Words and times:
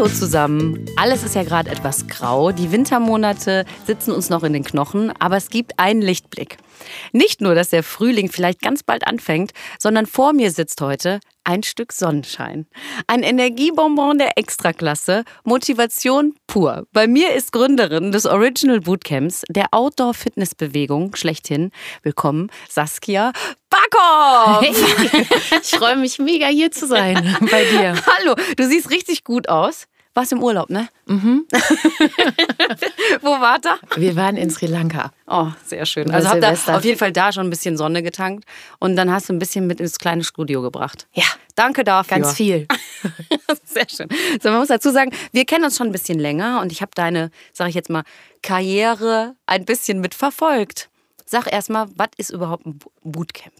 Hallo 0.00 0.08
zusammen. 0.08 0.86
Alles 0.96 1.24
ist 1.24 1.34
ja 1.34 1.42
gerade 1.42 1.68
etwas 1.68 2.06
grau. 2.06 2.52
Die 2.52 2.72
Wintermonate 2.72 3.66
sitzen 3.86 4.12
uns 4.12 4.30
noch 4.30 4.44
in 4.44 4.54
den 4.54 4.64
Knochen, 4.64 5.12
aber 5.18 5.36
es 5.36 5.50
gibt 5.50 5.78
einen 5.78 6.00
Lichtblick. 6.00 6.56
Nicht 7.12 7.42
nur, 7.42 7.54
dass 7.54 7.68
der 7.68 7.82
Frühling 7.82 8.30
vielleicht 8.30 8.62
ganz 8.62 8.82
bald 8.82 9.06
anfängt, 9.06 9.52
sondern 9.78 10.06
vor 10.06 10.32
mir 10.32 10.52
sitzt 10.52 10.80
heute 10.80 11.20
ein 11.44 11.62
Stück 11.62 11.92
Sonnenschein. 11.92 12.66
Ein 13.08 13.22
Energiebonbon 13.22 14.16
der 14.16 14.38
Extraklasse, 14.38 15.24
Motivation 15.44 16.34
pur. 16.46 16.86
Bei 16.92 17.06
mir 17.06 17.34
ist 17.34 17.52
Gründerin 17.52 18.10
des 18.10 18.24
Original 18.24 18.80
Bootcamps, 18.80 19.42
der 19.50 19.66
Outdoor-Fitness-Bewegung 19.72 21.14
schlechthin. 21.14 21.72
Willkommen, 22.02 22.50
Saskia 22.70 23.32
Backhoff! 23.68 24.62
Hey, 24.62 25.26
ich 25.62 25.70
freue 25.70 25.96
mich 25.96 26.18
mega 26.18 26.46
hier 26.46 26.70
zu 26.70 26.86
sein 26.86 27.36
bei 27.50 27.64
dir. 27.64 27.94
Hallo, 28.18 28.34
du 28.56 28.66
siehst 28.66 28.90
richtig 28.90 29.24
gut 29.24 29.48
aus. 29.48 29.86
Warst 30.12 30.32
im 30.32 30.42
Urlaub, 30.42 30.70
ne? 30.70 30.88
Mhm. 31.06 31.46
Wo 33.20 33.28
wart 33.40 33.64
ihr? 33.64 33.78
Wir 33.96 34.16
waren 34.16 34.36
in 34.36 34.50
Sri 34.50 34.66
Lanka. 34.66 35.12
Oh, 35.28 35.48
sehr 35.64 35.86
schön. 35.86 36.10
Also 36.10 36.28
habt 36.30 36.42
ihr 36.42 36.76
auf 36.76 36.84
jeden 36.84 36.98
Fall 36.98 37.12
da 37.12 37.32
schon 37.32 37.46
ein 37.46 37.50
bisschen 37.50 37.76
Sonne 37.76 38.02
getankt 38.02 38.44
und 38.80 38.96
dann 38.96 39.10
hast 39.10 39.28
du 39.28 39.32
ein 39.32 39.38
bisschen 39.38 39.68
mit 39.68 39.78
ins 39.80 39.98
kleine 39.98 40.24
Studio 40.24 40.62
gebracht. 40.62 41.06
Ja. 41.12 41.24
Danke 41.54 41.84
dafür. 41.84 42.18
Ganz 42.18 42.34
viel. 42.34 42.66
sehr 43.64 43.86
schön. 43.88 44.08
So, 44.42 44.48
man 44.48 44.60
muss 44.60 44.68
dazu 44.68 44.90
sagen, 44.90 45.12
wir 45.32 45.44
kennen 45.44 45.64
uns 45.64 45.76
schon 45.76 45.88
ein 45.88 45.92
bisschen 45.92 46.18
länger 46.18 46.60
und 46.62 46.72
ich 46.72 46.80
habe 46.80 46.92
deine, 46.94 47.30
sag 47.52 47.68
ich 47.68 47.74
jetzt 47.74 47.90
mal, 47.90 48.02
Karriere 48.42 49.34
ein 49.46 49.66
bisschen 49.66 50.00
mitverfolgt. 50.00 50.88
Sag 51.26 51.52
erstmal, 51.52 51.88
was 51.96 52.08
ist 52.16 52.30
überhaupt 52.30 52.66
ein 52.66 52.78
Bootcamp? 53.04 53.54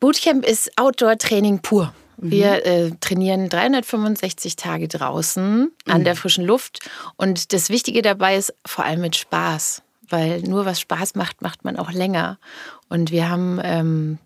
Bootcamp 0.00 0.44
ist 0.46 0.70
Outdoor-Training 0.78 1.60
pur. 1.60 1.94
Wir 2.16 2.62
mhm. 2.64 2.70
äh, 2.70 2.90
trainieren 3.00 3.48
365 3.48 4.56
Tage 4.56 4.88
draußen 4.88 5.70
an 5.86 6.00
mhm. 6.00 6.04
der 6.04 6.16
frischen 6.16 6.44
Luft. 6.44 6.80
Und 7.16 7.52
das 7.52 7.70
Wichtige 7.70 8.02
dabei 8.02 8.36
ist 8.36 8.54
vor 8.66 8.84
allem 8.84 9.00
mit 9.00 9.16
Spaß, 9.16 9.82
weil 10.08 10.40
nur 10.42 10.66
was 10.66 10.80
Spaß 10.80 11.14
macht, 11.14 11.42
macht 11.42 11.64
man 11.64 11.76
auch 11.76 11.92
länger. 11.92 12.38
Und 12.88 13.10
wir 13.10 13.28
haben 13.28 13.60
ähm, 13.62 14.18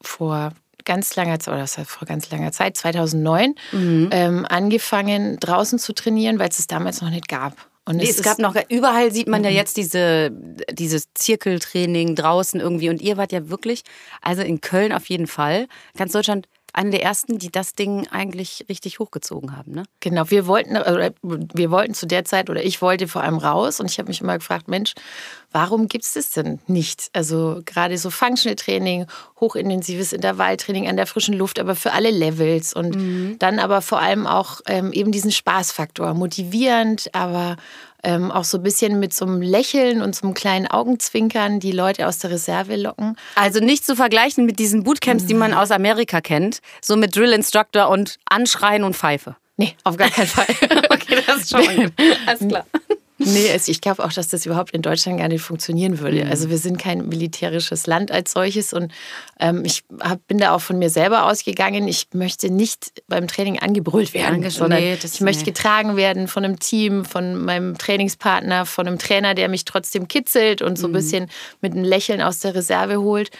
vor 0.00 0.52
ganz 0.84 1.14
langer 1.16 1.38
Zeit, 1.38 1.52
oder 1.52 1.62
das 1.62 1.78
heißt 1.78 1.90
vor 1.90 2.06
ganz 2.06 2.30
langer 2.30 2.50
Zeit, 2.50 2.76
2009, 2.76 3.54
mhm. 3.72 4.08
ähm, 4.10 4.46
angefangen 4.48 5.38
draußen 5.38 5.78
zu 5.78 5.92
trainieren, 5.92 6.38
weil 6.38 6.48
es 6.48 6.58
es 6.58 6.66
damals 6.66 7.02
noch 7.02 7.10
nicht 7.10 7.28
gab. 7.28 7.54
Und 7.84 8.00
es, 8.00 8.18
es 8.18 8.22
gab 8.22 8.38
noch, 8.38 8.54
überall 8.68 9.12
sieht 9.12 9.28
man 9.28 9.44
ja 9.44 9.50
mhm. 9.50 9.56
jetzt 9.56 9.76
diese, 9.78 10.30
dieses 10.70 11.12
Zirkeltraining 11.14 12.16
draußen 12.16 12.60
irgendwie. 12.60 12.90
Und 12.90 13.00
ihr 13.00 13.16
wart 13.16 13.32
ja 13.32 13.48
wirklich, 13.48 13.82
also 14.20 14.42
in 14.42 14.60
Köln 14.60 14.92
auf 14.92 15.06
jeden 15.06 15.26
Fall, 15.26 15.68
ganz 15.96 16.12
Deutschland 16.12 16.48
eine 16.72 16.90
der 16.90 17.02
ersten, 17.02 17.38
die 17.38 17.50
das 17.50 17.74
Ding 17.74 18.06
eigentlich 18.08 18.66
richtig 18.68 18.98
hochgezogen 18.98 19.56
haben. 19.56 19.72
Ne? 19.72 19.84
Genau, 20.00 20.30
wir 20.30 20.46
wollten, 20.46 20.74
wir 20.74 21.70
wollten 21.70 21.94
zu 21.94 22.06
der 22.06 22.24
Zeit 22.24 22.50
oder 22.50 22.62
ich 22.62 22.82
wollte 22.82 23.08
vor 23.08 23.22
allem 23.22 23.38
raus 23.38 23.80
und 23.80 23.90
ich 23.90 23.98
habe 23.98 24.08
mich 24.08 24.20
immer 24.20 24.38
gefragt, 24.38 24.68
Mensch, 24.68 24.94
warum 25.50 25.88
gibt 25.88 26.04
es 26.04 26.12
das 26.12 26.30
denn 26.30 26.60
nicht? 26.66 27.10
Also 27.12 27.62
gerade 27.64 27.96
so 27.96 28.10
Functional 28.10 28.56
Training, 28.56 29.06
hochintensives 29.40 30.12
Intervalltraining 30.12 30.88
an 30.88 30.96
der 30.96 31.06
frischen 31.06 31.34
Luft, 31.34 31.58
aber 31.58 31.74
für 31.74 31.92
alle 31.92 32.10
Levels 32.10 32.74
und 32.74 32.96
mhm. 32.96 33.36
dann 33.38 33.58
aber 33.58 33.80
vor 33.80 34.00
allem 34.00 34.26
auch 34.26 34.60
ähm, 34.66 34.92
eben 34.92 35.10
diesen 35.10 35.32
Spaßfaktor, 35.32 36.14
motivierend, 36.14 37.14
aber 37.14 37.56
ähm, 38.02 38.30
auch 38.30 38.44
so 38.44 38.58
ein 38.58 38.62
bisschen 38.62 39.00
mit 39.00 39.12
so 39.12 39.24
einem 39.24 39.42
Lächeln 39.42 40.02
und 40.02 40.14
so 40.14 40.26
einem 40.26 40.34
kleinen 40.34 40.66
Augenzwinkern 40.66 41.60
die 41.60 41.72
Leute 41.72 42.06
aus 42.06 42.18
der 42.18 42.30
Reserve 42.30 42.76
locken. 42.76 43.16
Also 43.34 43.60
nicht 43.60 43.84
zu 43.84 43.96
vergleichen 43.96 44.46
mit 44.46 44.58
diesen 44.58 44.84
Bootcamps, 44.84 45.26
die 45.26 45.34
man 45.34 45.54
aus 45.54 45.70
Amerika 45.70 46.20
kennt, 46.20 46.60
so 46.80 46.96
mit 46.96 47.16
Drill 47.16 47.32
Instructor 47.32 47.88
und 47.88 48.18
Anschreien 48.28 48.84
und 48.84 48.94
Pfeife. 48.96 49.36
Nee, 49.56 49.74
auf 49.82 49.96
gar 49.96 50.08
keinen 50.08 50.28
Fall. 50.28 50.46
okay, 50.90 51.18
das 51.26 51.38
ist 51.38 51.50
schon 51.50 51.64
mal 51.64 51.76
gut. 51.76 51.92
Alles 52.26 52.48
klar. 52.48 52.64
Nee, 53.18 53.48
ich 53.66 53.80
glaube 53.80 54.04
auch, 54.04 54.12
dass 54.12 54.28
das 54.28 54.46
überhaupt 54.46 54.70
in 54.72 54.82
Deutschland 54.82 55.18
gar 55.18 55.28
nicht 55.28 55.42
funktionieren 55.42 55.98
würde. 55.98 56.24
Mhm. 56.24 56.30
Also 56.30 56.50
wir 56.50 56.58
sind 56.58 56.78
kein 56.78 57.08
militärisches 57.08 57.86
Land 57.86 58.10
als 58.10 58.32
solches 58.32 58.72
und 58.72 58.92
ähm, 59.40 59.64
ich 59.64 59.84
hab, 60.00 60.26
bin 60.26 60.38
da 60.38 60.54
auch 60.54 60.60
von 60.60 60.78
mir 60.78 60.90
selber 60.90 61.26
ausgegangen. 61.26 61.88
Ich 61.88 62.08
möchte 62.12 62.50
nicht 62.50 63.02
beim 63.08 63.28
Training 63.28 63.58
angebrüllt 63.58 64.14
werden, 64.14 64.48
sondern 64.50 64.80
nee, 64.80 64.98
ich 65.02 65.20
möchte 65.20 65.44
nee. 65.44 65.50
getragen 65.50 65.96
werden 65.96 66.28
von 66.28 66.44
einem 66.44 66.58
Team, 66.58 67.04
von 67.04 67.44
meinem 67.44 67.76
Trainingspartner, 67.76 68.66
von 68.66 68.86
einem 68.86 68.98
Trainer, 68.98 69.34
der 69.34 69.48
mich 69.48 69.64
trotzdem 69.64 70.08
kitzelt 70.08 70.62
und 70.62 70.78
so 70.78 70.86
ein 70.86 70.90
mhm. 70.90 70.94
bisschen 70.96 71.30
mit 71.60 71.72
einem 71.72 71.84
Lächeln 71.84 72.22
aus 72.22 72.38
der 72.40 72.54
Reserve 72.54 72.98
holt 72.98 73.30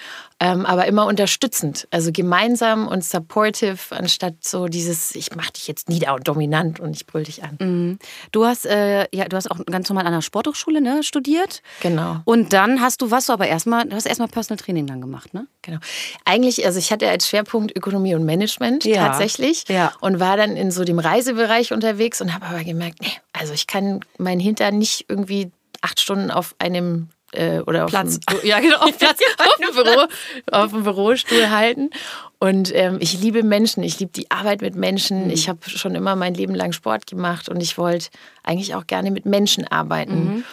ähm, 0.40 0.66
aber 0.66 0.86
immer 0.86 1.06
unterstützend. 1.06 1.88
Also 1.90 2.12
gemeinsam 2.12 2.86
und 2.86 3.04
supportive, 3.04 3.78
anstatt 3.90 4.34
so 4.44 4.66
dieses, 4.66 5.14
ich 5.14 5.34
mach 5.34 5.50
dich 5.50 5.66
jetzt 5.66 5.88
nieder 5.88 6.14
und 6.14 6.26
dominant 6.28 6.80
und 6.80 6.94
ich 6.94 7.06
brüll 7.06 7.24
dich 7.24 7.42
an. 7.42 7.56
Mhm. 7.60 7.98
Du 8.32 8.44
hast 8.44 8.66
äh, 8.66 9.06
ja, 9.12 9.24
du 9.26 9.36
hast 9.36 9.50
auch 9.50 9.58
ganz 9.66 9.88
normal 9.88 10.06
an 10.06 10.12
der 10.12 10.22
Sporthochschule 10.22 10.80
ne, 10.80 11.02
studiert. 11.02 11.62
Genau. 11.80 12.20
Und 12.24 12.52
dann 12.52 12.80
hast 12.80 13.02
du 13.02 13.10
was 13.10 13.26
du 13.26 13.32
aber 13.32 13.48
erstmal, 13.48 13.86
du 13.86 13.96
hast 13.96 14.06
erstmal 14.06 14.28
Personal 14.28 14.62
Training 14.62 14.86
dann 14.86 15.00
gemacht, 15.00 15.34
ne? 15.34 15.46
Genau. 15.62 15.78
Eigentlich, 16.24 16.64
also 16.64 16.78
ich 16.78 16.92
hatte 16.92 17.08
als 17.08 17.28
Schwerpunkt 17.28 17.76
Ökonomie 17.76 18.14
und 18.14 18.24
Management 18.24 18.84
ja. 18.84 19.06
tatsächlich 19.06 19.64
ja. 19.68 19.92
und 20.00 20.20
war 20.20 20.36
dann 20.36 20.56
in 20.56 20.70
so 20.70 20.84
dem 20.84 20.98
Reisebereich 20.98 21.72
unterwegs 21.72 22.20
und 22.20 22.32
habe 22.32 22.46
aber 22.46 22.64
gemerkt, 22.64 23.00
nee, 23.02 23.12
also 23.32 23.52
ich 23.52 23.66
kann 23.66 24.00
meinen 24.18 24.40
Hintern 24.40 24.78
nicht 24.78 25.06
irgendwie 25.08 25.50
acht 25.80 26.00
Stunden 26.00 26.30
auf 26.30 26.54
einem 26.58 27.08
äh, 27.32 27.60
oder 27.60 27.86
Platz. 27.86 28.18
Auf 28.26 28.40
dem, 28.40 28.48
ja, 28.48 28.60
genau, 28.60 28.78
auf 28.78 28.98
Platz, 28.98 29.20
auf 29.38 29.56
dem, 29.56 29.74
Büro, 29.74 30.06
auf 30.50 30.70
dem 30.70 30.82
Bürostuhl 30.84 31.50
halten. 31.50 31.90
Und 32.38 32.74
ähm, 32.74 32.98
ich 33.00 33.20
liebe 33.20 33.42
Menschen, 33.42 33.82
ich 33.82 33.98
liebe 33.98 34.12
die 34.12 34.30
Arbeit 34.30 34.62
mit 34.62 34.74
Menschen. 34.74 35.24
Mhm. 35.24 35.30
Ich 35.30 35.48
habe 35.48 35.58
schon 35.68 35.94
immer 35.94 36.16
mein 36.16 36.34
Leben 36.34 36.54
lang 36.54 36.72
Sport 36.72 37.06
gemacht 37.06 37.48
und 37.48 37.60
ich 37.60 37.78
wollte 37.78 38.08
eigentlich 38.42 38.74
auch 38.74 38.86
gerne 38.86 39.10
mit 39.10 39.26
Menschen 39.26 39.66
arbeiten. 39.66 40.24
Mhm. 40.24 40.44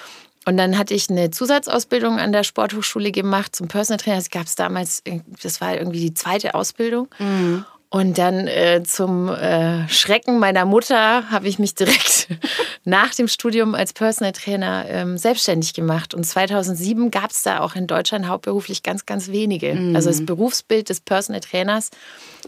Und 0.47 0.57
dann 0.57 0.77
hatte 0.77 0.93
ich 0.93 1.09
eine 1.09 1.31
Zusatzausbildung 1.31 2.19
an 2.19 2.31
der 2.31 2.43
Sporthochschule 2.43 3.11
gemacht 3.11 3.55
zum 3.55 3.67
Personal 3.67 3.97
Trainer. 3.97 4.17
Das 4.17 4.29
gab 4.29 4.45
es 4.45 4.55
damals, 4.55 5.01
das 5.41 5.59
war 5.59 5.75
irgendwie 5.75 5.99
die 5.99 6.13
zweite 6.13 6.53
Ausbildung. 6.53 7.07
Mhm. 7.17 7.65
Und 7.89 8.17
dann 8.17 8.47
äh, 8.47 8.83
zum 8.83 9.29
äh, 9.29 9.87
Schrecken 9.87 10.39
meiner 10.39 10.65
Mutter 10.65 11.29
habe 11.29 11.47
ich 11.47 11.59
mich 11.59 11.75
direkt 11.75 12.27
nach 12.83 13.13
dem 13.13 13.27
Studium 13.27 13.75
als 13.75 13.93
Personal 13.93 14.33
Trainer 14.33 14.85
ähm, 14.89 15.17
selbstständig 15.17 15.73
gemacht. 15.73 16.13
Und 16.13 16.23
2007 16.25 17.11
gab 17.11 17.31
es 17.31 17.43
da 17.43 17.59
auch 17.59 17.75
in 17.75 17.87
Deutschland 17.87 18.27
hauptberuflich 18.27 18.83
ganz, 18.83 19.05
ganz 19.05 19.29
wenige. 19.29 19.75
Mhm. 19.75 19.95
Also 19.95 20.09
das 20.09 20.25
Berufsbild 20.25 20.89
des 20.89 20.99
Personal 20.99 21.41
Trainers 21.41 21.91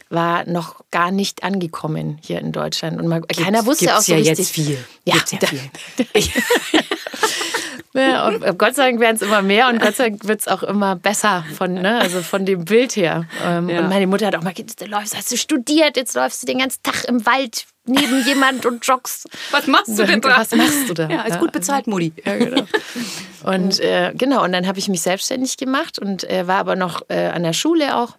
war 0.09 0.47
noch 0.49 0.81
gar 0.91 1.11
nicht 1.11 1.43
angekommen 1.43 2.17
hier 2.21 2.39
in 2.39 2.51
Deutschland. 2.51 2.99
Und 2.99 3.07
man, 3.07 3.25
keiner 3.27 3.65
wusste 3.65 3.95
auch 3.95 4.01
so 4.01 4.13
ja 4.13 4.17
richtig. 4.17 4.39
Jetzt 4.39 4.51
viel. 4.51 4.77
Ja, 5.05 5.15
ja 5.15 5.47
viel. 5.47 6.23
Ja, 7.93 8.27
und 8.27 8.57
Gott 8.57 8.75
sei 8.75 8.89
Dank 8.89 8.99
werden 8.99 9.15
es 9.15 9.21
immer 9.21 9.41
mehr 9.41 9.69
und 9.69 9.81
Gott 9.81 9.95
sei 9.95 10.09
Dank 10.09 10.27
wird 10.27 10.41
es 10.41 10.47
auch 10.47 10.63
immer 10.63 10.95
besser 10.95 11.45
von, 11.57 11.73
ne, 11.73 11.99
also 11.99 12.21
von 12.21 12.45
dem 12.45 12.65
Bild 12.65 12.95
her. 12.95 13.25
Ähm, 13.45 13.69
ja. 13.69 13.79
Und 13.79 13.89
meine 13.89 14.07
Mutter 14.07 14.27
hat 14.27 14.35
auch 14.35 14.43
mal 14.43 14.53
gesagt, 14.53 14.81
du 14.81 14.85
läufst, 14.85 15.15
hast 15.15 15.31
du 15.31 15.37
studiert, 15.37 15.97
jetzt 15.97 16.15
läufst 16.15 16.43
du 16.43 16.47
den 16.47 16.59
ganzen 16.59 16.83
Tag 16.83 17.05
im 17.05 17.25
Wald 17.25 17.65
neben 17.85 18.25
jemand 18.25 18.65
und 18.65 18.85
joggst. 18.85 19.29
Was 19.51 19.67
machst 19.67 19.97
du 19.97 20.03
denn 20.03 20.21
da? 20.21 20.37
Was 20.37 20.51
machst 20.53 20.89
du 20.89 20.93
da? 20.93 21.09
Ja, 21.09 21.21
ist 21.23 21.39
gut 21.39 21.51
bezahlt, 21.51 21.87
Mutti. 21.87 22.13
Ja, 22.25 22.35
genau. 22.35 22.63
Und 23.43 23.79
äh, 23.79 24.11
genau, 24.13 24.43
und 24.43 24.51
dann 24.51 24.67
habe 24.67 24.79
ich 24.79 24.89
mich 24.89 25.01
selbstständig 25.01 25.57
gemacht 25.57 25.99
und 25.99 26.29
äh, 26.29 26.47
war 26.47 26.57
aber 26.57 26.75
noch 26.75 27.01
äh, 27.07 27.27
an 27.27 27.43
der 27.43 27.53
Schule 27.53 27.95
auch 27.95 28.17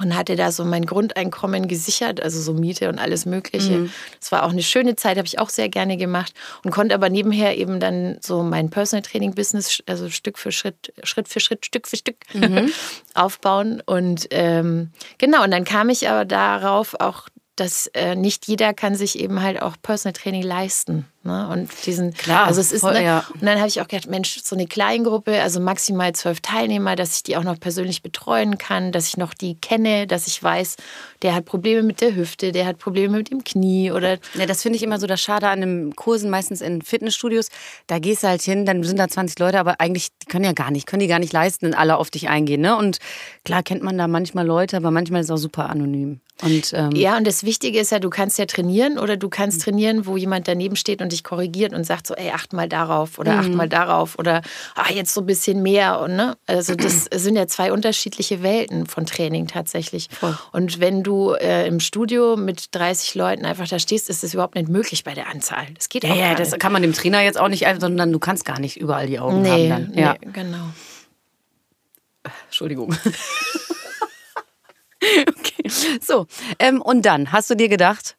und 0.00 0.16
hatte 0.16 0.36
da 0.36 0.52
so 0.52 0.64
mein 0.64 0.86
Grundeinkommen 0.86 1.68
gesichert, 1.68 2.22
also 2.22 2.40
so 2.40 2.54
Miete 2.54 2.88
und 2.88 2.98
alles 2.98 3.26
Mögliche. 3.26 3.78
Mhm. 3.78 3.92
Das 4.20 4.32
war 4.32 4.44
auch 4.44 4.50
eine 4.50 4.62
schöne 4.62 4.96
Zeit, 4.96 5.16
habe 5.16 5.26
ich 5.26 5.38
auch 5.38 5.50
sehr 5.50 5.68
gerne 5.68 5.96
gemacht 5.96 6.32
und 6.64 6.70
konnte 6.70 6.94
aber 6.94 7.08
nebenher 7.10 7.56
eben 7.56 7.80
dann 7.80 8.18
so 8.20 8.42
mein 8.42 8.70
Personal 8.70 9.02
Training 9.02 9.34
Business, 9.34 9.82
also 9.86 10.08
Stück 10.08 10.38
für 10.38 10.52
Schritt, 10.52 10.92
Schritt 11.02 11.28
für 11.28 11.40
Schritt, 11.40 11.66
Stück 11.66 11.88
für 11.88 11.96
Stück 11.96 12.16
mhm. 12.32 12.70
aufbauen. 13.14 13.82
Und 13.84 14.28
ähm, 14.30 14.90
genau, 15.18 15.44
und 15.44 15.50
dann 15.50 15.64
kam 15.64 15.88
ich 15.88 16.08
aber 16.08 16.24
darauf 16.24 16.94
auch, 17.00 17.28
dass 17.56 17.88
äh, 17.88 18.14
nicht 18.14 18.46
jeder 18.46 18.72
kann 18.72 18.94
sich 18.94 19.18
eben 19.18 19.42
halt 19.42 19.60
auch 19.60 19.76
Personal 19.82 20.12
Training 20.12 20.42
leisten. 20.42 21.06
Ne? 21.24 21.48
Und 21.48 21.68
diesen, 21.84 22.14
Klar, 22.14 22.46
also 22.46 22.60
es 22.60 22.70
ist, 22.70 22.80
voll, 22.80 22.94
ne? 22.94 23.04
ja. 23.04 23.24
Und 23.34 23.42
dann 23.42 23.58
habe 23.58 23.68
ich 23.68 23.80
auch 23.80 23.88
gedacht, 23.88 24.08
Mensch, 24.08 24.40
so 24.42 24.54
eine 24.54 24.66
Kleingruppe, 24.66 25.42
also 25.42 25.60
maximal 25.60 26.14
zwölf 26.14 26.40
Teilnehmer, 26.40 26.94
dass 26.94 27.16
ich 27.16 27.22
die 27.24 27.36
auch 27.36 27.42
noch 27.42 27.58
persönlich 27.58 28.02
betreuen 28.02 28.56
kann, 28.56 28.92
dass 28.92 29.08
ich 29.08 29.16
noch 29.16 29.34
die 29.34 29.56
kenne, 29.56 30.06
dass 30.06 30.26
ich 30.28 30.40
weiß, 30.42 30.76
der 31.22 31.34
hat 31.34 31.44
Probleme 31.44 31.82
mit 31.82 32.00
der 32.00 32.14
Hüfte, 32.14 32.52
der 32.52 32.66
hat 32.66 32.78
Probleme 32.78 33.16
mit 33.18 33.30
dem 33.30 33.42
Knie 33.42 33.90
oder 33.90 34.18
Ja, 34.34 34.46
das 34.46 34.62
finde 34.62 34.76
ich 34.76 34.82
immer 34.82 35.00
so 35.00 35.06
das 35.08 35.20
Schade 35.20 35.48
an 35.48 35.60
den 35.60 35.96
Kursen, 35.96 36.30
meistens 36.30 36.60
in 36.60 36.82
Fitnessstudios. 36.82 37.48
Da 37.88 37.98
gehst 37.98 38.22
du 38.22 38.28
halt 38.28 38.42
hin, 38.42 38.64
dann 38.64 38.84
sind 38.84 38.98
da 38.98 39.08
20 39.08 39.38
Leute, 39.40 39.58
aber 39.58 39.80
eigentlich 39.80 40.10
die 40.22 40.26
können 40.26 40.44
ja 40.44 40.52
gar 40.52 40.70
nicht, 40.70 40.86
können 40.86 41.00
die 41.00 41.08
gar 41.08 41.18
nicht 41.18 41.32
leisten, 41.32 41.66
wenn 41.66 41.74
alle 41.74 41.96
auf 41.96 42.10
dich 42.10 42.28
eingehen. 42.28 42.60
Ne? 42.60 42.76
Und 42.76 42.98
klar 43.44 43.62
kennt 43.64 43.82
man 43.82 43.98
da 43.98 44.06
manchmal 44.06 44.46
Leute, 44.46 44.76
aber 44.76 44.92
manchmal 44.92 45.20
ist 45.20 45.26
es 45.26 45.30
auch 45.32 45.36
super 45.36 45.68
anonym. 45.68 46.20
Und 46.42 46.72
ähm, 46.72 46.92
Ja, 46.92 47.16
und 47.16 47.26
das 47.26 47.42
Wichtige 47.42 47.80
ist 47.80 47.90
ja, 47.90 47.98
du 47.98 48.10
kannst 48.10 48.38
ja 48.38 48.46
trainieren 48.46 48.98
oder 48.98 49.16
du 49.16 49.28
kannst 49.28 49.62
trainieren, 49.62 50.06
wo 50.06 50.16
jemand 50.16 50.46
daneben 50.46 50.76
steht 50.76 51.02
und 51.02 51.07
dich 51.08 51.24
korrigiert 51.24 51.72
und 51.72 51.84
sagt 51.84 52.06
so, 52.06 52.14
ey, 52.14 52.30
acht 52.30 52.52
mal 52.52 52.68
darauf 52.68 53.18
oder 53.18 53.38
acht 53.38 53.50
mal 53.50 53.68
darauf 53.68 54.18
oder 54.18 54.42
ah, 54.74 54.90
jetzt 54.92 55.12
so 55.14 55.20
ein 55.22 55.26
bisschen 55.26 55.62
mehr. 55.62 56.00
Und, 56.00 56.16
ne? 56.16 56.36
Also 56.46 56.74
das 56.74 57.06
sind 57.12 57.36
ja 57.36 57.46
zwei 57.46 57.72
unterschiedliche 57.72 58.42
Welten 58.42 58.86
von 58.86 59.06
Training 59.06 59.46
tatsächlich. 59.46 60.08
Und 60.52 60.80
wenn 60.80 61.02
du 61.02 61.32
äh, 61.32 61.66
im 61.66 61.80
Studio 61.80 62.36
mit 62.36 62.74
30 62.74 63.14
Leuten 63.14 63.44
einfach 63.44 63.68
da 63.68 63.78
stehst, 63.78 64.08
ist 64.10 64.22
das 64.22 64.34
überhaupt 64.34 64.54
nicht 64.54 64.68
möglich 64.68 65.04
bei 65.04 65.14
der 65.14 65.28
Anzahl. 65.28 65.66
Das 65.74 65.88
geht 65.88 66.04
ja, 66.04 66.12
auch 66.12 66.16
ja, 66.16 66.26
gar 66.28 66.34
das 66.36 66.50
nicht. 66.52 66.60
kann 66.60 66.72
man 66.72 66.82
dem 66.82 66.92
Trainer 66.92 67.20
jetzt 67.22 67.38
auch 67.38 67.48
nicht, 67.48 67.66
einfach, 67.66 67.80
sondern 67.82 68.12
du 68.12 68.18
kannst 68.18 68.44
gar 68.44 68.60
nicht 68.60 68.76
überall 68.78 69.06
die 69.06 69.18
Augen 69.18 69.42
Nee, 69.42 69.50
haben 69.50 69.68
dann. 69.68 69.90
nee, 69.94 70.00
Ja. 70.02 70.16
genau. 70.32 70.64
Entschuldigung. 72.46 72.94
okay. 75.28 75.70
So, 76.00 76.26
ähm, 76.58 76.82
und 76.82 77.02
dann 77.02 77.32
hast 77.32 77.50
du 77.50 77.54
dir 77.54 77.68
gedacht, 77.68 78.16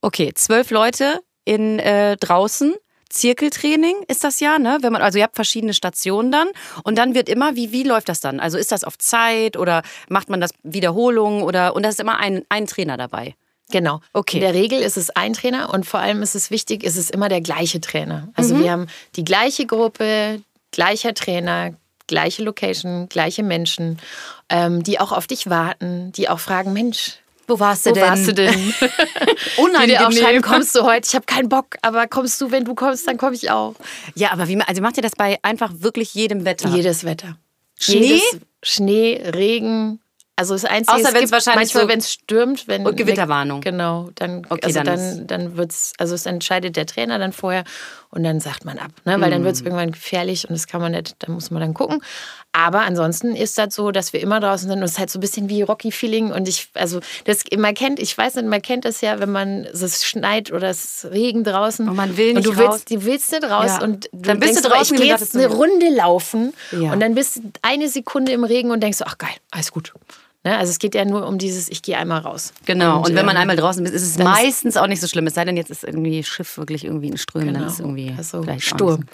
okay, 0.00 0.32
zwölf 0.34 0.70
Leute 0.70 1.20
in 1.46 1.78
äh, 1.78 2.18
draußen. 2.18 2.74
Zirkeltraining 3.08 3.94
ist 4.08 4.24
das 4.24 4.40
ja, 4.40 4.58
ne? 4.58 4.78
Wenn 4.82 4.92
man, 4.92 5.00
also 5.00 5.16
ihr 5.16 5.24
habt 5.24 5.36
verschiedene 5.36 5.72
Stationen 5.72 6.32
dann 6.32 6.48
und 6.82 6.98
dann 6.98 7.14
wird 7.14 7.28
immer, 7.28 7.56
wie, 7.56 7.72
wie 7.72 7.84
läuft 7.84 8.08
das 8.08 8.20
dann? 8.20 8.40
Also 8.40 8.58
ist 8.58 8.72
das 8.72 8.84
auf 8.84 8.98
Zeit 8.98 9.56
oder 9.56 9.82
macht 10.08 10.28
man 10.28 10.40
das 10.40 10.50
Wiederholungen 10.64 11.42
oder 11.42 11.74
und 11.74 11.84
da 11.84 11.88
ist 11.88 12.00
immer 12.00 12.18
ein, 12.18 12.44
ein 12.50 12.66
Trainer 12.66 12.96
dabei. 12.96 13.34
Genau. 13.70 14.00
Okay. 14.12 14.36
In 14.36 14.42
der 14.42 14.54
Regel 14.54 14.80
ist 14.80 14.96
es 14.96 15.10
ein 15.10 15.32
Trainer 15.32 15.72
und 15.72 15.86
vor 15.86 16.00
allem 16.00 16.22
ist 16.22 16.34
es 16.34 16.50
wichtig, 16.50 16.84
ist 16.84 16.96
es 16.96 17.10
immer 17.10 17.28
der 17.28 17.40
gleiche 17.40 17.80
Trainer. 17.80 18.28
Also 18.34 18.58
wir 18.58 18.70
haben 18.70 18.86
die 19.16 19.24
gleiche 19.24 19.66
Gruppe, 19.66 20.42
gleicher 20.70 21.14
Trainer, 21.14 21.74
gleiche 22.06 22.44
Location, 22.44 23.08
gleiche 23.08 23.42
Menschen, 23.42 23.98
ähm, 24.48 24.82
die 24.82 25.00
auch 25.00 25.12
auf 25.12 25.26
dich 25.26 25.48
warten, 25.48 26.12
die 26.12 26.28
auch 26.28 26.38
fragen, 26.38 26.72
Mensch, 26.72 27.18
Wo 27.48 27.58
warst 27.60 27.86
wo 27.86 27.94
warst 27.96 28.26
du 28.28 28.34
denn? 28.34 28.52
die 28.80 29.60
Unangenehm. 29.60 29.98
dir 29.98 30.08
auch 30.08 30.12
schreiben, 30.12 30.42
kommst 30.42 30.74
du 30.74 30.82
heute? 30.82 31.06
Ich 31.08 31.14
habe 31.14 31.26
keinen 31.26 31.48
Bock, 31.48 31.76
aber 31.82 32.06
kommst 32.06 32.40
du, 32.40 32.50
wenn 32.50 32.64
du 32.64 32.74
kommst, 32.74 33.06
dann 33.06 33.16
komme 33.18 33.34
ich 33.36 33.50
auch. 33.50 33.74
Ja, 34.14 34.32
aber 34.32 34.48
wie, 34.48 34.60
also 34.60 34.82
macht 34.82 34.96
ihr 34.96 35.02
das 35.02 35.12
bei 35.16 35.38
einfach 35.42 35.70
wirklich 35.78 36.14
jedem 36.14 36.44
Wetter? 36.44 36.68
Jedes 36.70 37.04
Wetter. 37.04 37.36
Schnee? 37.78 37.98
Jedes, 37.98 38.22
Schnee, 38.62 39.22
Regen. 39.34 40.00
Also 40.38 40.52
das 40.54 40.64
Einzige, 40.66 40.92
Außer 40.98 41.08
es 41.08 41.14
wenn's 41.14 41.20
gibt 41.20 41.32
wahrscheinlich 41.32 41.72
manchmal, 41.72 41.82
so- 41.84 41.88
wenn 41.88 41.98
es 42.00 42.12
stürmt, 42.12 42.68
wenn 42.68 42.86
Und 42.86 42.96
Gewitterwarnung. 42.96 43.62
Genau, 43.62 44.10
dann, 44.16 44.44
Okay, 44.48 44.60
also 44.64 44.82
dann 44.82 44.86
dann, 44.86 45.26
dann, 45.26 45.56
wird's, 45.56 45.94
also 45.96 46.14
es 46.14 46.26
entscheidet 46.26 46.76
der 46.76 46.84
Trainer 46.84 47.18
dann 47.18 47.32
vorher 47.32 47.64
und 48.10 48.22
dann 48.24 48.40
sagt 48.40 48.64
man 48.64 48.78
ab, 48.78 48.90
ne? 49.04 49.20
weil 49.20 49.30
dann 49.30 49.44
wird 49.44 49.54
es 49.54 49.60
Mhm. 49.60 49.66
irgendwann 49.68 49.92
gefährlich 49.92 50.48
und 50.48 50.54
das 50.54 50.66
kann 50.66 50.80
man 50.80 50.92
nicht, 50.92 51.16
da 51.18 51.30
muss 51.30 51.50
man 51.50 51.60
dann 51.60 51.74
gucken. 51.74 52.00
Aber 52.52 52.80
ansonsten 52.80 53.36
ist 53.36 53.58
das 53.58 53.74
so, 53.74 53.90
dass 53.90 54.12
wir 54.14 54.20
immer 54.20 54.40
draußen 54.40 54.68
sind 54.68 54.78
und 54.78 54.84
es 54.84 54.92
ist 54.92 54.98
halt 54.98 55.10
so 55.10 55.18
ein 55.18 55.20
bisschen 55.20 55.48
wie 55.50 55.60
Rocky-Feeling 55.62 56.32
und 56.32 56.48
ich, 56.48 56.68
also 56.74 57.00
das, 57.24 57.44
man 57.56 57.74
kennt, 57.74 57.98
ich 58.00 58.16
weiß 58.16 58.36
nicht, 58.36 58.46
man 58.46 58.62
kennt 58.62 58.84
das 58.86 59.02
ja, 59.02 59.20
wenn 59.20 59.30
man, 59.30 59.64
es 59.64 60.04
schneit 60.06 60.50
oder 60.52 60.70
es 60.70 60.84
ist 61.04 61.10
Regen 61.12 61.44
draußen 61.44 61.86
Und 61.88 61.96
man 61.96 62.16
will 62.16 62.30
und 62.30 62.36
nicht 62.36 62.46
du 62.46 62.52
raus. 62.52 62.82
willst, 62.86 62.90
du 62.90 63.04
willst 63.04 63.30
nicht 63.32 63.44
raus 63.44 63.66
Ja. 63.78 63.82
und 63.82 64.04
du 64.12 64.22
Dann 64.22 64.40
bist 64.40 64.52
du 64.52 64.54
denkst, 64.62 64.66
aber, 64.66 64.74
draußen 64.76 64.94
ich 64.96 65.02
gehe 65.02 65.12
und 65.14 65.20
jetzt 65.20 65.34
eine 65.36 65.48
du- 65.48 65.54
Runde 65.54 65.88
laufen 65.94 66.54
Ja. 66.72 66.92
und 66.92 67.00
dann 67.00 67.14
bist 67.14 67.36
du 67.36 67.42
eine 67.62 67.88
Sekunde 67.88 68.32
im 68.32 68.44
Regen 68.44 68.70
und 68.70 68.80
denkst, 68.82 68.98
so, 68.98 69.04
ach 69.06 69.18
geil, 69.18 69.34
alles 69.50 69.70
gut. 69.70 69.92
Ne? 70.46 70.56
Also 70.56 70.70
es 70.70 70.78
geht 70.78 70.94
ja 70.94 71.04
nur 71.04 71.26
um 71.26 71.38
dieses, 71.38 71.68
ich 71.68 71.82
gehe 71.82 71.98
einmal 71.98 72.20
raus. 72.20 72.52
Genau, 72.66 72.98
und, 72.98 73.16
wenn 73.16 73.26
man 73.26 73.34
ähm, 73.34 73.42
einmal 73.42 73.56
draußen 73.56 73.84
ist, 73.84 73.92
ist 73.92 74.02
es 74.04 74.16
dann 74.16 74.28
ist- 74.28 74.32
meistens 74.44 74.76
auch 74.76 74.86
nicht 74.86 75.00
so 75.00 75.08
schlimm. 75.08 75.26
Es 75.26 75.34
sei 75.34 75.44
denn, 75.44 75.56
jetzt 75.56 75.70
ist 75.72 75.82
irgendwie 75.82 76.22
Schiff 76.22 76.56
wirklich 76.56 76.84
irgendwie 76.84 77.08
in 77.08 77.16
Strömen, 77.18 77.48
dann 77.52 77.62
Genau. 77.64 77.66
ist 77.66 77.80
irgendwie 77.80 78.14
Also 78.16 78.44
Sturm. 78.58 79.06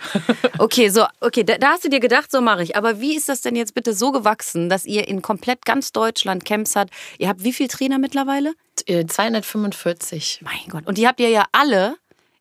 Okay, 0.58 0.90
so, 0.90 1.06
okay, 1.20 1.42
da, 1.42 1.56
da 1.56 1.68
hast 1.68 1.84
du 1.84 1.88
dir 1.88 2.00
gedacht, 2.00 2.30
so 2.30 2.42
mache 2.42 2.62
ich. 2.62 2.76
Aber 2.76 3.00
wie 3.00 3.16
ist 3.16 3.30
das 3.30 3.40
denn 3.40 3.56
jetzt 3.56 3.72
bitte 3.74 3.94
so 3.94 4.12
gewachsen, 4.12 4.68
dass 4.68 4.84
ihr 4.84 5.08
in 5.08 5.22
komplett 5.22 5.64
ganz 5.64 5.90
Deutschland 5.92 6.44
Camps 6.44 6.76
habt? 6.76 6.90
Ihr 7.18 7.28
habt 7.28 7.42
wie 7.42 7.54
viele 7.54 7.70
Trainer 7.70 7.98
mittlerweile? 7.98 8.52
Äh, 8.86 9.06
245. 9.06 10.40
Mein 10.44 10.52
Gott. 10.68 10.86
Und 10.86 10.98
die 10.98 11.06
habt 11.06 11.20
ihr 11.20 11.28
ja 11.30 11.44
alle 11.52 11.96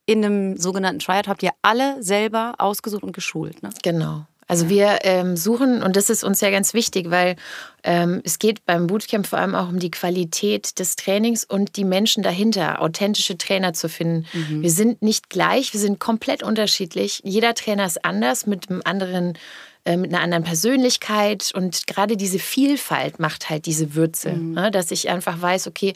in 0.06 0.26
einem 0.26 0.58
sogenannten 0.58 1.00
Triad, 1.00 1.28
habt 1.28 1.44
ihr 1.44 1.52
alle 1.62 2.02
selber 2.04 2.56
ausgesucht 2.58 3.04
und 3.04 3.14
geschult, 3.14 3.64
ne? 3.64 3.70
Genau. 3.84 4.26
Also 4.52 4.68
wir 4.68 5.00
ähm, 5.04 5.38
suchen, 5.38 5.82
und 5.82 5.96
das 5.96 6.10
ist 6.10 6.26
uns 6.26 6.42
ja 6.42 6.50
ganz 6.50 6.74
wichtig, 6.74 7.10
weil 7.10 7.38
ähm, 7.86 8.20
es 8.26 8.38
geht 8.38 8.66
beim 8.66 8.86
Bootcamp 8.86 9.26
vor 9.26 9.40
allem 9.40 9.56
auch 9.56 9.70
um 9.70 9.80
die 9.80 9.92
Qualität 9.92 10.78
des 10.78 10.98
Trainings 10.98 11.46
und 11.46 11.78
die 11.78 11.86
Menschen 11.86 12.22
dahinter, 12.22 12.82
authentische 12.82 13.38
Trainer 13.38 13.72
zu 13.72 13.88
finden. 13.88 14.26
Wir 14.62 14.70
sind 14.70 15.02
nicht 15.02 15.30
gleich, 15.30 15.72
wir 15.72 15.80
sind 15.80 16.02
komplett 16.02 16.44
unterschiedlich. 16.44 17.22
Jeder 17.24 17.54
Trainer 17.54 17.86
ist 17.86 18.04
anders, 18.04 18.46
mit 18.46 18.70
einem 18.70 18.82
anderen 18.84 19.38
äh, 19.86 19.98
mit 19.98 20.14
einer 20.14 20.22
anderen 20.24 20.44
Persönlichkeit 20.44 21.52
und 21.54 21.88
gerade 21.88 22.18
diese 22.18 22.40
Vielfalt 22.40 23.20
macht 23.20 23.50
halt 23.50 23.66
diese 23.66 23.96
Würze, 23.96 24.34
ne? 24.34 24.72
dass 24.72 24.92
ich 24.92 25.10
einfach 25.10 25.42
weiß, 25.42 25.68
okay, 25.68 25.94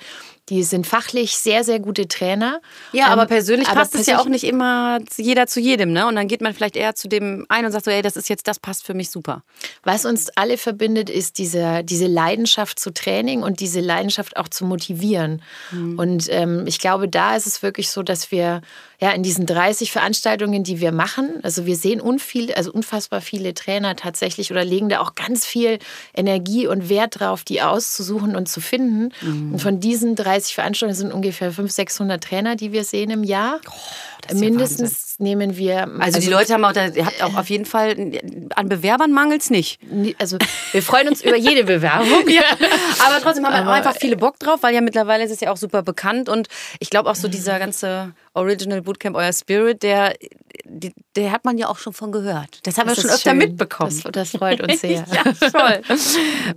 die 0.50 0.62
sind 0.62 0.86
fachlich 0.86 1.38
sehr, 1.38 1.64
sehr 1.64 1.80
gute 1.80 2.08
Trainer. 2.08 2.62
Ja, 2.94 3.08
aber 3.08 3.24
Ähm, 3.24 3.28
persönlich 3.30 3.68
aber 3.68 3.80
passt 3.80 3.96
es 3.96 4.06
ja 4.06 4.16
auch 4.16 4.26
persönlich- 4.26 4.44
nicht 4.44 4.52
immer 4.52 5.00
jeder 5.18 5.48
zu 5.48 5.60
jedem, 5.60 5.92
ne? 5.92 6.06
Und 6.06 6.16
dann 6.16 6.28
geht 6.28 6.42
man 6.42 6.54
vielleicht 6.54 6.76
eher 6.76 6.94
zu 6.94 7.08
dem 7.08 7.48
einen 7.50 7.66
und 7.66 7.72
sagt 7.72 7.86
so, 7.86 7.90
ey, 7.92 8.04
das 8.04 8.16
ist 8.16 8.30
jetzt, 8.30 8.48
das 8.48 8.60
passt 8.60 8.86
für 8.86 8.94
mich 8.94 9.10
super. 9.10 9.42
Was 9.84 10.06
uns 10.06 10.30
alle 10.36 10.60
verbindet, 10.60 11.10
ist 11.10 11.40
diese, 11.40 11.84
diese 11.84 12.06
Leidenschaft 12.06 12.78
zu 12.80 12.94
Training 12.94 13.42
und 13.42 13.60
diese 13.60 13.80
Leidenschaft 13.80 14.38
auch 14.38 14.48
zu 14.48 14.66
motivieren. 14.66 15.42
Und 15.98 16.28
ähm, 16.30 16.66
ich 16.68 16.78
glaube, 16.78 17.08
da 17.08 17.36
ist 17.36 17.48
es 17.48 17.64
wirklich 17.64 17.90
so, 17.90 18.04
dass 18.04 18.30
wir 18.30 18.62
ja 19.02 19.12
in 19.12 19.24
diesen 19.24 19.48
30 19.48 19.92
Veranstaltungen, 19.92 20.64
die 20.64 20.80
wir 20.80 20.92
machen, 20.92 21.40
also 21.42 21.66
wir 21.66 21.76
sehen 21.76 22.00
unviel, 22.00 22.54
also 22.54 22.72
unfassbar 22.72 23.20
viele 23.22 23.54
Trainer 23.56 23.75
tatsächlich 23.82 24.52
oder 24.52 24.64
legen 24.64 24.90
da 24.90 25.00
auch 25.00 25.16
ganz 25.16 25.46
viel 25.46 25.80
Energie 26.14 26.68
und 26.68 26.90
Wert 26.90 27.20
drauf, 27.20 27.44
die 27.44 27.62
auszusuchen 27.62 28.36
und 28.36 28.48
zu 28.48 28.62
finden. 28.62 29.14
Und 29.54 29.60
von 29.60 29.80
diesen 29.80 30.16
30 30.16 30.56
Veranstaltungen 30.56 30.96
sind 30.96 31.14
ungefähr 31.14 31.52
500, 31.52 31.72
600 31.72 32.24
Trainer, 32.24 32.56
die 32.56 32.72
wir 32.72 32.84
sehen 32.84 33.10
im 33.12 33.24
Jahr. 33.24 33.60
das 34.58 34.72
ist 34.92 35.15
ja 35.20 35.24
nehmen 35.26 35.58
wir. 35.58 35.88
Also, 36.00 36.20
die 36.20 36.28
Leute 36.28 36.54
haben 36.54 36.64
auch, 36.66 36.72
da, 36.74 36.88
ihr 36.88 37.06
habt 37.06 37.22
auch 37.24 37.36
auf 37.36 37.50
jeden 37.50 37.66
Fall, 37.66 37.96
an 38.56 38.70
Bewerbern 38.70 39.12
mangelt 39.12 39.42
es 39.42 39.50
nicht. 39.50 39.80
Also 40.20 40.38
wir 40.72 40.82
freuen 40.84 41.08
uns 41.08 41.22
über 41.24 41.36
jede 41.38 41.64
Bewerbung. 41.64 42.24
Aber 43.06 43.22
trotzdem 43.22 43.46
haben 43.46 43.54
Aber- 43.54 43.70
auch 43.72 43.74
einfach 43.76 43.96
viele 44.00 44.18
Bock 44.18 44.40
drauf, 44.40 44.60
weil 44.62 44.74
ja 44.74 44.82
mittlerweile 44.82 45.24
ist 45.24 45.32
es 45.32 45.40
ja 45.40 45.52
auch 45.52 45.58
super 45.58 45.82
bekannt 45.84 46.30
und 46.30 46.48
ich 46.80 46.90
glaube 46.90 47.10
auch 47.10 47.16
so 47.16 47.28
dieser 47.28 47.60
ganze 47.60 48.14
Original 48.34 48.82
Bootcamp, 48.82 49.16
euer 49.16 49.32
Spirit, 49.32 49.82
der, 49.84 50.14
die, 50.66 50.92
der 51.16 51.32
hat 51.32 51.46
man 51.46 51.58
ja 51.58 51.70
auch 51.70 51.78
schon 51.78 51.94
von 51.94 52.12
gehört. 52.12 52.60
Das 52.64 52.78
haben 52.78 52.88
Das 52.90 52.98
wir 52.98 53.02
schon 53.04 53.12
öfter 53.12 53.30
schön. 53.32 53.38
mitbekommen. 53.38 54.02
Das, 54.04 54.12
das 54.12 54.32
freut 54.32 54.60
uns 54.62 54.82
sehr. 54.82 55.06
ja, 55.10 55.50
toll. 55.50 55.82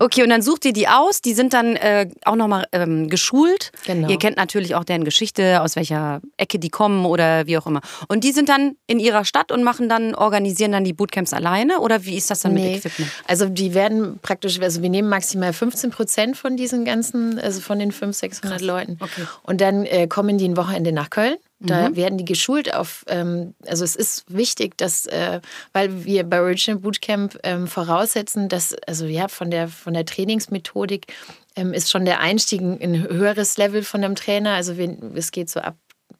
Okay, 0.01 0.23
und 0.25 0.31
dann 0.31 0.43
sucht 0.43 0.65
ihr 0.65 0.73
die 0.73 0.89
aus. 0.89 1.21
Die 1.21 1.35
sind 1.35 1.53
dann 1.53 1.77
äh, 1.77 2.09
auch 2.25 2.35
nochmal 2.35 2.67
ähm, 2.73 3.09
geschult. 3.09 3.71
Genau. 3.87 4.09
Ihr 4.09 4.19
kennt 4.19 4.37
natürlich 4.37 4.75
auch 4.75 4.83
deren 4.83 5.05
Geschichte, 5.05 5.63
aus 5.63 5.77
welcher 5.77 6.21
Ecke 6.37 6.59
die 6.59 6.69
kommen 6.71 7.07
oder 7.07 7.47
wie 7.47 7.57
auch 7.59 7.67
immer. 7.67 7.81
Und 8.09 8.25
die 8.25 8.33
sind 8.33 8.48
dann 8.49 8.77
in 8.87 8.99
ihrer 9.01 9.25
Stadt 9.25 9.53
und 9.53 9.63
machen 9.63 9.89
dann, 9.89 10.15
organisieren 10.15 10.73
dann 10.73 10.85
die 10.85 10.93
Bootcamps 10.93 11.33
alleine? 11.33 11.81
Oder 11.81 12.05
wie 12.05 12.17
ist 12.17 12.31
das 12.31 12.41
dann 12.41 12.55
mit 12.55 12.63
Nee. 12.63 12.77
Equipment? 12.77 13.11
Also 13.27 13.49
die 13.49 13.75
werden 13.75 14.19
praktisch, 14.21 14.61
also 14.61 14.83
wir 14.83 14.91
nehmen 14.91 15.09
maximal 15.09 15.53
15 15.53 15.91
Prozent 15.91 16.37
von 16.37 16.57
diesen 16.57 16.85
ganzen, 16.85 17.39
also 17.39 17.61
von 17.61 17.79
den 17.79 17.93
500, 17.93 18.15
600 18.17 18.61
Leuten. 18.61 18.97
Okay. 19.01 19.23
Und 19.43 19.61
dann 19.61 19.85
äh, 19.87 20.07
kommen 20.09 20.39
die 20.39 20.49
ein 20.49 20.57
Wochenende 20.57 20.93
nach 20.93 21.11
Köln. 21.11 21.37
Da 21.61 21.89
Mhm. 21.89 21.97
werden 21.97 22.19
die 22.19 22.25
geschult 22.25 22.73
auf, 22.73 23.05
ähm, 23.09 23.55
also 23.67 23.83
es 23.83 23.97
ist 23.97 24.25
wichtig, 24.29 24.77
dass, 24.79 25.07
äh, 25.07 25.41
weil 25.73 26.05
wir 26.05 26.23
bei 26.23 26.41
Original 26.41 26.79
Bootcamp 26.81 27.37
ähm, 27.43 27.67
voraussetzen, 27.67 28.49
dass, 28.49 28.77
also 28.87 29.07
ja, 29.07 29.27
von 29.27 29.51
der, 29.51 29.67
von 29.67 29.93
der 29.93 30.05
Trainingsmethodik 30.05 31.07
ähm, 31.57 31.73
ist 31.73 31.91
schon 31.91 32.05
der 32.05 32.21
Einstieg 32.21 32.61
in 32.61 32.79
ein 32.81 33.09
höheres 33.09 33.57
Level 33.57 33.83
von 33.83 34.05
einem 34.05 34.15
Trainer. 34.15 34.53
Also 34.55 34.77
wir, 34.79 34.97
es 35.17 35.33
geht 35.33 35.51
so 35.51 35.59
ab 35.59 35.75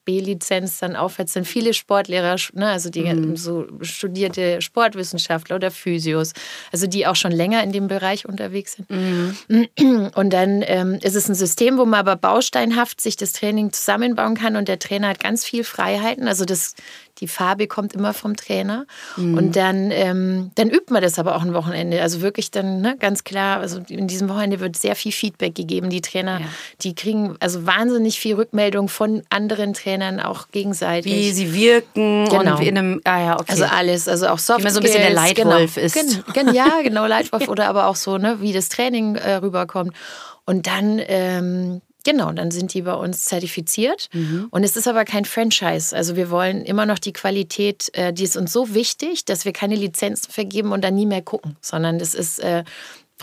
B-Lizenz 0.09 0.79
dann 0.79 0.97
aufwärts 0.97 1.35
sind 1.35 1.47
viele 1.47 1.75
Sportlehrer, 1.75 2.37
ne, 2.55 2.69
also 2.71 2.89
die 2.89 3.03
Mhm. 3.03 3.37
so 3.37 3.67
studierte 3.83 4.63
Sportwissenschaftler 4.63 5.57
oder 5.57 5.71
Physios, 5.71 6.33
also 6.73 6.87
die 6.87 7.07
auch 7.07 7.17
schon 7.17 7.31
länger 7.33 7.63
in 7.63 7.73
dem 7.73 7.89
Bereich 7.89 8.27
unterwegs 8.27 8.73
sind. 8.77 8.89
Mhm. 8.91 10.09
Und 10.15 10.33
dann 10.33 10.63
ähm, 10.67 10.99
ist 11.03 11.15
es 11.15 11.29
ein 11.29 11.35
System, 11.35 11.77
wo 11.77 11.85
man 11.85 12.01
aber 12.01 12.17
bausteinhaft 12.17 13.01
sich 13.03 13.17
das 13.17 13.33
Training 13.35 13.73
zusammenbauen 13.73 14.35
kann 14.35 14.57
und 14.57 14.67
der 14.69 14.79
Trainer 14.79 15.09
hat 15.09 15.21
ganz 15.21 15.45
viel 15.45 15.63
Freiheiten. 15.65 16.27
Also 16.27 16.45
das, 16.47 16.75
die 17.21 17.29
Farbe 17.29 17.67
kommt 17.67 17.93
immer 17.93 18.15
vom 18.15 18.37
Trainer. 18.37 18.87
Mhm. 19.17 19.37
Und 19.37 19.57
dann, 19.57 19.91
ähm, 19.91 20.51
dann 20.55 20.71
übt 20.71 20.91
man 20.93 21.03
das 21.03 21.19
aber 21.19 21.37
auch 21.37 21.43
ein 21.43 21.53
Wochenende. 21.53 22.01
Also 22.01 22.21
wirklich 22.23 22.51
dann 22.51 22.81
ne, 22.81 22.97
ganz 22.99 23.25
klar, 23.25 23.61
also 23.61 23.81
in 23.89 24.07
diesem 24.09 24.29
Wochenende 24.29 24.61
wird 24.61 24.77
sehr 24.77 24.95
viel 24.97 25.13
Feedback 25.13 25.55
gegeben. 25.55 25.91
Die 25.91 26.01
Trainer, 26.01 26.41
Ja. 26.41 26.47
die 26.83 26.95
kriegen 26.95 27.37
also 27.41 27.67
wahnsinnig 27.67 28.19
viel 28.21 28.37
Rückmeldung 28.37 28.89
von 28.89 29.23
anderen 29.31 29.75
Trainern, 29.75 29.98
Trainern 29.99 30.21
auch 30.21 30.49
gegenseitig. 30.51 31.13
Wie 31.13 31.33
sie 31.33 31.53
wirken 31.55 32.27
Genau. 32.29 32.57
und 32.57 32.63
in 32.63 32.79
einem, 32.79 33.01
ah 33.05 33.21
ja, 33.21 33.35
okay. 33.35 33.53
Also 33.53 33.65
alles, 33.65 34.09
also 34.09 34.29
auch 34.29 34.39
Soft 34.39 34.61
Wie 34.61 34.65
man 34.65 34.73
so 34.73 34.81
ein 34.81 34.83
bisschen 34.83 35.03
der 35.03 35.13
Leitwolf 35.13 35.75
genau. 35.75 35.87
ist. 35.87 36.33
Gen, 36.33 36.55
ja, 36.55 36.81
genau, 36.83 37.07
Leitwolf 37.07 37.49
oder 37.49 37.69
aber 37.69 37.87
auch 37.87 37.97
so, 37.97 38.19
ne, 38.19 38.41
wie 38.41 38.53
das 38.53 38.69
Training 38.69 39.17
äh, 39.17 39.35
rüberkommt. 39.35 39.95
Und 40.45 40.67
dann, 40.67 41.01
ähm, 41.07 41.83
genau, 42.05 42.33
dann 42.33 42.51
sind 42.51 42.73
die 42.73 42.83
bei 42.83 42.95
uns 42.95 43.25
zertifiziert. 43.25 44.09
Mhm. 44.13 44.49
Und 44.51 44.65
es 44.65 44.77
ist 44.77 44.89
aber 44.89 45.05
kein 45.05 45.25
Franchise. 45.25 45.95
Also 45.95 46.17
wir 46.17 46.31
wollen 46.31 46.63
immer 46.63 46.87
noch 46.87 46.99
die 46.99 47.13
Qualität, 47.13 47.91
äh, 47.93 48.13
die 48.13 48.25
ist 48.25 48.37
uns 48.37 48.53
so 48.53 48.75
wichtig, 48.75 49.25
dass 49.25 49.45
wir 49.45 49.53
keine 49.53 49.75
Lizenzen 49.75 50.31
vergeben 50.31 50.73
und 50.73 50.83
dann 50.83 50.95
nie 50.95 51.07
mehr 51.07 51.23
gucken, 51.23 51.57
sondern 51.61 51.99
das 51.99 52.15
ist 52.15 52.39
äh, 52.41 52.65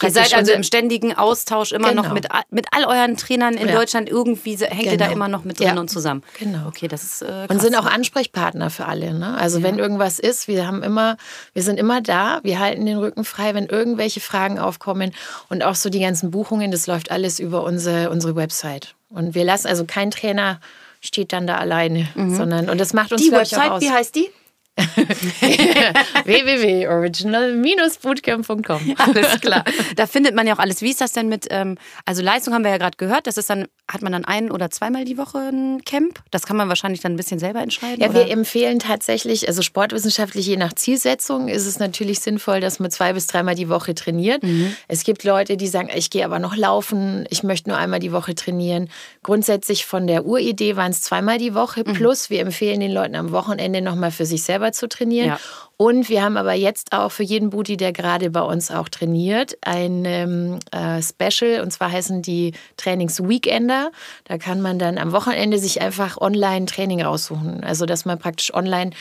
Ihr 0.04 0.12
seid 0.12 0.34
also 0.34 0.52
im 0.52 0.64
ständigen 0.64 1.16
Austausch 1.16 1.72
immer 1.72 1.94
noch 1.94 2.04
Genau. 2.04 2.14
mit, 2.16 2.32
a- 2.32 2.44
mit 2.50 2.68
all 2.72 2.84
euren 2.86 3.16
Trainern 3.16 3.54
in 3.56 3.70
Ja. 3.70 3.75
Deutschland. 3.75 4.10
Irgendwie 4.10 4.58
hängt 4.58 4.84
ihr 4.92 4.98
da 4.98 5.06
Genau. 5.06 5.16
immer 5.16 5.28
noch 5.30 5.44
mit 5.46 5.60
drin 5.60 5.68
Ja. 5.75 5.80
und 5.80 5.90
zusammen. 5.90 6.22
Genau. 6.38 6.68
Okay, 6.68 6.88
das 6.90 7.04
ist 7.04 7.22
äh, 7.22 7.46
Und 7.48 7.62
sind 7.62 7.75
auch 7.75 7.86
Ansprechpartner 7.86 8.70
für 8.70 8.86
alle. 8.88 9.14
Ne? 9.14 9.38
Also 9.38 9.64
wenn 9.64 9.80
irgendwas 9.80 10.20
ist, 10.20 10.48
wir 10.50 10.68
haben 10.68 10.84
immer, 10.84 11.16
wir 11.54 11.64
sind 11.64 11.80
immer 11.80 12.02
da, 12.02 12.40
wir 12.44 12.60
halten 12.60 12.86
den 12.86 12.98
Rücken 12.98 13.24
frei, 13.24 13.54
wenn 13.54 13.68
irgendwelche 13.68 14.20
Fragen 14.20 14.60
aufkommen 14.60 15.14
und 15.50 15.64
auch 15.64 15.75
so 15.75 15.90
die 15.90 16.00
ganzen 16.02 16.30
Buchungen, 16.30 16.72
das 16.72 16.88
läuft 16.88 17.10
alles 17.12 17.40
über 17.40 17.64
unsere, 17.64 18.10
unsere 18.10 18.36
Website. 18.36 18.96
Und 19.10 19.34
wir 19.34 19.46
lassen, 19.46 19.68
also 19.68 19.86
kein 19.86 20.12
Trainer 20.12 20.60
steht 21.00 21.32
dann 21.32 21.48
da 21.48 21.56
alleine, 21.58 22.08
sondern 22.16 22.70
und 22.70 22.82
das 22.82 22.92
macht 22.94 23.12
uns 23.14 23.22
die 23.22 23.32
Website, 23.32 23.70
auch 23.70 23.75
aus. 23.75 23.82
wie 23.82 23.92
heißt 23.92 24.16
die? 24.16 24.30
www.original-bootcamp.com. 26.25 28.96
Alles 28.98 29.41
klar. 29.46 29.63
Da 29.96 30.08
findet 30.08 30.36
man 30.36 30.48
ja 30.48 30.55
auch 30.55 30.60
alles. 30.60 30.82
Wie 30.82 30.89
ist 30.89 31.01
das 31.01 31.13
denn 31.13 31.29
mit, 31.29 31.48
ähm, 31.50 31.77
also 32.05 32.22
Leistung 32.22 32.53
haben 32.53 32.63
wir 32.63 32.72
ja 32.72 32.77
gerade 32.77 32.98
gehört, 32.98 33.27
das 33.27 33.38
ist 33.38 33.50
dann, 33.50 33.67
hat 33.89 34.01
man 34.01 34.12
dann 34.12 34.25
ein 34.25 34.51
oder 34.51 34.70
zweimal 34.72 35.05
die 35.05 35.17
Woche 35.17 35.38
ein 35.39 35.82
Camp? 35.86 36.20
Das 36.32 36.46
kann 36.46 36.58
man 36.58 36.70
wahrscheinlich 36.70 37.01
dann 37.01 37.13
ein 37.13 37.17
bisschen 37.17 37.39
selber 37.39 37.62
entscheiden. 37.62 38.01
Ja, 38.01 38.10
oder? 38.10 38.25
wir 38.25 38.29
empfehlen 38.32 38.79
tatsächlich, 38.79 39.48
also 39.48 39.62
sportwissenschaftlich 39.62 40.46
je 40.46 40.58
nach 40.58 40.74
Zielsetzung 40.74 41.48
ist 41.48 41.65
es 41.65 41.79
natürlich 41.79 42.20
sinnvoll, 42.20 42.60
dass 42.60 42.79
man 42.79 42.91
zwei 42.91 43.13
bis 43.13 43.27
dreimal 43.27 43.55
die 43.55 43.70
Woche 43.70 43.96
trainiert. 43.96 44.44
Mhm. 44.44 44.75
Es 44.88 45.03
gibt 45.03 45.24
Leute, 45.24 45.58
die 45.58 45.67
sagen, 45.67 45.89
ich 45.94 46.10
gehe 46.10 46.25
aber 46.25 46.39
noch 46.39 46.55
laufen, 46.55 47.25
ich 47.29 47.44
möchte 47.44 47.70
nur 47.70 47.77
einmal 47.77 48.00
die 48.00 48.12
Woche 48.12 48.36
trainieren. 48.36 48.89
Grundsätzlich 49.24 49.86
von 49.86 50.08
der 50.08 50.25
Uridee 50.25 50.75
waren 50.75 50.91
es 50.91 51.01
zweimal 51.01 51.38
die 51.38 51.53
Woche, 51.53 51.84
Mhm. 51.86 51.94
plus 51.94 52.29
wir 52.29 52.39
empfehlen 52.41 52.79
den 52.79 52.91
Leuten 52.91 53.15
am 53.15 53.32
Wochenende 53.32 53.82
nochmal 53.82 54.12
für 54.12 54.25
sich 54.25 54.44
selber 54.44 54.64
zu 54.72 54.88
trainieren. 54.88 55.27
Ja. 55.29 55.39
Und 55.77 56.07
wir 56.07 56.24
haben 56.24 56.38
aber 56.38 56.53
jetzt 56.53 56.93
auch 56.93 57.12
für 57.12 57.24
jeden 57.24 57.50
Booty, 57.50 57.75
der 57.75 57.91
gerade 57.91 58.29
bei 58.29 58.41
uns 58.41 58.72
auch 58.72 58.88
trainiert, 58.88 59.57
ein 59.62 60.05
ähm, 60.05 60.60
äh, 60.72 61.01
Special. 61.01 61.62
Und 61.62 61.72
zwar 61.72 61.91
heißen 61.91 62.22
die 62.22 62.53
Trainings 62.77 63.22
Weekender. 63.22 63.91
Da 64.24 64.38
kann 64.38 64.62
man 64.62 64.79
dann 64.79 64.98
am 64.98 65.12
Wochenende 65.12 65.57
sich 65.57 65.81
einfach 65.81 66.17
online 66.17 66.65
Training 66.67 67.01
raussuchen. 67.01 67.63
Also 67.63 67.86
dass 67.86 68.05
man 68.05 68.17
praktisch 68.19 68.53
online 68.53 68.91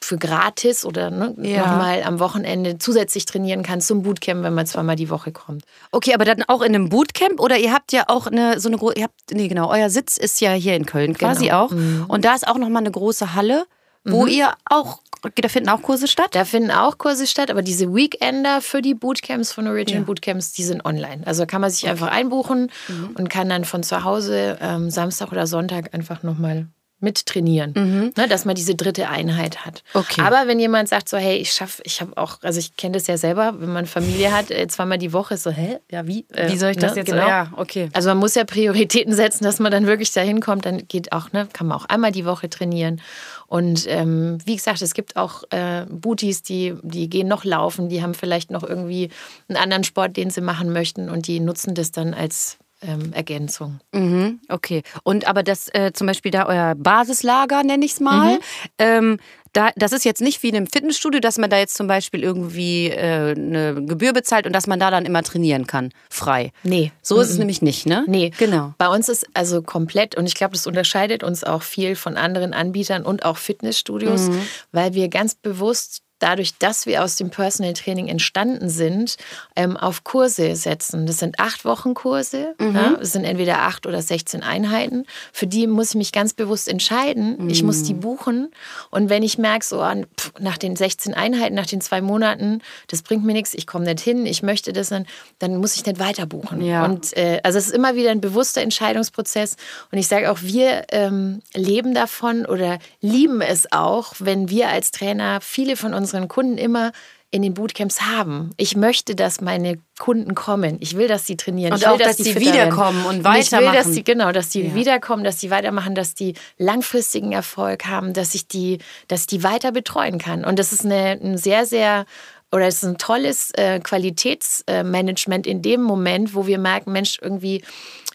für 0.00 0.18
gratis 0.18 0.84
oder 0.84 1.10
ne, 1.10 1.34
Ja. 1.40 1.60
nochmal 1.60 2.02
am 2.02 2.18
Wochenende 2.20 2.76
zusätzlich 2.76 3.24
trainieren 3.24 3.62
kann 3.62 3.80
zum 3.80 4.02
Bootcamp, 4.02 4.42
wenn 4.42 4.52
man 4.52 4.66
zweimal 4.66 4.96
die 4.96 5.08
Woche 5.08 5.32
kommt. 5.32 5.64
Okay, 5.92 6.12
aber 6.12 6.26
dann 6.26 6.42
auch 6.46 6.60
in 6.60 6.74
einem 6.74 6.90
Bootcamp 6.90 7.40
oder 7.40 7.56
ihr 7.56 7.72
habt 7.72 7.90
ja 7.92 8.04
auch 8.08 8.26
eine 8.26 8.60
so 8.60 8.68
eine 8.68 8.76
große, 8.76 8.96
ihr 8.98 9.04
habt 9.04 9.14
nee 9.32 9.48
genau, 9.48 9.70
euer 9.70 9.88
Sitz 9.88 10.18
ist 10.18 10.42
ja 10.42 10.50
hier 10.52 10.76
in 10.76 10.84
Köln 10.84 11.14
quasi 11.16 11.44
Genau. 11.46 11.64
auch 11.66 11.70
und 12.08 12.24
da 12.26 12.34
ist 12.34 12.46
auch 12.46 12.58
noch 12.58 12.68
mal 12.68 12.80
eine 12.80 12.90
große 12.90 13.34
Halle, 13.34 13.64
wo 14.04 14.26
ihr 14.26 14.52
auch 14.66 15.00
da 15.36 15.48
finden 15.48 15.70
auch 15.70 15.80
Kurse 15.80 16.06
statt. 16.06 16.28
Da 16.32 16.44
finden 16.44 16.70
auch 16.70 16.98
Kurse 16.98 17.26
statt, 17.26 17.50
aber 17.50 17.62
diese 17.62 17.94
Weekender 17.94 18.60
für 18.60 18.82
die 18.82 18.92
Bootcamps 18.92 19.52
von 19.52 19.66
Original 19.66 20.02
Ja. 20.02 20.06
Bootcamps, 20.06 20.52
die 20.52 20.62
sind 20.64 20.84
online. 20.84 21.22
Also 21.26 21.46
kann 21.46 21.62
man 21.62 21.70
sich 21.70 21.88
einfach 21.88 22.08
einbuchen 22.08 22.70
Mhm. 22.88 23.10
und 23.16 23.30
kann 23.30 23.48
dann 23.48 23.64
von 23.64 23.82
zu 23.82 24.04
Hause 24.04 24.58
ähm, 24.60 24.90
Samstag 24.90 25.32
oder 25.32 25.46
Sonntag 25.46 25.94
einfach 25.94 26.22
nochmal 26.22 26.66
mit 27.00 27.26
trainieren, 27.26 28.12
ne, 28.16 28.28
dass 28.28 28.46
man 28.46 28.54
diese 28.54 28.76
dritte 28.76 29.10
Einheit 29.10 29.66
hat. 29.66 29.82
Mhm. 29.92 30.00
Okay. 30.00 30.20
Aber 30.22 30.44
wenn 30.46 30.58
jemand 30.58 30.88
sagt 30.88 31.06
so, 31.08 31.18
hey, 31.18 31.36
ich 31.36 31.52
schaffe, 31.52 31.82
ich 31.84 32.00
habe 32.00 32.16
auch, 32.16 32.38
also 32.42 32.58
ich 32.58 32.76
kenne 32.78 32.92
das 32.92 33.06
ja 33.08 33.18
selber, 33.18 33.54
wenn 33.58 33.70
man 33.74 33.84
Familie 33.84 34.32
hat, 34.34 34.50
äh, 34.50 34.66
zweimal 34.68 34.96
die 34.96 35.12
Woche, 35.12 35.36
so, 35.36 35.50
hä, 35.50 35.80
ja 35.90 36.06
wie? 36.06 36.24
Äh, 36.32 36.50
Wie 36.50 36.56
soll 36.56 36.70
ich 36.70 36.78
das 36.78 36.92
ne, 36.92 36.98
jetzt? 37.00 37.10
Genau. 37.10 37.28
Ja, 37.28 37.50
okay. 37.56 37.90
Also 37.92 38.08
man 38.08 38.18
muss 38.18 38.34
ja 38.36 38.44
Prioritäten 38.44 39.12
setzen, 39.12 39.44
dass 39.44 39.58
man 39.58 39.70
dann 39.70 39.86
wirklich 39.86 40.12
dahin 40.12 40.40
kommt. 40.40 40.64
Dann 40.64 40.88
geht 40.88 41.12
auch, 41.12 41.30
ne, 41.32 41.46
kann 41.52 41.66
man 41.66 41.76
auch 41.78 41.84
einmal 41.86 42.10
die 42.12 42.24
Woche 42.24 42.48
trainieren. 42.48 43.02
Und 43.46 43.86
ähm, 43.88 44.38
wie 44.44 44.56
gesagt, 44.56 44.82
es 44.82 44.94
gibt 44.94 45.16
auch 45.16 45.44
äh, 45.50 45.86
Booties, 45.88 46.42
die, 46.42 46.74
die 46.82 47.08
gehen 47.08 47.28
noch 47.28 47.44
laufen, 47.44 47.88
die 47.88 48.02
haben 48.02 48.14
vielleicht 48.14 48.50
noch 48.50 48.62
irgendwie 48.62 49.10
einen 49.48 49.56
anderen 49.56 49.84
Sport, 49.84 50.16
den 50.16 50.30
sie 50.30 50.40
machen 50.40 50.72
möchten 50.72 51.08
und 51.08 51.26
die 51.26 51.40
nutzen 51.40 51.74
das 51.74 51.92
dann 51.92 52.14
als 52.14 52.58
ähm, 52.82 53.12
Ergänzung. 53.12 53.80
Mhm, 53.92 54.40
okay. 54.48 54.82
Und 55.02 55.26
aber 55.26 55.42
das 55.42 55.68
äh, 55.72 55.92
zum 55.92 56.06
Beispiel 56.06 56.30
da 56.30 56.46
euer 56.46 56.74
Basislager, 56.74 57.62
nenne 57.62 57.84
ich 57.84 57.92
es 57.92 58.00
mal, 58.00 58.38
ähm, 58.78 59.18
da, 59.54 59.70
das 59.76 59.92
ist 59.92 60.04
jetzt 60.04 60.20
nicht 60.20 60.42
wie 60.42 60.50
in 60.50 60.56
einem 60.56 60.66
Fitnessstudio, 60.66 61.20
dass 61.20 61.38
man 61.38 61.48
da 61.48 61.56
jetzt 61.58 61.76
zum 61.76 61.86
Beispiel 61.86 62.22
irgendwie 62.22 62.90
äh, 62.90 63.32
eine 63.34 63.74
Gebühr 63.86 64.12
bezahlt 64.12 64.46
und 64.46 64.52
dass 64.52 64.66
man 64.66 64.78
da 64.78 64.90
dann 64.90 65.06
immer 65.06 65.22
trainieren 65.22 65.66
kann, 65.66 65.90
frei. 66.10 66.52
Nee. 66.62 66.92
So 67.00 67.18
ist 67.20 67.30
es 67.30 67.38
nämlich 67.38 67.62
nicht, 67.62 67.86
ne? 67.86 68.04
Nee, 68.06 68.30
Genau. 68.38 68.74
Bei 68.78 68.88
uns 68.88 69.08
ist 69.08 69.26
also 69.34 69.62
komplett, 69.62 70.16
und 70.16 70.26
ich 70.26 70.34
glaube, 70.34 70.52
das 70.52 70.66
unterscheidet 70.66 71.22
uns 71.24 71.42
auch 71.42 71.62
viel 71.62 71.96
von 71.96 72.16
anderen 72.16 72.52
Anbietern 72.52 73.02
und 73.04 73.24
auch 73.24 73.38
Fitnessstudios, 73.38 74.28
Mhm. 74.28 74.42
weil 74.72 74.94
wir 74.94 75.08
ganz 75.08 75.34
bewusst 75.34 76.02
dadurch, 76.18 76.56
dass 76.58 76.86
wir 76.86 77.02
aus 77.02 77.16
dem 77.16 77.30
Personal 77.30 77.72
Training 77.74 78.08
entstanden 78.08 78.68
sind, 78.68 79.16
ähm, 79.56 79.76
auf 79.76 80.04
Kurse 80.04 80.56
setzen. 80.56 81.06
Das 81.06 81.18
sind 81.18 81.38
acht 81.38 81.64
Wochen 81.64 81.94
Kurse. 81.94 82.54
Mhm. 82.58 82.74
Ja, 82.74 82.90
das 82.98 83.12
sind 83.12 83.24
entweder 83.24 83.58
acht 83.62 83.86
oder 83.86 84.00
16 84.00 84.42
Einheiten. 84.42 85.04
Für 85.32 85.46
die 85.46 85.66
muss 85.66 85.90
ich 85.90 85.94
mich 85.96 86.12
ganz 86.12 86.32
bewusst 86.32 86.68
entscheiden. 86.68 87.50
Ich 87.50 87.62
muss 87.62 87.80
Mhm. 87.80 87.84
die 87.84 87.94
buchen. 87.94 88.50
Und 88.90 89.08
wenn 89.10 89.22
ich 89.22 89.38
merke, 89.38 89.64
so 89.64 89.80
pff, 89.80 90.32
nach 90.38 90.56
den 90.58 90.76
16 90.76 91.14
Einheiten, 91.14 91.54
nach 91.54 91.66
den 91.66 91.80
zwei 91.80 92.00
Monaten, 92.00 92.60
das 92.88 93.02
bringt 93.02 93.24
mir 93.24 93.32
nichts, 93.32 93.54
ich 93.54 93.66
komme 93.66 93.84
nicht 93.84 94.00
hin, 94.00 94.24
ich 94.26 94.42
möchte 94.42 94.72
das, 94.72 94.88
dann, 94.88 95.06
dann 95.38 95.56
muss 95.56 95.76
ich 95.76 95.84
nicht 95.84 95.98
weiter 95.98 96.26
buchen. 96.26 96.64
Ja. 96.64 96.84
Und 96.84 97.16
äh, 97.16 97.40
also 97.42 97.58
es 97.58 97.66
ist 97.66 97.74
immer 97.74 97.96
wieder 97.96 98.10
ein 98.10 98.20
bewusster 98.20 98.62
Entscheidungsprozess. 98.62 99.56
Und 99.90 99.98
ich 99.98 100.08
sage 100.08 100.30
auch, 100.30 100.38
wir 100.42 100.84
ähm, 100.90 101.40
leben 101.54 101.94
davon 101.94 102.46
oder 102.46 102.78
lieben 103.00 103.40
es 103.40 103.70
auch, 103.72 104.14
wenn 104.18 104.48
wir 104.48 104.68
als 104.68 104.90
Trainer 104.90 105.40
viele 105.40 105.76
von 105.76 105.94
unseren 106.04 106.28
Kunden 106.28 106.58
immer 106.58 106.92
in 107.30 107.42
den 107.42 107.54
Bootcamps 107.54 108.02
haben. 108.02 108.50
Ich 108.58 108.76
möchte, 108.76 109.16
dass 109.16 109.40
meine 109.40 109.78
Kunden 109.98 110.36
kommen. 110.36 110.76
Ich 110.78 110.96
will, 110.96 111.08
dass 111.08 111.26
sie 111.26 111.36
trainieren. 111.36 111.72
Und 111.72 111.80
ich 111.80 111.84
will, 111.86 111.94
auch, 111.94 111.98
dass 111.98 112.16
die 112.16 112.32
fitter 112.32 112.40
wiederkommen 112.40 113.04
und 113.06 113.18
Ich 113.20 113.24
will, 113.24 113.32
dass 113.40 113.52
weitermachen. 113.52 113.92
sie 113.92 114.04
genau, 114.04 114.30
dass 114.30 114.50
die 114.50 114.62
Ja. 114.62 114.74
wiederkommen, 114.76 115.24
dass 115.24 115.38
die 115.38 115.50
weitermachen, 115.50 115.96
dass 115.96 116.14
die 116.14 116.34
langfristigen 116.58 117.32
Erfolg 117.32 117.86
haben, 117.86 118.12
dass 118.12 118.36
ich 118.36 118.46
die, 118.46 118.78
dass 119.08 119.22
ich 119.22 119.26
die 119.26 119.42
weiter 119.42 119.72
betreuen 119.72 120.18
kann. 120.18 120.44
Und 120.44 120.60
das 120.60 120.72
ist 120.72 120.84
eine, 120.84 121.18
ein 121.20 121.36
sehr, 121.36 121.66
sehr 121.66 122.04
oder 122.52 122.68
es 122.68 122.76
ist 122.76 122.84
ein 122.84 122.98
tolles 122.98 123.50
äh, 123.56 123.80
Qualitätsmanagement 123.80 125.46
in 125.46 125.60
dem 125.62 125.82
Moment, 125.82 126.34
wo 126.36 126.46
wir 126.46 126.58
merken, 126.58 126.92
Mensch, 126.92 127.18
irgendwie, 127.20 127.62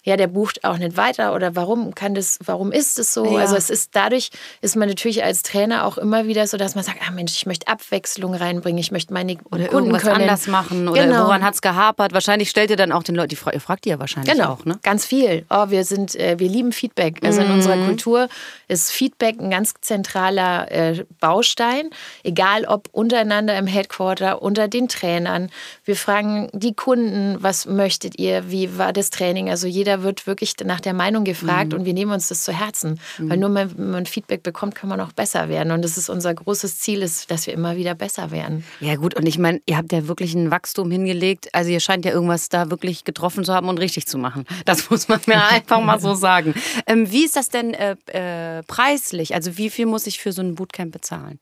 ja, 0.03 0.17
der 0.17 0.27
bucht 0.27 0.63
auch 0.63 0.77
nicht 0.77 0.97
weiter 0.97 1.33
oder 1.33 1.55
warum 1.55 1.93
kann 1.95 2.15
das, 2.15 2.39
warum 2.45 2.71
ist 2.71 2.99
es 2.99 3.13
so? 3.13 3.25
Ja. 3.25 3.39
Also 3.39 3.55
es 3.55 3.69
ist 3.69 3.95
dadurch 3.95 4.29
ist 4.61 4.75
man 4.75 4.87
natürlich 4.89 5.23
als 5.23 5.41
Trainer 5.43 5.85
auch 5.85 5.97
immer 5.97 6.25
wieder 6.27 6.47
so, 6.47 6.57
dass 6.57 6.75
man 6.75 6.83
sagt, 6.83 6.99
ah 7.07 7.11
Mensch, 7.11 7.33
ich 7.33 7.45
möchte 7.45 7.67
Abwechslung 7.67 8.33
reinbringen, 8.33 8.79
ich 8.79 8.91
möchte 8.91 9.13
meine 9.13 9.33
Oder 9.51 9.65
Kunden 9.67 9.71
irgendwas 9.71 10.03
können. 10.03 10.21
anders 10.21 10.47
machen 10.47 10.87
oder 10.87 11.05
Genau. 11.05 11.25
woran 11.25 11.43
hat 11.43 11.53
es 11.55 11.61
gehapert? 11.61 12.13
Wahrscheinlich 12.13 12.49
stellt 12.49 12.69
ihr 12.69 12.75
dann 12.77 12.91
auch 12.91 13.03
den 13.03 13.15
Leuten, 13.15 13.29
die 13.29 13.35
Frage, 13.35 13.57
ihr 13.57 13.61
fragt 13.61 13.85
die 13.85 13.89
ja 13.89 13.99
wahrscheinlich 13.99 14.33
Genau, 14.33 14.51
auch, 14.53 14.65
ne? 14.65 14.79
ganz 14.83 15.05
viel. 15.05 15.45
Oh, 15.49 15.69
wir 15.69 15.83
sind, 15.85 16.15
äh, 16.15 16.37
wir 16.39 16.47
lieben 16.49 16.71
Feedback. 16.71 17.19
Also 17.23 17.41
in 17.41 17.51
unserer 17.51 17.75
Mhm. 17.75 17.85
Kultur 17.85 18.29
ist 18.67 18.91
Feedback 18.91 19.39
ein 19.39 19.49
ganz 19.49 19.73
zentraler 19.81 20.71
äh, 20.71 21.03
Baustein, 21.19 21.89
egal 22.23 22.65
ob 22.65 22.89
untereinander 22.91 23.57
im 23.57 23.67
Headquarter, 23.67 24.41
unter 24.41 24.67
den 24.67 24.87
Trainern. 24.87 25.49
Wir 25.85 25.95
fragen 25.95 26.49
die 26.53 26.73
Kunden, 26.75 27.37
was 27.39 27.65
möchtet 27.65 28.19
ihr, 28.19 28.49
wie 28.51 28.77
war 28.77 28.93
das 28.93 29.09
Training? 29.09 29.49
Also 29.49 29.67
jeder 29.67 29.88
wird 30.03 30.27
wirklich 30.27 30.53
nach 30.63 30.79
der 30.79 30.93
Meinung 30.93 31.21
Mhm. 31.23 31.25
gefragt 31.25 31.73
und 31.73 31.85
wir 31.85 31.93
nehmen 31.93 32.11
uns 32.11 32.27
das 32.29 32.43
zu 32.43 32.51
Herzen, 32.53 32.99
weil 33.17 33.37
nur 33.37 33.53
wenn 33.53 33.91
man 33.91 34.05
Feedback 34.05 34.43
bekommt, 34.43 34.75
kann 34.75 34.89
man 34.89 34.99
auch 35.01 35.11
besser 35.11 35.49
werden. 35.49 35.71
Und 35.71 35.83
das 35.83 35.97
ist 35.97 36.09
unser 36.09 36.33
großes 36.33 36.79
Ziel, 36.79 37.01
ist, 37.01 37.29
dass 37.31 37.47
wir 37.47 37.53
immer 37.53 37.75
wieder 37.75 37.95
besser 37.95 38.31
werden. 38.31 38.63
Ja 38.79 38.95
gut, 38.95 39.15
und 39.15 39.25
ich 39.25 39.37
meine, 39.37 39.61
ihr 39.65 39.77
habt 39.77 39.91
ja 39.91 40.07
wirklich 40.07 40.33
ein 40.35 40.51
Wachstum 40.51 40.91
hingelegt. 40.91 41.49
Also 41.53 41.69
ihr 41.71 41.79
scheint 41.79 42.05
ja 42.05 42.11
irgendwas 42.11 42.49
da 42.49 42.69
wirklich 42.69 43.03
getroffen 43.03 43.43
zu 43.43 43.53
haben 43.53 43.67
und 43.69 43.79
richtig 43.79 44.07
zu 44.07 44.17
machen. 44.17 44.45
Das 44.65 44.89
muss 44.89 45.07
man 45.07 45.19
mir 45.25 45.43
einfach 45.47 45.81
mal 45.81 45.99
so 45.99 46.13
sagen. 46.13 46.53
Ähm, 46.87 47.11
wie 47.11 47.25
ist 47.25 47.35
das 47.35 47.49
denn 47.49 47.73
äh, 47.73 47.95
äh, 48.07 48.63
preislich? 48.63 49.33
Also 49.35 49.57
wie 49.57 49.69
viel 49.69 49.85
muss 49.85 50.07
ich 50.07 50.19
für 50.19 50.31
so 50.31 50.41
ein 50.41 50.55
Bootcamp 50.55 50.91
bezahlen? 50.91 51.39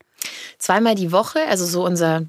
Zweimal 0.57 0.95
die 0.95 1.11
Woche, 1.11 1.39
also 1.47 1.65
so 1.65 1.85
unser 1.85 2.23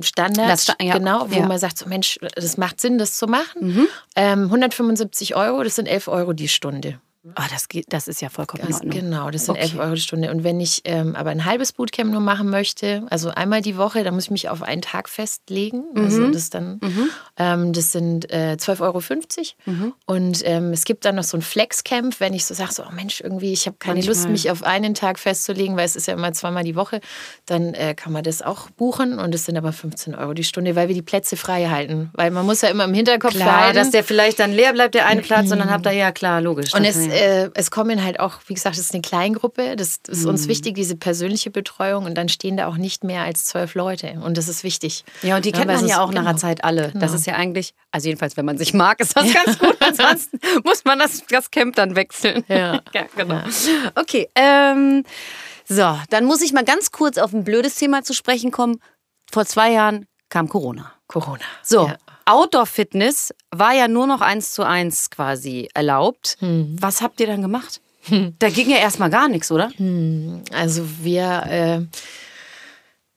Standard, 0.00 0.48
Das 0.50 0.66
ja. 0.80 0.96
genau, 0.96 1.26
wo 1.30 1.34
Ja. 1.36 1.42
Mhm. 1.42 1.48
man 1.48 1.58
sagt, 1.58 1.78
so 1.78 1.86
Mensch, 1.86 2.18
das 2.34 2.56
macht 2.56 2.80
Sinn, 2.80 2.98
das 2.98 3.16
zu 3.16 3.26
machen. 3.26 3.86
Ähm, 4.16 4.44
175 4.44 5.36
Euro, 5.36 5.62
das 5.62 5.76
sind 5.76 5.86
11 5.86 6.08
Euro 6.08 6.32
die 6.32 6.48
Stunde. 6.48 6.98
Ah, 7.36 7.46
das, 7.50 7.68
geht, 7.68 7.86
das 7.88 8.06
ist 8.08 8.20
ja 8.20 8.28
vollkommen 8.28 8.66
in 8.68 8.74
Ordnung. 8.74 8.90
Genau, 8.90 9.30
das 9.30 9.46
sind 9.46 9.52
Okay. 9.54 9.62
11 9.62 9.78
Euro 9.78 9.94
die 9.94 10.00
Stunde. 10.00 10.30
Und 10.30 10.44
wenn 10.44 10.60
ich 10.60 10.82
ähm, 10.84 11.16
aber 11.16 11.30
ein 11.30 11.44
halbes 11.44 11.72
Bootcamp 11.72 12.10
nur 12.10 12.20
machen 12.20 12.50
möchte, 12.50 13.06
also 13.08 13.30
einmal 13.30 13.62
die 13.62 13.76
Woche, 13.76 14.04
dann 14.04 14.14
muss 14.14 14.24
ich 14.24 14.30
mich 14.30 14.48
auf 14.50 14.62
einen 14.62 14.82
Tag 14.82 15.08
festlegen. 15.08 15.84
Also 15.96 16.28
das 16.30 16.50
dann, 16.50 16.80
ähm, 17.38 17.72
das 17.72 17.92
sind 17.92 18.30
äh, 18.30 18.56
12,50 18.58 18.80
Euro. 18.82 19.92
Und 20.06 20.42
ähm, 20.44 20.72
es 20.72 20.84
gibt 20.84 21.04
dann 21.04 21.14
noch 21.14 21.24
so 21.24 21.36
ein 21.38 21.42
Flexcamp, 21.42 22.20
wenn 22.20 22.34
ich 22.34 22.44
so 22.44 22.52
sage, 22.54 22.72
so, 22.72 22.82
oh 22.82 22.92
Mensch, 22.92 23.20
irgendwie, 23.20 23.52
ich 23.52 23.66
habe 23.66 23.76
keine 23.78 24.00
Lust, 24.00 24.08
Manchmal. 24.24 24.32
mich 24.32 24.50
auf 24.50 24.62
einen 24.62 24.94
Tag 24.94 25.18
festzulegen, 25.18 25.76
weil 25.76 25.86
es 25.86 25.96
ist 25.96 26.06
ja 26.06 26.14
immer 26.14 26.32
zweimal 26.32 26.64
die 26.64 26.76
Woche, 26.76 27.00
dann 27.46 27.74
äh, 27.74 27.94
kann 27.94 28.12
man 28.12 28.22
das 28.22 28.42
auch 28.42 28.68
buchen. 28.70 29.18
Und 29.18 29.34
es 29.34 29.46
sind 29.46 29.56
aber 29.56 29.72
15 29.72 30.14
Euro 30.14 30.34
die 30.34 30.44
Stunde, 30.44 30.76
weil 30.76 30.88
wir 30.88 30.94
die 30.94 31.02
Plätze 31.02 31.36
frei 31.36 31.68
halten. 31.68 32.10
Weil 32.14 32.30
man 32.30 32.44
muss 32.44 32.60
ja 32.62 32.68
immer 32.68 32.84
im 32.84 32.94
Hinterkopf 32.94 33.32
Klar, 33.34 33.46
behalten. 33.58 33.76
dass 33.76 33.90
der 33.90 34.04
vielleicht 34.04 34.40
dann 34.40 34.52
leer 34.52 34.72
bleibt, 34.72 34.94
der 34.94 35.06
eine 35.06 35.22
Platz, 35.22 35.50
und 35.50 35.58
dann 35.58 35.70
habt 35.70 35.86
ihr, 35.86 35.92
ja 35.92 36.12
klar, 36.12 36.40
logisch. 36.40 36.74
Und 36.74 36.84
es, 36.84 36.96
äh, 37.14 37.50
es 37.54 37.70
kommen 37.70 38.02
halt 38.04 38.20
auch, 38.20 38.40
wie 38.46 38.54
gesagt, 38.54 38.76
es 38.76 38.82
ist 38.82 38.92
eine 38.92 39.02
Kleingruppe. 39.02 39.76
Das 39.76 40.00
ist 40.08 40.26
uns 40.26 40.48
wichtig, 40.48 40.74
diese 40.74 40.96
persönliche 40.96 41.50
Betreuung. 41.50 42.04
Und 42.04 42.14
dann 42.16 42.28
stehen 42.28 42.56
da 42.56 42.66
auch 42.66 42.76
nicht 42.76 43.04
mehr 43.04 43.22
als 43.22 43.44
zwölf 43.44 43.74
Leute. 43.74 44.20
Und 44.22 44.36
das 44.36 44.48
ist 44.48 44.64
wichtig. 44.64 45.04
Ja, 45.22 45.36
und 45.36 45.44
die 45.44 45.52
kennt 45.52 45.68
weil 45.68 45.76
man 45.76 45.86
ja 45.86 46.00
auch 46.00 46.08
nach 46.08 46.20
genau. 46.20 46.28
einer 46.30 46.36
Zeit 46.38 46.64
alle. 46.64 46.82
Das 46.92 46.92
Genau. 46.92 47.14
ist 47.14 47.26
ja 47.26 47.34
eigentlich, 47.34 47.74
also 47.90 48.08
jedenfalls, 48.08 48.36
wenn 48.36 48.44
man 48.44 48.58
sich 48.58 48.74
mag, 48.74 49.00
ist 49.00 49.16
das 49.16 49.32
ganz 49.32 49.58
gut. 49.58 49.76
Ansonsten 49.80 50.38
muss 50.64 50.84
man 50.84 50.98
das, 50.98 51.24
das 51.28 51.50
Camp 51.50 51.76
dann 51.76 51.96
wechseln. 51.96 52.44
Ja. 52.48 52.80
genau. 53.16 53.40
Okay, 53.94 54.28
ähm, 54.34 55.04
so, 55.66 55.98
dann 56.10 56.24
muss 56.24 56.42
ich 56.42 56.52
mal 56.52 56.64
ganz 56.64 56.90
kurz 56.90 57.18
auf 57.18 57.32
ein 57.32 57.44
blödes 57.44 57.76
Thema 57.76 58.02
zu 58.02 58.12
sprechen 58.12 58.50
kommen. 58.50 58.80
Vor 59.30 59.46
zwei 59.46 59.72
Jahren 59.72 60.06
kam 60.28 60.48
Corona. 60.48 60.92
Corona. 61.06 61.40
So, 61.62 61.86
Ja. 61.86 61.96
Outdoor-Fitness 62.26 63.34
war 63.50 63.72
ja 63.74 63.88
nur 63.88 64.06
noch 64.06 64.20
eins 64.20 64.52
zu 64.52 64.62
eins 64.62 65.10
quasi 65.10 65.68
erlaubt. 65.74 66.36
Hm. 66.40 66.76
Was 66.80 67.02
habt 67.02 67.20
ihr 67.20 67.26
dann 67.26 67.42
gemacht? 67.42 67.80
Da 68.38 68.50
ging 68.50 68.68
ja 68.68 68.76
erstmal 68.76 69.08
gar 69.10 69.28
nichts, 69.28 69.50
oder? 69.50 69.70
Also 70.52 70.86
wir, 71.02 71.42
äh, 71.48 71.96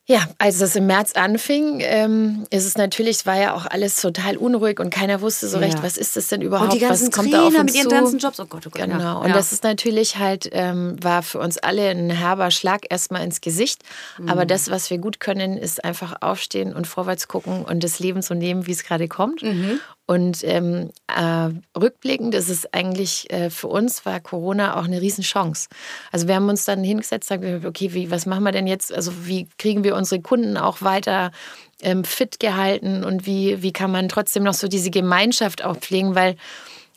ja, 0.10 0.22
als 0.38 0.62
es 0.62 0.74
im 0.78 0.88
März 0.88 1.12
anfing, 1.14 1.82
ähm, 1.82 2.46
ist 2.50 2.66
es 2.66 2.78
natürlich, 2.78 3.26
war 3.26 3.38
ja 3.38 3.54
auch 3.54 3.66
alles 3.66 4.00
total 4.02 4.38
unruhig 4.38 4.80
und 4.80 4.90
keiner 4.90 5.20
wusste 5.20 5.50
so 5.50 5.58
Ja. 5.58 5.66
recht, 5.66 5.84
was 5.84 5.98
ist 5.98 6.16
das 6.16 6.30
denn 6.30 6.42
überhaupt? 6.42 6.72
Und 6.72 6.80
die 6.82 6.86
ganzen 6.86 7.08
was 7.08 7.12
kommt 7.14 7.34
da 7.34 7.42
auf 7.42 7.48
Trainer 7.50 7.60
uns 7.64 7.74
mit 7.74 7.76
ihren 7.76 7.90
zu? 7.90 7.96
ganzen 7.96 8.20
Jobs. 8.20 8.40
Oh 8.40 8.46
Gott, 8.46 8.66
oh 8.66 8.70
Gott. 8.70 8.82
Genau. 8.82 9.00
Ja. 9.00 9.14
Und 9.14 9.28
ja. 9.28 9.34
das 9.34 9.52
ist 9.52 9.64
natürlich 9.66 10.18
halt, 10.18 10.48
ähm, 10.54 10.96
war 11.02 11.24
für 11.24 11.40
uns 11.40 11.58
alle 11.58 11.90
ein 11.90 12.10
herber 12.10 12.52
Schlag 12.52 12.86
erstmal 12.90 13.24
ins 13.26 13.42
Gesicht. 13.42 13.82
Aber 14.28 14.44
Mhm. 14.46 14.48
das, 14.48 14.72
was 14.72 14.90
wir 14.90 14.98
gut 14.98 15.20
können, 15.20 15.58
ist 15.58 15.84
einfach 15.84 16.16
aufstehen 16.22 16.74
und 16.74 16.88
vorwärts 16.88 17.28
gucken 17.28 17.66
und 17.66 17.84
das 17.84 18.00
Leben 18.00 18.22
so 18.22 18.34
nehmen, 18.34 18.66
wie 18.66 18.72
es 18.72 18.84
gerade 18.86 19.10
kommt. 19.10 19.44
Mhm. 19.44 19.82
Und 20.08 20.42
ähm, 20.46 20.92
äh, 21.14 21.50
rückblickend 21.78 22.34
ist 22.34 22.50
es 22.50 22.74
eigentlich 22.74 23.30
äh, 23.30 23.50
für 23.50 23.68
uns 23.68 24.06
war 24.06 24.22
Corona 24.22 24.80
auch 24.80 24.86
eine 24.86 25.02
Riesenchance. 25.02 25.68
Also 26.14 26.30
wir 26.30 26.36
haben 26.36 26.48
uns 26.48 26.64
dann 26.64 26.82
hingesetzt, 26.82 27.28
sagen, 27.28 27.66
okay, 27.66 27.94
wie, 27.94 28.10
was 28.10 28.26
machen 28.26 28.44
wir 28.44 28.54
denn 28.54 28.68
jetzt? 28.68 28.94
Also 28.94 29.12
wie 29.26 29.48
kriegen 29.58 29.84
wir 29.84 29.98
unsere 29.98 30.22
Kunden 30.22 30.56
auch 30.56 30.82
weiter 30.82 31.32
ähm, 31.82 32.06
fit 32.06 32.40
gehalten 32.40 33.04
und 33.04 33.26
wie, 33.26 33.62
wie 33.62 33.74
kann 33.74 33.92
man 33.92 34.08
trotzdem 34.08 34.44
noch 34.44 34.54
so 34.54 34.70
diese 34.70 34.92
Gemeinschaft 34.92 35.66
auch 35.66 35.76
pflegen, 35.76 36.16
weil 36.16 36.38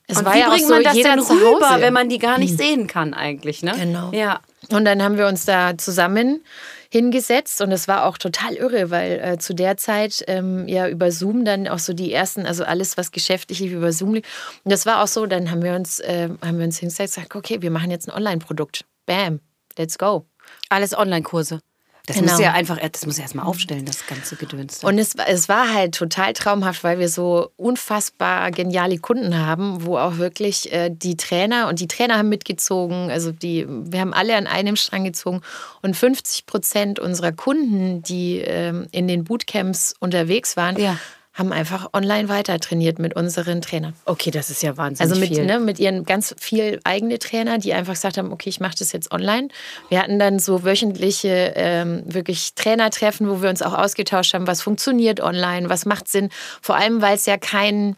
es 0.06 0.18
Und 0.18 0.24
war 0.24 0.34
wie 0.34 0.38
ja 0.38 0.46
auch 0.46 0.52
bringt 0.52 0.68
so 0.68 0.74
man 0.74 0.84
das 0.84 0.94
jeder 0.94 1.16
denn 1.16 1.20
rüber, 1.20 1.76
wenn 1.80 1.92
man 1.92 2.08
die 2.08 2.18
gar 2.18 2.38
nicht 2.38 2.56
sehen 2.56 2.86
kann 2.86 3.12
eigentlich, 3.12 3.64
ne? 3.64 3.72
Genau. 3.76 4.12
Ja. 4.12 4.38
Und 4.70 4.84
dann 4.84 5.02
haben 5.02 5.18
wir 5.18 5.26
uns 5.26 5.44
da 5.44 5.76
zusammen 5.76 6.42
hingesetzt 6.92 7.60
und 7.60 7.70
es 7.70 7.88
war 7.88 8.04
auch 8.04 8.18
total 8.18 8.54
irre, 8.54 8.90
weil 8.90 9.20
äh, 9.20 9.38
zu 9.38 9.54
der 9.54 9.76
Zeit 9.76 10.24
ähm, 10.26 10.66
ja 10.68 10.88
über 10.88 11.12
Zoom 11.12 11.44
dann 11.44 11.68
auch 11.68 11.78
so 11.78 11.92
die 11.92 12.12
ersten, 12.12 12.46
also 12.46 12.64
alles, 12.64 12.96
was 12.96 13.12
geschäftlich 13.12 13.60
lief, 13.60 13.72
über 13.72 13.92
Zoom 13.92 14.14
lief. 14.14 14.60
Und 14.64 14.72
das 14.72 14.86
war 14.86 15.02
auch 15.02 15.06
so, 15.06 15.26
dann 15.26 15.50
haben 15.50 15.62
wir 15.62 15.74
uns, 15.74 16.00
äh, 16.00 16.28
haben 16.42 16.58
wir 16.58 16.64
uns 16.64 16.78
hingesetzt 16.78 17.16
und 17.16 17.24
gesagt, 17.24 17.36
okay, 17.36 17.62
wir 17.62 17.70
machen 17.70 17.90
jetzt 17.90 18.08
ein 18.08 18.14
Online-Produkt. 18.14 18.84
Bam, 19.06 19.40
let's 19.78 19.98
go. 19.98 20.26
Alles 20.68 20.96
Online-Kurse. 20.96 21.60
Das 22.06 22.16
Genau. 22.16 22.32
muss 22.32 22.40
ja 22.40 22.52
einfach, 22.52 22.78
das 22.78 23.06
muss 23.06 23.16
ja 23.18 23.22
erstmal 23.22 23.46
aufstellen, 23.46 23.84
das 23.84 24.06
ganze 24.06 24.36
Gedöns. 24.36 24.82
Und 24.82 24.98
es, 24.98 25.16
war- 25.16 25.28
es 25.28 25.48
war 25.48 25.72
halt 25.72 25.94
total 25.94 26.32
traumhaft, 26.32 26.82
weil 26.82 26.98
wir 26.98 27.08
so 27.08 27.50
unfassbar 27.56 28.50
geniale 28.50 28.98
Kunden 28.98 29.38
haben, 29.38 29.84
wo 29.84 29.96
auch 29.98 30.16
wirklich 30.18 30.72
äh, 30.72 30.90
die 30.90 31.16
Trainer 31.16 31.68
und 31.68 31.80
die 31.80 31.88
Trainer 31.88 32.18
haben 32.18 32.28
mitgezogen. 32.28 33.10
Also 33.10 33.32
die, 33.32 33.66
wir 33.68 34.00
haben 34.00 34.12
alle 34.14 34.36
an 34.36 34.46
einem 34.46 34.76
Strang 34.76 35.04
gezogen. 35.04 35.40
Und 35.82 35.96
50 35.96 36.46
Prozent 36.46 36.98
unserer 36.98 37.32
Kunden, 37.32 38.02
die 38.02 38.38
ähm, 38.38 38.86
in 38.92 39.06
den 39.08 39.24
Bootcamps 39.24 39.94
unterwegs 40.00 40.56
waren, 40.56 40.76
Ja. 40.78 40.98
Haben 41.32 41.52
einfach 41.52 41.90
online 41.92 42.28
weiter 42.28 42.58
trainiert 42.58 42.98
mit 42.98 43.14
unseren 43.14 43.60
Trainern. 43.62 43.94
okay, 44.04 44.30
das 44.30 44.50
ist 44.50 44.62
ja 44.62 44.76
wahnsinnig 44.76 45.10
Also 45.10 45.20
mit, 45.20 45.34
viel. 45.34 45.46
ne, 45.46 45.60
mit 45.60 45.78
ihren 45.78 46.04
ganz 46.04 46.34
viel 46.38 46.80
eigene 46.84 47.18
Trainer, 47.18 47.58
die 47.58 47.72
einfach 47.72 47.92
gesagt 47.94 48.18
haben, 48.18 48.32
okay, 48.32 48.48
ich 48.50 48.58
mache 48.60 48.74
das 48.78 48.92
jetzt 48.92 49.12
online. 49.12 49.48
Wir 49.88 50.00
hatten 50.02 50.18
dann 50.18 50.38
so 50.40 50.64
wöchentliche 50.64 51.52
ähm, 51.54 52.02
wirklich 52.04 52.54
Trainertreffen, 52.54 53.28
wo 53.30 53.42
wir 53.42 53.48
uns 53.48 53.62
auch 53.62 53.74
ausgetauscht 53.74 54.34
haben, 54.34 54.46
was 54.46 54.60
funktioniert 54.60 55.20
online, 55.20 55.70
was 55.70 55.86
macht 55.86 56.08
Sinn. 56.08 56.30
Vor 56.60 56.76
allem, 56.76 57.00
weil 57.00 57.14
es 57.14 57.26
ja 57.26 57.36
kein 57.38 57.96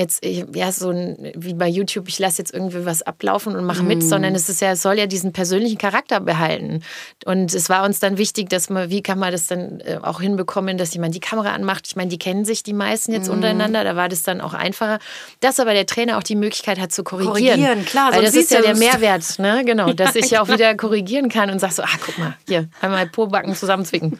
jetzt 0.00 0.24
ja 0.24 0.72
so 0.72 0.90
ein, 0.90 1.32
wie 1.36 1.54
bei 1.54 1.68
YouTube, 1.68 2.08
ich 2.08 2.18
lasse 2.18 2.38
jetzt 2.38 2.52
irgendwie 2.52 2.84
was 2.84 3.02
ablaufen 3.02 3.54
und 3.54 3.64
mache 3.64 3.82
Mhm. 3.82 3.88
mit, 3.88 4.02
sondern 4.02 4.34
es 4.34 4.48
ist 4.48 4.60
ja 4.60 4.72
es 4.72 4.82
soll 4.82 4.98
ja 4.98 5.06
diesen 5.06 5.32
persönlichen 5.32 5.78
Charakter 5.78 6.20
behalten. 6.20 6.82
Und 7.24 7.54
es 7.54 7.68
war 7.68 7.84
uns 7.84 8.00
dann 8.00 8.18
wichtig, 8.18 8.48
dass 8.48 8.70
man, 8.70 8.90
wie 8.90 9.02
kann 9.02 9.18
man 9.18 9.30
das 9.32 9.46
dann 9.46 9.80
äh, 9.80 9.98
auch 10.02 10.20
hinbekommen, 10.20 10.78
dass 10.78 10.92
jemand 10.94 11.14
die 11.14 11.20
Kamera 11.20 11.52
anmacht. 11.52 11.86
Ich 11.86 11.96
meine, 11.96 12.08
die 12.08 12.18
kennen 12.18 12.44
sich 12.44 12.62
die 12.62 12.72
meisten 12.72 13.12
jetzt 13.12 13.28
untereinander, 13.28 13.84
da 13.84 13.94
war 13.96 14.08
das 14.08 14.22
dann 14.22 14.40
auch 14.40 14.54
einfacher, 14.54 14.98
dass 15.40 15.60
aber 15.60 15.72
der 15.74 15.86
Trainer 15.86 16.18
auch 16.18 16.22
die 16.22 16.36
Möglichkeit 16.36 16.80
hat 16.80 16.92
zu 16.92 17.04
korrigieren. 17.04 17.34
Korrigieren, 17.34 17.84
klar, 17.84 18.12
Weil 18.12 18.22
das 18.22 18.34
ist 18.34 18.50
ja 18.50 18.62
der 18.62 18.76
Mehrwert, 18.76 19.38
ne? 19.38 19.62
Genau, 19.64 19.92
dass 20.00 20.16
ich 20.16 20.30
ja 20.30 20.42
auch 20.42 20.48
wieder 20.48 20.74
korrigieren 20.74 21.28
kann 21.28 21.50
und 21.50 21.58
sag 21.58 21.72
so, 21.72 21.82
ah, 21.82 21.98
guck 22.04 22.18
mal, 22.18 22.36
hier, 22.48 22.68
einmal 22.80 23.06
Po-Backen 23.06 23.54
zusammenzwicken. 23.54 24.18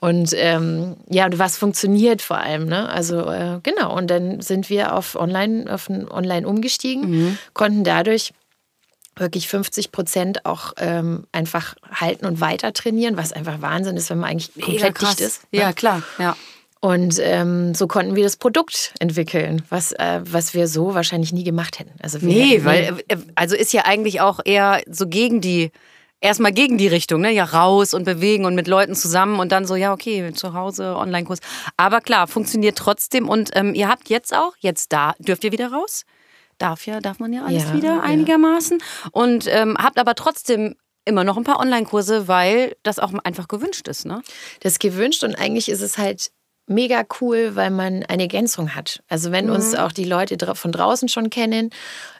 Und 0.00 0.32
ähm, 0.36 0.96
ja, 1.08 1.24
und 1.26 1.38
was 1.38 1.56
funktioniert 1.56 2.20
vor 2.20 2.38
allem, 2.38 2.66
ne? 2.66 2.88
Also 2.88 3.20
äh, 3.30 3.60
genau, 3.62 3.96
und 3.96 4.08
dann 4.10 4.40
sind 4.40 4.68
wir 4.68 4.94
auf 4.94 5.14
Online, 5.14 5.72
auf 5.72 5.88
Online 5.88 6.46
umgestiegen, 6.46 7.10
Mhm. 7.10 7.38
konnten 7.54 7.84
dadurch 7.84 8.32
wirklich 9.16 9.46
50 9.48 9.92
Prozent 9.92 10.44
auch 10.44 10.72
ähm, 10.78 11.24
einfach 11.30 11.76
halten 11.90 12.26
und 12.26 12.40
weiter 12.40 12.72
trainieren, 12.72 13.16
was 13.16 13.32
einfach 13.32 13.62
Wahnsinn 13.62 13.96
ist, 13.96 14.10
wenn 14.10 14.18
man 14.18 14.30
eigentlich 14.30 14.56
Mega 14.56 14.66
komplett 14.66 14.94
krass. 14.96 15.16
dicht 15.16 15.20
ist. 15.28 15.42
ne? 15.52 15.60
Ja, 15.60 15.72
klar. 15.72 16.02
Ja. 16.18 16.36
Und 16.80 17.18
ähm, 17.22 17.74
so 17.74 17.86
konnten 17.86 18.14
wir 18.16 18.24
das 18.24 18.36
Produkt 18.36 18.92
entwickeln, 18.98 19.62
was, 19.70 19.92
äh, 19.92 20.20
was 20.24 20.52
wir 20.52 20.66
so 20.68 20.94
wahrscheinlich 20.94 21.32
nie 21.32 21.44
gemacht 21.44 21.78
hätten. 21.78 21.92
Also 22.02 22.18
Nee, 22.20 22.54
hätten- 22.58 22.64
weil, 22.64 22.98
äh, 23.08 23.16
also 23.36 23.54
ist 23.56 23.72
ja 23.72 23.82
eigentlich 23.86 24.20
auch 24.20 24.40
eher 24.44 24.82
so 24.90 25.06
gegen 25.06 25.40
die, 25.40 25.70
erstmal 26.24 26.52
gegen 26.52 26.78
die 26.78 26.88
Richtung, 26.88 27.20
ne? 27.20 27.30
Ja, 27.30 27.44
raus 27.44 27.94
und 27.94 28.04
bewegen 28.04 28.46
und 28.46 28.54
mit 28.54 28.66
Leuten 28.66 28.94
zusammen 28.94 29.38
und 29.38 29.52
dann 29.52 29.66
so, 29.66 29.76
ja, 29.76 29.92
okay, 29.92 30.32
zu 30.32 30.54
Hause, 30.54 30.96
Online-Kurs. 30.96 31.38
Aber 31.76 32.00
klar, 32.00 32.26
funktioniert 32.26 32.76
trotzdem 32.76 33.28
und 33.28 33.50
ähm, 33.54 33.74
ihr 33.74 33.88
habt 33.88 34.08
jetzt 34.08 34.34
auch, 34.34 34.54
jetzt 34.58 34.92
da, 34.92 35.14
dürft 35.18 35.44
ihr 35.44 35.52
wieder 35.52 35.70
raus? 35.70 36.04
Darf 36.58 36.86
ja, 36.86 37.00
darf 37.00 37.18
man 37.18 37.32
ja 37.32 37.44
alles 37.44 37.64
Ja, 37.64 37.74
wieder 37.74 37.94
ja. 37.96 38.00
einigermaßen. 38.00 38.82
Und 39.12 39.46
ähm, 39.48 39.76
habt 39.78 39.98
aber 39.98 40.14
trotzdem 40.14 40.76
immer 41.04 41.24
noch 41.24 41.36
ein 41.36 41.44
paar 41.44 41.60
Online-Kurse, 41.60 42.26
weil 42.26 42.76
das 42.82 42.98
auch 42.98 43.12
einfach 43.24 43.48
gewünscht 43.48 43.86
ist, 43.88 44.06
ne? 44.06 44.22
das 44.60 44.78
gewünscht 44.78 45.22
und 45.22 45.34
eigentlich 45.34 45.68
ist 45.68 45.82
es 45.82 45.98
halt 45.98 46.30
mega 46.66 47.02
cool, 47.20 47.56
weil 47.56 47.70
man 47.70 48.02
eine 48.04 48.22
Ergänzung 48.22 48.74
hat. 48.74 49.00
Also 49.08 49.30
wenn 49.32 49.50
uns 49.50 49.72
Mhm. 49.72 49.78
auch 49.78 49.92
die 49.92 50.04
Leute 50.04 50.36
von 50.54 50.72
draußen 50.72 51.08
schon 51.08 51.28
kennen, 51.30 51.70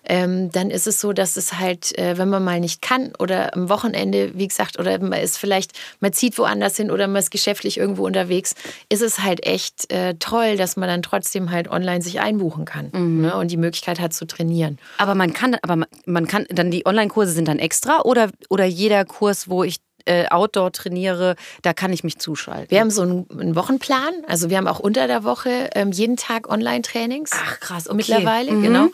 ähm, 0.07 0.51
dann 0.51 0.71
ist 0.71 0.87
es 0.87 1.01
so, 1.01 1.15
dass 1.15 1.37
es 1.39 1.59
halt, 1.59 1.97
äh, 1.99 2.19
wenn 2.19 2.29
man 2.29 2.45
mal 2.45 2.61
nicht 2.61 2.83
kann 2.83 3.13
oder 3.19 3.55
am 3.55 3.71
Wochenende, 3.71 4.33
wie 4.35 4.47
gesagt, 4.47 4.79
oder 4.79 4.99
man 4.99 5.15
ist 5.21 5.39
vielleicht, 5.39 5.73
man 6.01 6.13
zieht 6.13 6.37
woanders 6.37 6.77
hin 6.77 6.91
oder 6.91 7.07
man 7.07 7.17
ist 7.17 7.31
geschäftlich 7.31 7.79
irgendwo 7.79 8.05
unterwegs, 8.05 8.55
ist 8.91 9.01
es 9.01 9.21
halt 9.23 9.47
echt 9.47 9.91
äh, 9.91 10.15
toll, 10.19 10.57
dass 10.59 10.77
man 10.77 10.89
dann 10.91 11.01
trotzdem 11.03 11.51
halt 11.51 11.69
online 11.71 12.03
sich 12.03 12.21
einbuchen 12.21 12.67
kann 12.67 12.91
Mhm. 12.93 13.23
ne, 13.23 13.37
und 13.37 13.51
die 13.51 13.57
Möglichkeit 13.57 13.99
hat 13.99 14.13
zu 14.13 14.27
trainieren. 14.27 14.79
Aber 14.99 15.15
man 15.15 15.33
kann, 15.33 15.57
aber 15.63 15.77
man- 15.77 15.89
man 16.05 16.27
kann, 16.27 16.45
dann 16.51 16.71
die 16.71 16.85
Online-Kurse 16.85 17.33
sind 17.33 17.49
dann 17.49 17.59
extra 17.59 18.03
oder, 18.03 18.31
oder 18.51 18.67
jeder 18.67 19.07
Kurs, 19.07 19.49
wo 19.49 19.65
ich 19.65 19.77
äh, 20.07 20.27
Outdoor 20.29 20.73
trainiere, 20.73 21.37
da 21.63 21.73
kann 21.73 21.93
ich 21.93 22.05
mich 22.05 22.19
zuschalten. 22.19 22.71
Wir 22.71 22.81
haben 22.81 22.91
so 22.91 23.03
einen, 23.03 23.27
einen 23.31 23.57
Wochenplan, 23.57 24.13
also 24.27 24.51
wir 24.51 24.57
haben 24.57 24.69
auch 24.69 24.79
unter 24.81 25.07
der 25.07 25.25
Woche 25.25 25.71
ähm, 25.75 25.93
jeden 25.93 26.17
Tag 26.17 26.49
Online-Trainings. 26.49 27.31
Ach, 27.35 27.61
krass, 27.61 27.87
okay. 27.89 27.97
Mittlerweile, 27.97 28.53
Mhm. 28.53 28.63
genau. 28.63 28.89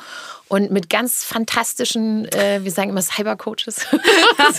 Und 0.49 0.73
mit 0.73 0.91
ganz 0.91 1.23
fantastischen, 1.23 2.25
äh, 2.33 2.59
wir 2.65 2.73
sagen 2.73 2.91
immer 2.91 3.03
Cyber-Coaches. 3.03 3.87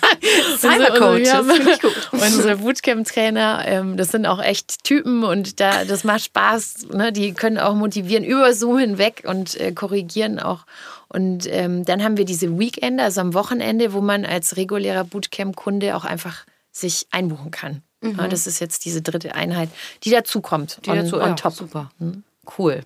Cyber-Coaches, 0.60 1.28
Ja, 1.28 1.44
finde 1.44 1.72
ich 1.72 1.82
gut. 1.82 2.10
Unsere 2.12 2.58
Bootcamp-Trainer, 2.58 3.64
ähm, 3.66 3.98
das 3.98 4.10
sind 4.10 4.26
auch 4.26 4.42
echt 4.42 4.84
Typen 4.84 5.24
und 5.24 5.60
da, 5.60 5.84
das 5.86 6.04
macht 6.04 6.24
Spaß. 6.24 6.88
Ne? 6.94 7.12
Die 7.12 7.34
können 7.34 7.58
auch 7.58 7.74
motivieren 7.76 8.24
über 8.24 8.54
Zoom 8.54 8.78
hinweg 8.78 9.24
und 9.26 9.60
äh, 9.60 9.72
korrigieren 9.72 10.40
auch. 10.40 10.60
Und 11.13 11.45
ähm, 11.47 11.84
dann 11.84 12.04
haben 12.04 12.17
wir 12.17 12.26
diese 12.26 12.58
Weekende, 12.58 13.04
also 13.04 13.21
am 13.21 13.34
Wochenende, 13.34 13.93
wo 13.93 14.02
man 14.02 14.26
als 14.26 14.56
regulärer 14.56 15.04
Bootcamp-Kunde 15.04 15.95
auch 15.95 16.06
einfach 16.06 16.45
sich 16.71 17.08
einbuchen 17.12 17.52
kann. 17.52 17.84
Ja, 18.04 18.28
das 18.28 18.47
ist 18.47 18.60
jetzt 18.60 18.86
diese 18.86 19.02
dritte 19.02 19.36
Einheit, 19.36 19.69
die 20.04 20.10
dazukommt. 20.10 20.80
Die 20.86 20.89
on, 20.89 20.97
dazu, 20.97 21.17
on 21.17 21.30
ja, 21.30 21.34
top. 21.36 21.54
Super. 21.54 21.91
Cool. 22.58 22.82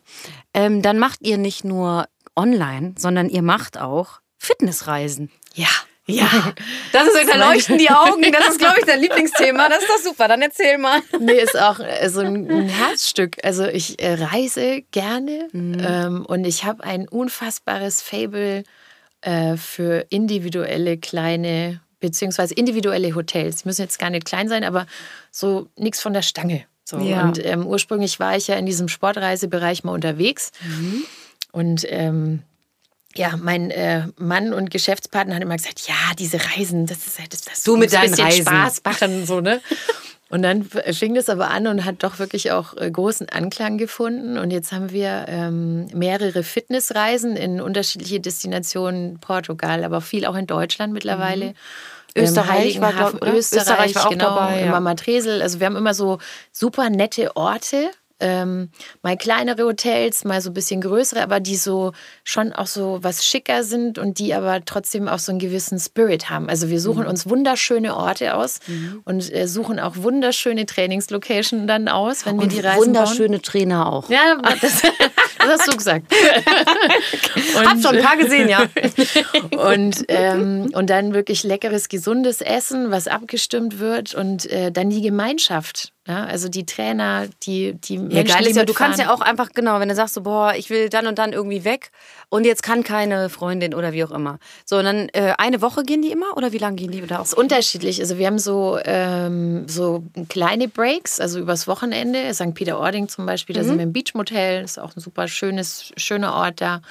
Ähm, 0.54 0.82
dann 0.82 1.00
macht 1.00 1.22
ihr 1.22 1.38
nicht 1.38 1.64
nur 1.64 2.08
online, 2.36 2.96
sondern 2.98 3.30
ihr 3.30 3.42
macht 3.42 3.80
auch 3.80 4.20
Fitnessreisen. 4.38 5.32
Ja. 5.54 5.70
Ja, 6.08 6.54
das 6.92 7.08
ist, 7.08 7.30
da 7.30 7.50
leuchten 7.50 7.80
die 7.80 7.90
Augen. 7.90 8.22
Das 8.32 8.50
ist, 8.50 8.60
glaube 8.60 8.80
ich, 8.80 8.86
dein 8.86 9.00
Lieblingsthema. 9.02 9.70
Das 9.70 9.80
ist 9.80 9.90
doch 9.90 10.12
super. 10.12 10.28
Dann 10.28 10.42
erzähl 10.42 10.78
mal. 10.78 11.02
Nee, 11.20 11.34
ist 11.34 11.58
auch 11.58 11.80
äh, 11.80 12.10
so 12.10 12.22
ein, 12.22 12.70
Herzstück. 12.70 13.38
Also 13.44 13.66
ich 13.66 14.00
äh, 14.02 14.14
reise 14.14 14.84
gerne 14.92 15.48
mhm. 15.52 15.78
ähm, 15.80 16.26
und 16.26 16.46
ich 16.46 16.64
habe 16.64 16.84
ein 16.84 17.08
unfassbares 17.08 18.04
Fable 18.04 18.64
äh, 19.22 19.58
für 19.58 20.06
individuelle 20.10 20.98
kleine 20.98 21.82
beziehungsweise 22.00 22.54
individuelle 22.54 23.16
Hotels. 23.16 23.64
Die 23.64 23.68
müssen 23.68 23.82
jetzt 23.82 23.98
gar 23.98 24.12
nicht 24.12 24.26
klein 24.26 24.48
sein, 24.48 24.64
aber 24.64 24.86
so 25.32 25.70
nichts 25.76 26.02
von 26.02 26.14
der 26.14 26.22
Stange. 26.22 26.66
So. 26.84 27.00
Ja. 27.00 27.24
Und 27.24 27.44
ähm, 27.44 27.66
ursprünglich 27.66 28.20
war 28.20 28.38
ich 28.38 28.48
ja 28.48 28.58
in 28.58 28.68
diesem 28.68 28.88
Sportreisebereich 28.88 29.84
mal 29.84 29.94
unterwegs. 29.94 30.52
Mhm. 30.62 31.04
Und 31.52 31.86
ähm, 31.90 32.44
ja, 33.18 33.38
mein 33.38 33.72
äh, 33.72 34.08
Mann 34.18 34.54
und 34.54 34.72
Geschäftspartner 34.72 35.36
hat 35.36 35.42
immer 35.42 35.56
gesagt, 35.58 35.88
ja, 35.88 35.96
diese 36.18 36.38
Reisen, 36.38 36.86
das 36.86 37.06
ist 37.06 37.20
halt 37.20 37.34
das, 37.34 37.42
das 37.42 37.64
du 37.64 37.78
mit 37.78 37.94
deinen 37.94 38.14
Reisen. 38.14 38.46
Spaß 38.46 38.82
machen 38.84 39.26
so 39.26 39.42
ne. 39.42 39.62
Und 40.28 40.42
dann 40.42 40.64
fing 40.66 41.14
das 41.14 41.30
aber 41.30 41.52
an 41.52 41.68
und 41.68 41.86
hat 41.86 42.04
doch 42.04 42.18
wirklich 42.18 42.52
auch 42.52 42.76
äh, 42.76 42.90
großen 42.90 43.30
Anklang 43.30 43.78
gefunden. 43.78 44.40
Und 44.40 44.52
jetzt 44.52 44.72
haben 44.72 44.92
wir 44.92 45.26
ähm, 45.30 45.86
mehrere 45.94 46.42
Fitnessreisen 46.42 47.38
in 47.38 47.62
unterschiedliche 47.62 48.20
Destinationen, 48.20 49.20
Portugal, 49.20 49.84
aber 49.84 50.02
viel 50.02 50.26
auch 50.26 50.36
in 50.36 50.48
Deutschland 50.48 50.94
mittlerweile. 50.94 51.50
Mhm. 51.50 52.24
Österreich 52.24 52.82
war, 52.82 52.94
glaub, 52.94 53.14
Österreich, 53.24 53.36
Österreich 53.36 53.96
war 53.96 54.06
auch 54.08 54.10
genau, 54.10 54.36
dabei. 54.36 54.62
Ja. 54.62 54.66
Immer 54.68 54.80
Matresel. 54.80 55.42
Also 55.42 55.60
wir 55.60 55.68
haben 55.68 55.76
immer 55.76 55.94
so 55.94 56.18
super 56.52 56.90
nette 56.90 57.36
Orte 57.36 57.92
ähm, 58.20 58.70
mal 59.02 59.18
kleinere 59.18 59.64
Hotels, 59.64 60.24
mal 60.24 60.40
so 60.42 60.50
ein 60.50 60.54
bisschen 60.54 60.82
größere, 60.82 61.22
aber 61.22 61.40
die 61.40 61.58
so 61.58 61.92
schon 62.24 62.54
auch 62.54 62.68
so 62.68 63.00
was 63.02 63.26
schicker 63.26 63.64
sind 63.64 64.00
und 64.00 64.20
die 64.20 64.34
aber 64.34 64.64
trotzdem 64.64 65.08
auch 65.08 65.20
so 65.20 65.32
einen 65.32 65.40
gewissen 65.40 65.80
Spirit 65.80 66.30
haben. 66.30 66.50
Also 66.50 66.70
wir 66.70 66.80
suchen 66.80 67.04
mhm. 67.04 67.10
uns 67.10 67.30
wunderschöne 67.30 67.96
Orte 67.96 68.36
aus 68.36 68.60
mhm. 68.68 69.02
und 69.04 69.34
äh, 69.34 69.48
suchen 69.48 69.80
auch 69.80 69.98
wunderschöne 69.98 70.66
Trainingslocations 70.66 71.68
dann 71.68 71.88
aus, 71.88 72.26
wenn 72.26 72.40
und 72.40 72.42
wir 72.42 72.48
die 72.48 72.66
Reisen 72.66 72.88
wunderschöne 72.88 73.38
bauen. 73.38 73.44
Trainer 73.44 73.92
auch. 73.92 74.10
Ja, 74.10 74.38
das, 74.62 74.82
das 75.40 75.60
hast 75.60 75.74
du 75.74 75.78
gesagt. 75.78 76.06
und, 77.58 77.70
Hab 77.70 77.82
schon 77.82 77.98
ein 77.98 78.04
paar 78.04 78.18
gesehen, 78.18 78.48
ja. 78.48 78.66
und, 79.58 80.06
ähm, 80.08 80.70
und 80.74 80.90
dann 80.90 81.14
wirklich 81.14 81.44
leckeres, 81.44 81.90
gesundes 81.90 82.42
Essen, 82.42 82.92
was 82.92 83.08
abgestimmt 83.08 83.80
wird 83.80 84.16
und 84.16 84.50
äh, 84.50 84.72
dann 84.72 84.90
die 84.90 85.02
Gemeinschaft. 85.02 85.92
Ja, 86.08 86.24
also 86.26 86.50
die 86.50 86.68
Trainer, 86.68 87.26
die, 87.44 87.74
die 87.74 87.98
Menschen, 87.98 88.16
ja, 88.16 88.24
geil 88.24 88.46
ist 88.46 88.56
ja, 88.56 88.64
du 88.64 88.74
kannst 88.74 89.00
ja 89.00 89.12
auch 89.12 89.22
einfach, 89.22 89.50
genau, 89.54 89.80
wenn 89.80 89.90
du 89.90 89.96
sagst 89.96 90.14
so, 90.14 90.22
boah, 90.22 90.54
ich 90.56 90.70
will 90.70 90.90
dann 90.90 91.08
und 91.08 91.18
dann 91.18 91.34
irgendwie 91.34 91.64
weg 91.64 91.90
und 92.30 92.46
jetzt 92.46 92.62
kann 92.62 92.84
keine 92.84 93.30
Freundin 93.30 93.74
oder 93.74 93.92
wie 93.92 94.04
auch 94.04 94.12
immer. 94.12 94.38
So, 94.66 94.78
und 94.78 94.86
dann 94.86 95.10
äh, 95.14 95.34
eine 95.40 95.64
Woche 95.64 95.84
gehen 95.84 96.04
die 96.04 96.12
immer 96.12 96.38
oder 96.38 96.52
wie 96.52 96.60
lange 96.60 96.76
gehen 96.76 96.92
die? 96.92 97.02
Oder 97.02 97.16
auch? 97.16 97.24
Das 97.24 97.30
ist 97.30 97.38
unterschiedlich. 97.38 98.00
Also 98.00 98.20
wir 98.20 98.28
haben 98.28 98.38
so, 98.38 98.78
ähm, 98.86 99.68
so 99.68 100.04
kleine 100.30 100.68
Breaks, 100.68 101.20
also 101.20 101.40
übers 101.40 101.68
Wochenende. 101.68 102.32
St. 102.36 102.54
Peter-Ording 102.54 103.08
zum 103.08 103.26
Beispiel, 103.26 103.56
da 103.56 103.64
mhm. 103.64 103.66
sind 103.66 103.78
wir 103.78 103.84
im 103.86 103.94
Beachmotel, 103.94 104.62
das 104.62 104.72
ist 104.72 104.80
auch 104.80 104.96
ein 104.96 105.00
super 105.00 105.28
schönes, 105.28 105.92
schöner 105.98 106.36
Ort 106.36 106.62
da. 106.62 106.82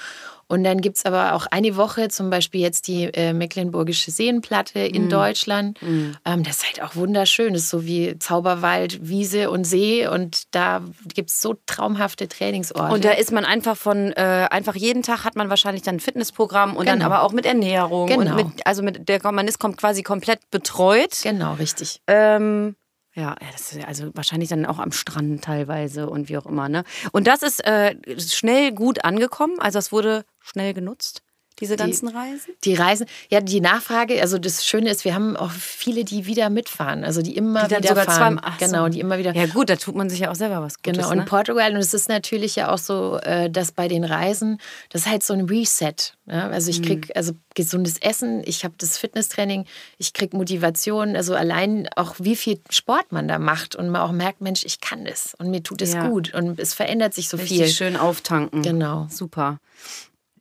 Und 0.49 0.65
dann 0.65 0.81
gibt 0.81 0.97
es 0.97 1.07
aber 1.07 1.35
auch 1.35 1.47
eine 1.51 1.77
Woche, 1.77 2.09
zum 2.09 2.31
Beispiel 2.31 2.61
jetzt 2.61 2.89
die 2.89 3.05
äh, 3.05 3.33
Mecklenburgische 3.33 4.11
Seenplatte 4.11 4.81
in 4.81 5.07
mm. 5.07 5.11
Deutschland. 5.11 5.83
Mm. 5.83 6.13
Ähm, 6.25 6.43
das 6.43 6.57
ist 6.57 6.67
halt 6.67 6.83
auch 6.83 6.97
wunderschön. 6.97 7.55
Das 7.55 7.63
ist 7.63 7.71
so 7.71 7.85
wie 7.85 8.19
Zauberwald, 8.19 9.09
Wiese 9.09 9.51
und 9.51 9.65
See. 9.65 10.07
Und 10.07 10.55
da 10.55 10.83
gibt 11.15 11.31
es 11.31 11.41
so 11.41 11.57
traumhafte 11.67 12.29
Trainingsorte. 12.29 12.93
Und 12.93 13.05
da 13.05 13.13
ist 13.13 13.33
man 13.33 13.45
einfach 13.45 13.77
von, 13.77 14.13
äh, 14.13 14.49
einfach 14.51 14.75
jeden 14.75 15.03
Tag 15.03 15.25
hat 15.25 15.37
man 15.37 15.51
wahrscheinlich 15.51 15.83
dann 15.83 15.97
ein 15.97 16.01
Fitnessprogramm 16.01 16.77
und 16.77 16.87
genau. 16.87 16.99
dann 16.99 17.03
aber 17.03 17.23
auch 17.23 17.33
mit 17.33 17.47
Ernährung. 17.47 18.09
Genau. 18.09 18.31
Und 18.31 18.37
mit, 18.37 18.67
also 18.67 18.83
mit 18.83 19.09
der, 19.09 19.21
man 19.33 19.49
ist 19.49 19.59
kommt 19.59 19.77
quasi 19.77 20.03
komplett 20.03 20.51
betreut. 20.51 21.21
Genau, 21.23 21.55
richtig. 21.55 22.01
Ähm, 22.07 22.77
ja, 23.15 23.37
das 23.53 23.73
ist 23.73 23.85
also 23.85 24.11
wahrscheinlich 24.15 24.49
dann 24.49 24.67
auch 24.67 24.79
am 24.79 24.93
Strand 24.93 25.45
teilweise 25.45 26.09
und 26.11 26.29
wie 26.29 26.37
auch 26.37 26.47
immer. 26.47 26.69
Ne? 26.69 26.85
Und 27.13 27.27
das 27.27 27.43
ist 27.43 27.65
äh, 27.65 27.97
schnell 28.21 28.73
gut 28.73 29.05
angekommen. 29.05 29.61
Also 29.61 29.79
es 29.79 29.93
wurde 29.93 30.25
schnell 30.41 30.75
genutzt 30.75 31.23
diese 31.61 31.77
ganzen 31.77 32.09
die, 32.09 32.15
Reisen? 32.15 32.55
Die 32.65 32.75
Reisen, 32.75 33.07
ja, 33.31 33.41
die 33.41 33.61
Nachfrage, 33.61 34.21
also 34.21 34.39
das 34.39 34.67
Schöne 34.67 34.91
ist, 34.91 35.05
wir 35.05 35.15
haben 35.15 35.37
auch 35.37 35.53
viele, 35.53 36.05
die 36.05 36.27
wieder 36.27 36.51
mitfahren, 36.51 37.05
also 37.05 37.23
die 37.23 37.37
immer 37.37 37.69
die 37.69 37.77
wieder 37.77 37.89
sogar 37.89 38.05
fahren. 38.05 38.41
Zwei, 38.41 38.67
genau, 38.67 38.89
die 38.89 39.01
immer 39.01 39.19
wieder. 39.19 39.35
Ja 39.35 39.47
gut, 39.47 39.71
da 39.71 39.77
tut 39.77 39.95
man 39.95 40.11
sich 40.11 40.21
ja 40.21 40.31
auch 40.31 40.35
selber 40.35 40.63
was 40.63 40.83
Gutes. 40.83 40.99
Genau, 40.99 41.11
und 41.11 41.19
ne? 41.19 41.25
Portugal, 41.25 41.73
und 41.73 41.79
es 41.79 41.95
ist 41.95 42.09
natürlich 42.09 42.57
ja 42.57 42.73
auch 42.73 42.79
so, 42.79 43.19
äh, 43.19 43.49
dass 43.51 43.73
bei 43.73 43.87
den 43.87 44.05
Reisen, 44.05 44.59
das 44.91 45.03
ist 45.03 45.07
halt 45.09 45.23
so 45.23 45.35
ein 45.35 45.43
Reset. 45.43 45.95
Ja? 46.27 46.49
Also 46.49 46.71
ich 46.71 46.83
kriege 46.83 47.09
mhm. 47.09 47.13
also 47.15 47.33
gesundes 47.55 47.99
Essen, 47.99 48.43
ich 48.45 48.65
habe 48.65 48.75
das 48.79 48.99
Fitnesstraining, 48.99 49.65
ich 49.99 50.13
kriege 50.13 50.37
Motivation, 50.37 51.15
also 51.15 51.35
allein 51.35 51.89
auch 51.95 52.17
wie 52.19 52.37
viel 52.37 52.61
Sport 52.71 53.13
man 53.13 53.29
da 53.29 53.39
macht 53.39 53.77
und 53.77 53.91
man 53.91 54.03
auch 54.03 54.13
merkt, 54.13 54.41
Mensch, 54.41 54.65
ich 54.65 54.81
kann 54.81 55.05
das 55.05 55.35
und 55.39 55.51
mir 55.51 55.63
tut 55.63 55.83
es 55.83 55.95
ja. 55.95 56.09
gut 56.09 56.35
und 56.35 56.59
es 56.59 56.75
verändert 56.75 57.15
sich 57.15 57.29
so 57.29 57.37
Richtig 57.37 57.59
viel. 57.59 57.69
schön 57.69 57.97
auftanken. 57.97 58.63
Genau. 58.63 59.07
Super. 59.09 59.59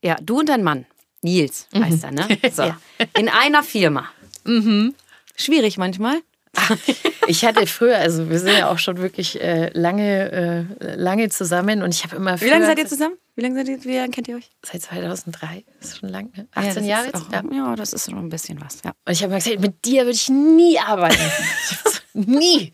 Ja, 0.02 0.17
du 0.21 0.39
und 0.39 0.49
dein 0.49 0.63
Mann. 0.63 0.86
Nils 1.24 1.68
heißt 1.76 2.04
mhm. 2.12 2.18
er, 2.18 2.28
ne? 2.28 2.38
So. 2.52 2.64
ja. 2.64 2.78
In 3.18 3.30
einer 3.30 3.64
Firma. 3.64 4.10
Mhm. 4.46 4.94
Schwierig 5.36 5.78
manchmal. 5.78 6.22
ich 7.28 7.44
hatte 7.46 7.66
früher, 7.66 7.98
also 7.98 8.30
wir 8.30 8.40
sind 8.40 8.56
ja 8.58 8.70
auch 8.70 8.78
schon 8.78 8.98
wirklich 8.98 9.42
äh, 9.42 9.72
lange, 9.74 10.68
äh, 10.80 10.96
lange 10.96 11.30
zusammen 11.30 11.82
und 11.82 11.94
ich 11.94 12.04
habe 12.04 12.16
immer 12.16 12.40
Wie 12.40 12.50
lange 12.50 12.66
seid 12.66 12.78
ihr 12.78 12.86
zusammen? 12.86 13.16
Wie 13.36 13.42
lange, 13.42 13.56
seid 13.56 13.68
ihr, 13.68 13.84
wie 13.84 13.98
lange 13.98 14.12
kennt 14.12 14.28
ihr 14.28 14.36
euch? 14.36 14.52
Seit 14.62 14.84
2003. 14.84 15.64
Das 15.80 15.90
ist 15.90 15.98
schon 15.98 16.10
lang, 16.10 16.32
ne? 16.36 16.48
18 16.54 16.84
ja, 16.84 16.90
Jahre 16.90 17.06
jetzt? 17.08 17.16
Auch, 17.16 17.32
ja. 17.32 17.44
ja, 17.52 17.76
das 17.76 17.94
ist 17.94 18.12
noch 18.12 18.20
ein 18.20 18.30
bisschen 18.30 18.62
was, 18.62 18.80
ja. 18.86 18.92
Und 19.06 19.14
ich 19.14 19.24
habe 19.24 19.34
mir 19.34 19.40
gesagt, 19.40 19.60
mit 19.60 19.84
dir 19.84 20.04
würde 20.04 20.12
ich 20.12 20.30
nie 20.30 20.78
arbeiten. 20.78 21.24
nie. 22.14 22.74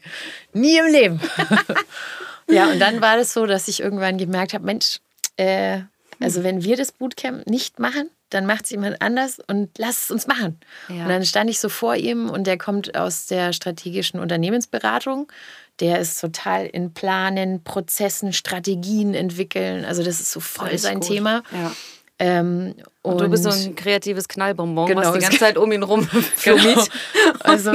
Nie 0.52 0.78
im 0.80 0.88
Leben. 0.88 1.22
ja, 2.50 2.70
und 2.70 2.80
dann 2.80 3.00
war 3.00 3.16
das 3.16 3.32
so, 3.32 3.46
dass 3.46 3.70
ich 3.70 3.80
irgendwann 3.80 4.18
gemerkt 4.18 4.54
habe, 4.54 4.66
Mensch, 4.66 5.00
äh, 5.38 5.84
also 6.20 6.44
wenn 6.44 6.64
wir 6.64 6.76
das 6.76 6.92
Bootcamp 6.92 7.48
nicht 7.48 7.80
machen, 7.80 8.10
dann 8.30 8.46
macht 8.46 8.66
es 8.66 8.72
jemand 8.72 9.02
anders 9.02 9.40
und 9.48 9.70
lass 9.78 10.04
es 10.04 10.12
uns 10.12 10.28
machen. 10.28 10.60
Ja. 10.88 11.04
Und 11.04 11.10
dann 11.10 11.26
stand 11.26 11.50
ich 11.50 11.60
so 11.60 11.70
vor 11.70 11.96
ihm 11.96 12.30
und 12.30 12.46
der 12.46 12.58
kommt 12.58 12.96
aus 12.96 13.26
der 13.26 13.54
strategischen 13.54 14.20
Unternehmensberatung. 14.20 15.32
Der 15.80 16.00
ist 16.00 16.20
total 16.20 16.66
in 16.66 16.94
Planen, 16.94 17.64
Prozessen, 17.64 18.34
Strategien 18.34 19.14
entwickeln. 19.14 19.86
Also 19.86 20.04
das 20.04 20.20
ist 20.20 20.32
so 20.32 20.40
voll 20.40 20.70
ist 20.70 20.84
sein 20.84 21.00
gut. 21.00 21.08
Thema. 21.08 21.44
Ja. 21.52 21.72
Ähm, 22.22 22.76
und, 23.02 23.14
und, 23.14 23.22
du 23.22 23.30
bist 23.30 23.44
so 23.44 23.50
ein 23.50 23.76
kreatives 23.76 24.28
Knallbonbon, 24.28 24.88
genau, 24.88 25.02
was 25.04 25.14
die 25.14 25.20
ganze 25.20 25.38
Zeit 25.38 25.58
um 25.58 25.72
ihn 25.72 25.84
rum 25.84 26.06
genau. 26.44 26.84
Also 27.40 27.72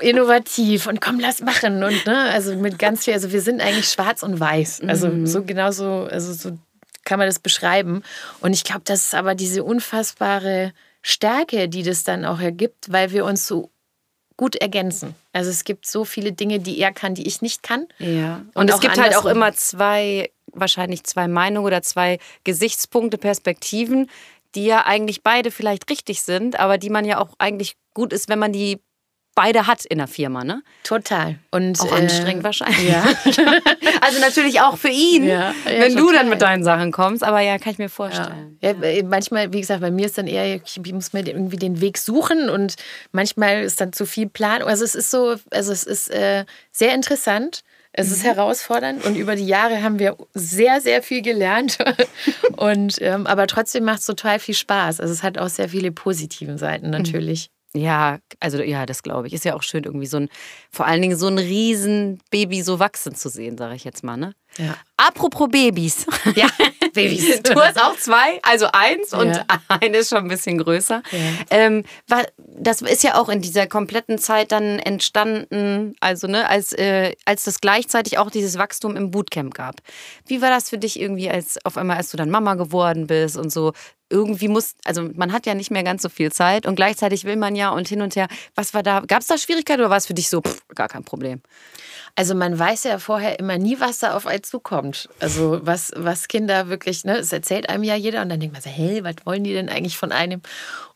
innovativ 0.00 0.86
und 0.86 1.00
komm, 1.00 1.18
lass 1.18 1.40
machen. 1.40 1.82
Und 1.82 2.04
ne, 2.04 2.30
also 2.30 2.54
mit 2.56 2.78
ganz 2.78 3.06
viel, 3.06 3.14
also 3.14 3.32
wir 3.32 3.40
sind 3.40 3.62
eigentlich 3.62 3.88
schwarz 3.88 4.22
und 4.22 4.38
weiß. 4.38 4.82
Also 4.86 5.08
mhm. 5.08 5.26
so 5.26 5.44
genauso, 5.44 6.06
also 6.10 6.34
so 6.34 6.58
kann 7.06 7.18
man 7.18 7.26
das 7.26 7.38
beschreiben. 7.38 8.02
Und 8.40 8.52
ich 8.52 8.64
glaube, 8.64 8.82
das 8.84 9.06
ist 9.06 9.14
aber 9.14 9.34
diese 9.34 9.64
unfassbare 9.64 10.72
Stärke, 11.00 11.68
die 11.68 11.82
das 11.82 12.04
dann 12.04 12.26
auch 12.26 12.40
ergibt, 12.40 12.92
weil 12.92 13.12
wir 13.12 13.24
uns 13.24 13.46
so 13.46 13.70
gut 14.36 14.56
ergänzen. 14.56 15.14
Also 15.32 15.48
es 15.50 15.64
gibt 15.64 15.86
so 15.86 16.04
viele 16.04 16.32
Dinge, 16.32 16.58
die 16.58 16.78
er 16.78 16.92
kann, 16.92 17.14
die 17.14 17.26
ich 17.26 17.40
nicht 17.40 17.62
kann. 17.62 17.86
Ja. 17.98 18.42
Und, 18.52 18.62
und 18.62 18.70
es 18.70 18.80
gibt 18.80 19.00
halt 19.00 19.16
auch 19.16 19.24
immer 19.24 19.54
zwei, 19.54 20.30
wahrscheinlich 20.52 21.04
zwei 21.04 21.26
Meinungen 21.26 21.66
oder 21.66 21.80
zwei 21.80 22.18
Gesichtspunkte, 22.44 23.16
Perspektiven, 23.16 24.10
die 24.54 24.66
ja 24.66 24.84
eigentlich 24.84 25.22
beide 25.22 25.50
vielleicht 25.50 25.88
richtig 25.90 26.22
sind, 26.22 26.58
aber 26.58 26.76
die 26.76 26.90
man 26.90 27.04
ja 27.04 27.18
auch 27.18 27.30
eigentlich 27.38 27.76
gut 27.94 28.12
ist, 28.12 28.28
wenn 28.28 28.38
man 28.38 28.52
die 28.52 28.80
beide 29.36 29.68
hat 29.68 29.84
in 29.84 29.98
der 29.98 30.08
Firma, 30.08 30.42
ne? 30.42 30.62
Total. 30.82 31.38
Und 31.52 31.78
auch 31.80 31.92
anstrengend 31.92 32.40
äh, 32.40 32.44
wahrscheinlich. 32.44 32.88
Ja. 32.88 33.04
also 34.00 34.20
natürlich 34.20 34.60
auch 34.60 34.76
für 34.76 34.88
ihn, 34.88 35.24
ja, 35.24 35.50
ja, 35.50 35.54
wenn 35.64 35.92
total. 35.92 36.06
du 36.06 36.12
dann 36.12 36.28
mit 36.28 36.42
deinen 36.42 36.64
Sachen 36.64 36.90
kommst. 36.90 37.22
Aber 37.22 37.40
ja, 37.40 37.58
kann 37.58 37.72
ich 37.72 37.78
mir 37.78 37.90
vorstellen. 37.90 38.58
Äh, 38.62 39.02
manchmal, 39.04 39.52
wie 39.52 39.60
gesagt, 39.60 39.82
bei 39.82 39.92
mir 39.92 40.06
ist 40.06 40.18
dann 40.18 40.26
eher, 40.26 40.56
ich 40.56 40.92
muss 40.92 41.12
mir 41.12 41.24
irgendwie 41.24 41.58
den 41.58 41.80
Weg 41.80 41.98
suchen 41.98 42.48
und 42.50 42.74
manchmal 43.12 43.62
ist 43.62 43.80
dann 43.80 43.92
zu 43.92 44.06
viel 44.06 44.28
Plan. 44.28 44.62
Also 44.62 44.84
es 44.84 44.94
ist 44.94 45.10
so, 45.10 45.36
also 45.50 45.70
es 45.70 45.84
ist 45.84 46.10
äh, 46.10 46.44
sehr 46.72 46.94
interessant. 46.94 47.62
Es 47.92 48.10
ist 48.10 48.24
mhm. 48.24 48.28
herausfordernd 48.28 49.04
und 49.04 49.16
über 49.16 49.36
die 49.36 49.46
Jahre 49.46 49.82
haben 49.82 49.98
wir 49.98 50.16
sehr, 50.34 50.80
sehr 50.80 51.02
viel 51.02 51.22
gelernt. 51.22 51.78
und, 52.56 52.96
ähm, 53.00 53.26
aber 53.26 53.46
trotzdem 53.46 53.84
macht 53.84 54.00
es 54.00 54.06
total 54.06 54.38
viel 54.38 54.54
Spaß. 54.54 55.00
Also 55.00 55.12
es 55.12 55.22
hat 55.22 55.38
auch 55.38 55.48
sehr 55.48 55.68
viele 55.68 55.92
positive 55.92 56.58
Seiten 56.58 56.86
mhm. 56.86 56.92
natürlich. 56.92 57.50
Ja, 57.74 58.18
also 58.40 58.62
ja, 58.62 58.86
das 58.86 59.02
glaube 59.02 59.26
ich. 59.26 59.32
Ist 59.34 59.44
ja 59.44 59.54
auch 59.54 59.62
schön, 59.62 59.84
irgendwie 59.84 60.06
so 60.06 60.18
ein, 60.18 60.28
vor 60.70 60.86
allen 60.86 61.02
Dingen 61.02 61.16
so 61.16 61.26
ein 61.26 61.38
Riesenbaby 61.38 62.62
so 62.62 62.78
wachsen 62.78 63.14
zu 63.14 63.28
sehen, 63.28 63.58
sage 63.58 63.74
ich 63.74 63.84
jetzt 63.84 64.02
mal, 64.04 64.16
ne? 64.16 64.34
Ja. 64.58 64.76
Apropos 64.96 65.48
Babys. 65.50 66.06
Ja, 66.34 66.48
Babys. 66.92 67.42
Du 67.42 67.54
hast 67.60 67.80
auch 67.80 67.96
zwei, 67.96 68.40
also 68.42 68.66
eins 68.72 69.12
und 69.12 69.28
ja. 69.28 69.44
eine 69.68 69.98
ist 69.98 70.08
schon 70.08 70.18
ein 70.18 70.28
bisschen 70.28 70.58
größer. 70.58 71.02
Ja. 71.10 71.18
Ähm, 71.50 71.84
das 72.38 72.80
ist 72.80 73.04
ja 73.04 73.20
auch 73.20 73.28
in 73.28 73.42
dieser 73.42 73.66
kompletten 73.66 74.18
Zeit 74.18 74.52
dann 74.52 74.78
entstanden, 74.78 75.94
also 76.00 76.26
ne, 76.26 76.48
als, 76.48 76.72
äh, 76.72 77.14
als 77.26 77.44
das 77.44 77.60
gleichzeitig 77.60 78.18
auch 78.18 78.30
dieses 78.30 78.56
Wachstum 78.56 78.96
im 78.96 79.10
Bootcamp 79.10 79.52
gab. 79.52 79.76
Wie 80.26 80.40
war 80.40 80.50
das 80.50 80.70
für 80.70 80.78
dich 80.78 80.98
irgendwie, 80.98 81.28
als 81.28 81.58
auf 81.64 81.76
einmal, 81.76 81.98
als 81.98 82.10
du 82.10 82.16
dann 82.16 82.30
Mama 82.30 82.54
geworden 82.54 83.06
bist 83.06 83.36
und 83.36 83.52
so 83.52 83.72
irgendwie 84.08 84.48
muss, 84.48 84.76
also 84.84 85.10
man 85.14 85.32
hat 85.32 85.46
ja 85.46 85.54
nicht 85.54 85.70
mehr 85.70 85.82
ganz 85.82 86.02
so 86.02 86.08
viel 86.08 86.30
Zeit 86.32 86.66
und 86.66 86.76
gleichzeitig 86.76 87.24
will 87.24 87.36
man 87.36 87.56
ja 87.56 87.70
und 87.70 87.88
hin 87.88 88.02
und 88.02 88.14
her. 88.16 88.28
Was 88.54 88.72
war 88.72 88.82
da? 88.82 89.00
Gab 89.00 89.20
es 89.20 89.26
da 89.26 89.36
Schwierigkeiten 89.36 89.80
oder 89.80 89.90
war 89.90 89.96
es 89.96 90.06
für 90.06 90.14
dich 90.14 90.30
so 90.30 90.40
pff, 90.42 90.62
gar 90.74 90.88
kein 90.88 91.04
Problem? 91.04 91.42
Also 92.18 92.34
man 92.34 92.58
weiß 92.58 92.84
ja 92.84 92.98
vorher 92.98 93.38
immer 93.38 93.58
nie, 93.58 93.78
was 93.78 93.98
da 93.98 94.14
auf 94.14 94.26
einen 94.26 94.42
zukommt. 94.42 95.08
Also 95.20 95.60
was, 95.62 95.92
was 95.96 96.28
Kinder 96.28 96.68
wirklich, 96.68 97.04
ne, 97.04 97.18
das 97.18 97.30
erzählt 97.30 97.68
einem 97.68 97.84
ja 97.84 97.94
jeder 97.94 98.22
und 98.22 98.30
dann 98.30 98.40
denkt 98.40 98.54
man 98.54 98.62
so, 98.62 98.70
hey, 98.70 99.04
was 99.04 99.16
wollen 99.24 99.44
die 99.44 99.52
denn 99.52 99.68
eigentlich 99.68 99.98
von 99.98 100.12
einem? 100.12 100.40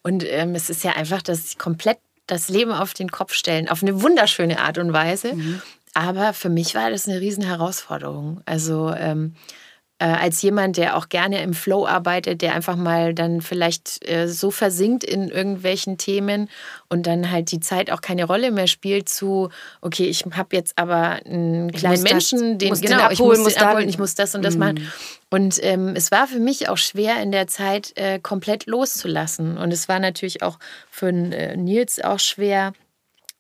Und 0.03 0.25
ähm, 0.27 0.55
es 0.55 0.71
ist 0.71 0.83
ja 0.83 0.93
einfach, 0.93 1.21
dass 1.21 1.51
sie 1.51 1.57
komplett 1.59 1.99
das 2.27 2.49
Leben 2.49 2.73
auf 2.73 2.95
den 2.95 3.11
Kopf 3.11 3.35
stellen, 3.35 3.69
auf 3.69 3.83
eine 3.83 4.03
wunderschöne 4.03 4.61
Art 4.61 4.79
und 4.79 4.95
Weise. 4.95 5.35
Mhm. 5.35 5.61
Aber 5.93 6.33
für 6.33 6.49
mich 6.49 6.75
war 6.75 6.91
das 6.91 7.07
eine 7.07 7.21
riesen 7.21 7.45
Herausforderung. 7.45 8.41
Also 8.47 8.95
ähm, 8.97 9.35
äh, 9.35 9.60
als 10.05 10.41
jemand, 10.43 10.77
der 10.77 10.97
auch 10.97 11.09
gerne 11.09 11.43
im 11.43 11.53
Flow 11.53 11.87
arbeitet, 11.87 12.43
der 12.43 12.55
einfach 12.55 12.77
mal 12.77 13.15
dann 13.15 13.43
vielleicht 13.43 14.09
äh, 14.09 14.29
so 14.29 14.51
versinkt 14.51 15.05
in 15.05 15.29
irgendwelchen 15.29 15.99
Themen 15.99 16.49
und 16.89 17.07
dann 17.07 17.31
halt 17.31 17.53
die 17.53 17.61
Zeit 17.61 17.91
auch 17.91 18.01
keine 18.01 18.25
Rolle 18.25 18.51
mehr 18.51 18.67
spielt 18.67 19.09
zu, 19.09 19.51
okay, 19.81 20.07
ich 20.07 20.25
habe 20.33 20.57
jetzt 20.57 20.79
aber 20.79 21.21
einen 21.27 21.71
kleinen 21.71 22.03
Menschen, 22.03 22.53
das, 22.53 22.59
den, 22.59 22.69
muss 22.71 22.81
genau, 22.81 22.97
den 22.97 23.05
abholen, 23.05 23.39
ich 23.39 23.45
muss 23.45 23.55
den 23.55 23.63
abholen, 23.63 23.89
ich 23.89 23.99
muss 23.99 24.15
das 24.15 24.35
und 24.35 24.43
das 24.43 24.57
mm. 24.57 24.59
machen. 24.59 24.93
Und 25.31 25.63
ähm, 25.63 25.93
es 25.95 26.11
war 26.11 26.27
für 26.27 26.41
mich 26.41 26.69
auch 26.69 26.79
schwer 26.79 27.23
in 27.23 27.31
der 27.31 27.47
Zeit 27.47 27.93
äh, 27.97 28.19
komplett 28.19 28.67
loszulassen. 28.67 29.59
Und 29.59 29.73
es 29.73 29.89
war 29.89 30.01
natürlich 30.01 30.43
auch 30.43 30.59
für 30.91 31.09
äh, 31.09 31.57
Nils 31.57 32.03
auch 32.03 32.19
schwer, 32.19 32.73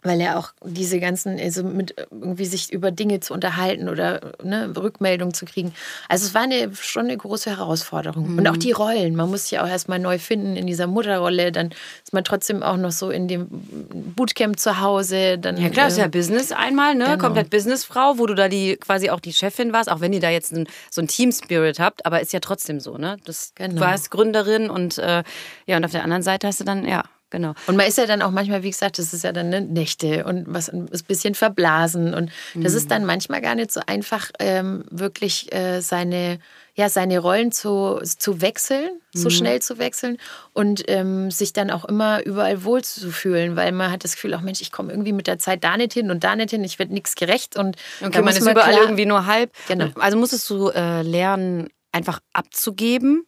weil 0.02 0.20
er 0.20 0.38
auch 0.38 0.52
diese 0.64 0.98
ganzen, 0.98 1.38
also 1.38 1.62
mit 1.62 1.94
irgendwie 2.10 2.46
sich 2.46 2.72
über 2.72 2.90
Dinge 2.90 3.20
zu 3.20 3.34
unterhalten 3.34 3.88
oder 3.88 4.32
ne, 4.42 4.72
Rückmeldungen 4.76 5.34
zu 5.34 5.44
kriegen. 5.44 5.74
Also 6.08 6.26
es 6.26 6.34
war 6.34 6.42
eine, 6.42 6.74
schon 6.74 7.04
eine 7.04 7.16
große 7.16 7.50
Herausforderung. 7.50 8.32
Mhm. 8.32 8.38
Und 8.38 8.48
auch 8.48 8.56
die 8.56 8.72
Rollen. 8.72 9.14
Man 9.14 9.30
muss 9.30 9.48
sich 9.48 9.58
auch 9.58 9.68
erstmal 9.68 9.98
neu 9.98 10.18
finden 10.18 10.56
in 10.56 10.66
dieser 10.66 10.86
Mutterrolle. 10.86 11.52
Dann 11.52 11.70
ist 12.02 12.12
man 12.12 12.24
trotzdem 12.24 12.62
auch 12.62 12.76
noch 12.76 12.92
so 12.92 13.10
in 13.10 13.28
dem 13.28 13.46
Bootcamp 13.50 14.58
zu 14.58 14.80
Hause. 14.80 15.38
Dann, 15.38 15.60
ja 15.60 15.68
klar, 15.68 15.86
äh, 15.86 15.88
ist 15.88 15.98
ja 15.98 16.08
Business 16.08 16.52
einmal, 16.52 16.94
ne? 16.94 17.04
Genau. 17.04 17.18
Komplett 17.18 17.50
Businessfrau, 17.50 18.18
wo 18.18 18.26
du 18.26 18.34
da 18.34 18.48
die 18.48 18.76
quasi 18.76 19.10
auch 19.10 19.20
die 19.20 19.32
Chefin 19.32 19.72
warst, 19.72 19.90
auch 19.90 20.00
wenn 20.00 20.12
ihr 20.12 20.20
da 20.20 20.30
jetzt 20.30 20.52
ein, 20.52 20.66
so 20.90 21.02
ein 21.02 21.08
Team-Spirit 21.08 21.78
habt, 21.78 22.06
aber 22.06 22.20
ist 22.20 22.32
ja 22.32 22.40
trotzdem 22.40 22.80
so, 22.80 22.96
ne? 22.96 23.18
Das, 23.24 23.52
genau. 23.54 23.74
Du 23.74 23.80
warst 23.80 24.10
Gründerin 24.10 24.70
und 24.70 24.98
äh, 24.98 25.22
ja, 25.66 25.76
und 25.76 25.84
auf 25.84 25.92
der 25.92 26.04
anderen 26.04 26.22
Seite 26.22 26.46
hast 26.46 26.60
du 26.60 26.64
dann, 26.64 26.86
ja, 26.86 27.04
genau. 27.30 27.54
Und 27.66 27.76
man 27.76 27.86
ist 27.86 27.98
ja 27.98 28.06
dann 28.06 28.22
auch 28.22 28.30
manchmal, 28.30 28.62
wie 28.62 28.70
gesagt, 28.70 28.98
das 28.98 29.12
ist 29.12 29.24
ja 29.24 29.32
dann 29.32 29.48
ne, 29.48 29.60
Nächte 29.60 30.24
und 30.24 30.44
was 30.48 30.68
ein 30.68 30.86
bisschen 31.06 31.34
verblasen. 31.34 32.14
Und 32.14 32.30
das 32.54 32.72
mhm. 32.72 32.78
ist 32.78 32.90
dann 32.90 33.04
manchmal 33.04 33.40
gar 33.40 33.54
nicht 33.54 33.72
so 33.72 33.80
einfach, 33.86 34.30
ähm, 34.38 34.84
wirklich 34.90 35.52
äh, 35.54 35.80
seine, 35.80 36.38
ja, 36.74 36.88
seine 36.88 37.18
Rollen 37.18 37.52
zu, 37.52 38.00
zu 38.04 38.40
wechseln, 38.40 38.90
mhm. 39.14 39.18
so 39.18 39.30
schnell 39.30 39.62
zu 39.62 39.78
wechseln 39.78 40.18
und 40.52 40.84
ähm, 40.88 41.30
sich 41.30 41.52
dann 41.52 41.70
auch 41.70 41.84
immer 41.84 42.24
überall 42.24 42.64
wohlzufühlen, 42.64 43.56
weil 43.56 43.72
man 43.72 43.90
hat 43.90 44.04
das 44.04 44.14
Gefühl, 44.14 44.34
auch 44.34 44.42
Mensch, 44.42 44.60
ich 44.60 44.72
komme 44.72 44.92
irgendwie 44.92 45.12
mit 45.12 45.26
der 45.26 45.38
Zeit 45.38 45.64
da 45.64 45.76
nicht 45.76 45.92
hin 45.92 46.10
und 46.10 46.24
da 46.24 46.36
nicht 46.36 46.50
hin, 46.50 46.64
ich 46.64 46.78
werde 46.78 46.92
nichts 46.92 47.14
gerecht. 47.14 47.56
Und 47.56 47.76
okay, 48.00 48.22
man 48.22 48.36
ist 48.36 48.42
überall 48.42 48.72
klar, 48.72 48.82
irgendwie 48.82 49.06
nur 49.06 49.26
halb. 49.26 49.52
Genau. 49.68 49.88
Also 49.96 50.18
musstest 50.18 50.48
du 50.50 50.68
äh, 50.68 51.02
lernen, 51.02 51.68
einfach 51.92 52.20
abzugeben 52.32 53.26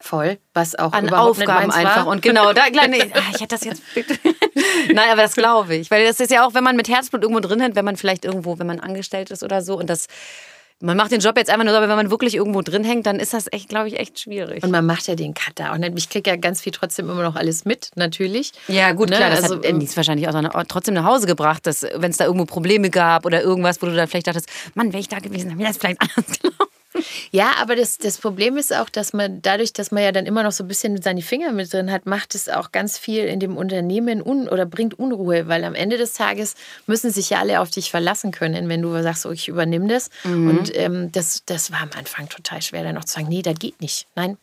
Voll, 0.00 0.38
was 0.54 0.76
auch 0.76 0.92
an 0.92 1.12
Aufgaben 1.12 1.72
einfach. 1.72 1.96
War. 1.96 2.06
Und 2.06 2.22
genau, 2.22 2.52
da 2.52 2.70
kleine, 2.70 2.98
ah, 3.14 3.22
ich 3.34 3.40
hätte 3.40 3.56
das 3.56 3.64
jetzt. 3.64 3.82
Nein, 4.94 5.10
aber 5.10 5.22
das 5.22 5.34
glaube 5.34 5.74
ich. 5.74 5.90
Weil 5.90 6.06
das 6.06 6.20
ist 6.20 6.30
ja 6.30 6.46
auch, 6.46 6.54
wenn 6.54 6.62
man 6.62 6.76
mit 6.76 6.88
Herzblut 6.88 7.22
irgendwo 7.22 7.40
drin 7.40 7.60
hat, 7.60 7.74
wenn 7.74 7.84
man 7.84 7.96
vielleicht 7.96 8.24
irgendwo, 8.24 8.60
wenn 8.60 8.66
man 8.66 8.78
angestellt 8.78 9.30
ist 9.30 9.42
oder 9.42 9.60
so 9.60 9.76
und 9.76 9.90
das. 9.90 10.06
Man 10.80 10.96
macht 10.96 11.10
den 11.10 11.18
Job 11.18 11.36
jetzt 11.36 11.50
einfach 11.50 11.64
nur, 11.64 11.74
aber 11.74 11.88
wenn 11.88 11.96
man 11.96 12.08
wirklich 12.08 12.36
irgendwo 12.36 12.62
drin 12.62 12.84
hängt, 12.84 13.04
dann 13.06 13.18
ist 13.18 13.34
das 13.34 13.46
echt, 13.50 13.68
glaube 13.68 13.88
ich, 13.88 13.98
echt 13.98 14.20
schwierig. 14.20 14.62
Und 14.62 14.70
man 14.70 14.86
macht 14.86 15.08
ja 15.08 15.16
den 15.16 15.34
Cutter 15.34 15.72
auch 15.72 15.76
nicht. 15.76 15.92
Ich 15.96 16.08
kriege 16.08 16.30
ja 16.30 16.36
ganz 16.36 16.60
viel 16.60 16.70
trotzdem 16.70 17.10
immer 17.10 17.24
noch 17.24 17.34
alles 17.34 17.64
mit, 17.64 17.90
natürlich. 17.96 18.52
Ja, 18.68 18.92
gut, 18.92 19.10
ne? 19.10 19.16
klar. 19.16 19.30
Das 19.30 19.42
also, 19.42 19.56
hat 19.56 19.72
Nies 19.72 19.96
wahrscheinlich 19.96 20.28
auch 20.28 20.64
trotzdem 20.68 20.94
nach 20.94 21.02
Hause 21.02 21.26
gebracht, 21.26 21.66
dass 21.66 21.84
wenn 21.96 22.12
es 22.12 22.18
da 22.18 22.26
irgendwo 22.26 22.44
Probleme 22.44 22.90
gab 22.90 23.26
oder 23.26 23.42
irgendwas, 23.42 23.82
wo 23.82 23.86
du 23.86 23.96
dann 23.96 24.06
vielleicht 24.06 24.28
dachtest, 24.28 24.48
Mann, 24.74 24.92
wäre 24.92 25.00
ich 25.00 25.08
da 25.08 25.18
gewesen, 25.18 25.48
dann 25.48 25.58
wäre 25.58 25.70
das 25.70 25.78
vielleicht 25.78 26.00
anders 26.00 26.38
gelaufen. 26.42 26.77
Ja, 27.30 27.52
aber 27.60 27.76
das, 27.76 27.98
das 27.98 28.18
Problem 28.18 28.56
ist 28.56 28.74
auch, 28.74 28.88
dass 28.88 29.12
man 29.12 29.42
dadurch, 29.42 29.72
dass 29.72 29.90
man 29.90 30.02
ja 30.02 30.12
dann 30.12 30.26
immer 30.26 30.42
noch 30.42 30.52
so 30.52 30.64
ein 30.64 30.68
bisschen 30.68 31.00
seine 31.02 31.22
Finger 31.22 31.52
mit 31.52 31.72
drin 31.72 31.90
hat, 31.90 32.06
macht 32.06 32.34
es 32.34 32.48
auch 32.48 32.72
ganz 32.72 32.98
viel 32.98 33.24
in 33.24 33.40
dem 33.40 33.56
Unternehmen 33.56 34.22
un 34.22 34.48
oder 34.48 34.66
bringt 34.66 34.98
Unruhe, 34.98 35.48
weil 35.48 35.64
am 35.64 35.74
Ende 35.74 35.98
des 35.98 36.14
Tages 36.14 36.54
müssen 36.86 37.10
sich 37.10 37.30
ja 37.30 37.40
alle 37.40 37.60
auf 37.60 37.70
dich 37.70 37.90
verlassen 37.90 38.30
können, 38.30 38.68
wenn 38.68 38.82
du 38.82 39.02
sagst, 39.02 39.26
oh, 39.26 39.30
ich 39.30 39.48
übernehme 39.48 39.88
das. 39.88 40.10
Mhm. 40.24 40.50
Und 40.50 40.76
ähm, 40.76 41.12
das, 41.12 41.42
das 41.46 41.70
war 41.70 41.82
am 41.82 41.90
Anfang 41.96 42.28
total 42.28 42.62
schwer, 42.62 42.82
dann 42.82 42.94
noch 42.94 43.04
zu 43.04 43.14
sagen, 43.14 43.28
nee, 43.28 43.42
das 43.42 43.54
geht 43.58 43.80
nicht. 43.80 44.06
Nein, 44.14 44.36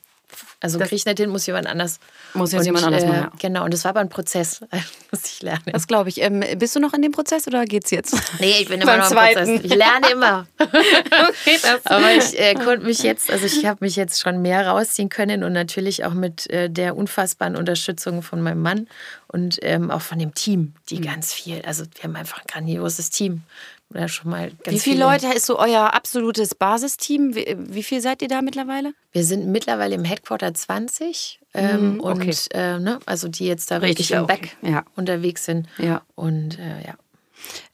also 0.60 0.80
kriege 0.80 0.96
ich 0.96 1.06
nicht 1.06 1.18
hin, 1.18 1.30
muss 1.30 1.46
jemand 1.46 1.68
anders. 1.68 2.00
Muss 2.34 2.52
jetzt 2.52 2.62
und, 2.62 2.66
jemand 2.66 2.86
anders 2.86 3.06
machen. 3.06 3.16
Ja. 3.16 3.32
Genau, 3.40 3.66
und 3.66 3.74
das 3.74 3.84
war 3.84 3.90
aber 3.90 4.00
ein 4.00 4.10
Prozess, 4.10 4.62
muss 5.12 5.26
ich 5.26 5.42
lernen. 5.42 5.64
Das 5.72 5.88
glaube 5.88 6.10
ich. 6.10 6.22
Ähm, 6.22 6.44
bist 6.58 6.76
du 6.76 6.80
noch 6.80 6.94
in 6.94 7.02
dem 7.02 7.12
Prozess 7.12 7.48
oder 7.48 7.66
geht's 7.66 7.92
jetzt? 7.92 8.16
Nee, 8.40 8.62
ich 8.62 8.68
bin 8.68 8.82
immer 8.82 8.98
noch 8.98 9.06
im 9.06 9.12
zweiten. 9.12 9.46
Prozess. 9.46 9.72
Ich 9.72 9.76
lerne 9.76 10.10
immer. 10.12 10.48
okay, 10.60 11.60
das 11.62 11.86
aber 11.86 12.14
ich 12.14 12.40
äh, 12.40 12.56
konnte 12.56 12.86
mich 12.86 13.04
jetzt, 13.04 13.30
also 13.30 13.46
ich 13.46 13.66
habe 13.66 13.84
mich 13.86 13.96
jetzt 13.96 14.22
schon 14.22 14.42
mehr 14.42 14.68
rausziehen 14.68 15.10
können 15.10 15.44
und 15.44 15.54
natürlich 15.54 16.04
auch 16.06 16.14
mit 16.14 16.50
äh, 16.50 16.70
der 16.70 16.96
unfassbaren 16.96 17.56
Unterstützung 17.56 18.22
von 18.22 18.42
meinem 18.42 18.62
Mann 18.62 18.88
und 19.28 19.60
ähm, 19.62 19.92
auch 19.92 20.02
von 20.02 20.20
dem 20.20 20.34
Team, 20.34 20.74
die 20.90 20.98
mhm. 20.98 21.04
ganz 21.04 21.34
viel, 21.34 21.62
also 21.64 21.84
wir 21.94 22.04
haben 22.04 22.16
einfach 22.16 22.40
ein 22.40 22.48
grandioses 22.48 23.10
Team 23.10 23.44
oder 23.90 24.08
schon 24.08 24.32
mal 24.32 24.50
ganz 24.50 24.68
Wie 24.68 24.80
viele, 24.80 24.80
viele 24.80 25.06
Leute 25.06 25.28
ist 25.28 25.46
so 25.46 25.60
euer 25.60 25.94
absolutes 25.94 26.56
Basisteam? 26.56 27.36
Wie, 27.36 27.56
wie 27.58 27.84
viel 27.84 28.02
seid 28.02 28.22
ihr 28.22 28.28
da 28.28 28.42
mittlerweile? 28.42 28.94
Wir 29.12 29.24
sind 29.24 29.48
mittlerweile 29.48 29.96
im 29.96 30.04
Headquarter 30.04 30.54
20 30.54 31.40
ähm, 31.54 31.94
mhm, 31.94 32.00
okay. 32.02 32.12
und 32.12 32.48
äh, 32.54 32.80
ne, 32.80 33.00
also 33.06 33.28
die 33.28 33.46
jetzt 33.46 33.72
da 33.72 33.78
richtig, 33.78 34.12
im 34.12 34.28
Back 34.28 34.58
ja. 34.62 34.84
unterwegs 34.96 35.46
sind. 35.46 35.68
Ja. 35.78 36.02
Und 36.16 36.60
äh, 36.60 36.86
ja. 36.86 36.96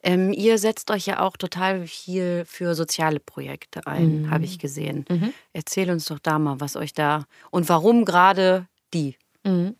Ähm, 0.03 0.33
ihr 0.33 0.57
setzt 0.57 0.91
euch 0.91 1.05
ja 1.05 1.19
auch 1.21 1.37
total 1.37 1.87
viel 1.87 2.43
für 2.45 2.75
soziale 2.75 3.19
Projekte 3.19 3.85
ein, 3.87 4.23
mhm. 4.23 4.31
habe 4.31 4.43
ich 4.43 4.59
gesehen. 4.59 5.05
Mhm. 5.09 5.33
Erzähl 5.53 5.89
uns 5.89 6.05
doch 6.05 6.19
da 6.19 6.39
mal, 6.39 6.59
was 6.59 6.75
euch 6.75 6.93
da 6.93 7.25
und 7.51 7.69
warum 7.69 8.05
gerade 8.05 8.67
die. 8.93 9.15
Mhm. 9.43 9.75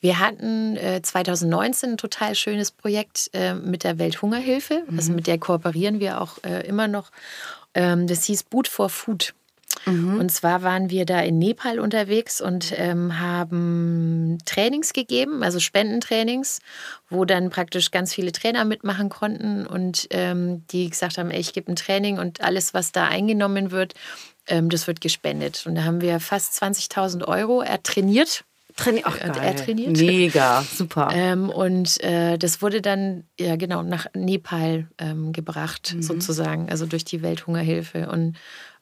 Wir 0.00 0.18
hatten 0.18 0.76
äh, 0.76 1.00
2019 1.02 1.90
ein 1.92 1.96
total 1.96 2.34
schönes 2.34 2.70
Projekt 2.70 3.30
äh, 3.32 3.54
mit 3.54 3.84
der 3.84 3.98
Welthungerhilfe. 3.98 4.74
Also 4.74 4.90
mhm. 4.90 4.98
Also 4.98 5.12
mit 5.12 5.26
der 5.26 5.38
kooperieren 5.38 6.00
wir 6.00 6.20
auch 6.20 6.42
äh, 6.44 6.66
immer 6.66 6.88
noch. 6.88 7.10
Ähm, 7.74 8.06
das 8.06 8.24
hieß 8.24 8.44
Boot 8.44 8.68
for 8.68 8.88
Food. 8.88 9.34
Mhm. 9.86 10.18
Und 10.18 10.30
zwar 10.30 10.62
waren 10.62 10.90
wir 10.90 11.06
da 11.06 11.20
in 11.20 11.38
Nepal 11.38 11.80
unterwegs 11.80 12.40
und 12.40 12.72
ähm, 12.76 13.18
haben 13.18 14.38
Trainings 14.44 14.92
gegeben, 14.92 15.42
also 15.42 15.60
Spendentrainings, 15.60 16.60
wo 17.08 17.24
dann 17.24 17.50
praktisch 17.50 17.90
ganz 17.90 18.14
viele 18.14 18.32
Trainer 18.32 18.64
mitmachen 18.64 19.08
konnten 19.08 19.66
und 19.66 20.08
ähm, 20.10 20.66
die 20.68 20.90
gesagt 20.90 21.18
haben, 21.18 21.30
ey, 21.30 21.40
ich 21.40 21.52
gebe 21.52 21.72
ein 21.72 21.76
Training 21.76 22.18
und 22.18 22.42
alles, 22.42 22.74
was 22.74 22.92
da 22.92 23.06
eingenommen 23.06 23.70
wird, 23.70 23.94
ähm, 24.46 24.68
das 24.68 24.86
wird 24.86 25.00
gespendet. 25.00 25.64
Und 25.66 25.74
da 25.74 25.84
haben 25.84 26.00
wir 26.00 26.20
fast 26.20 26.62
20.000 26.62 27.26
Euro 27.26 27.64
trainiert 27.82 28.44
Traini 28.76 29.02
Ach, 29.04 29.18
geil. 29.18 29.32
er 29.40 29.56
trainiert. 29.56 29.96
Mega, 29.98 30.62
super. 30.62 31.08
Ähm, 31.12 31.50
und 31.50 32.02
äh, 32.02 32.38
das 32.38 32.62
wurde 32.62 32.80
dann, 32.80 33.24
ja 33.38 33.56
genau, 33.56 33.82
nach 33.82 34.06
Nepal 34.14 34.88
ähm, 34.98 35.32
gebracht, 35.32 35.94
mhm. 35.94 36.02
sozusagen, 36.02 36.68
also 36.70 36.86
durch 36.86 37.04
die 37.04 37.22
Welthungerhilfe. 37.22 38.08
Und 38.08 38.36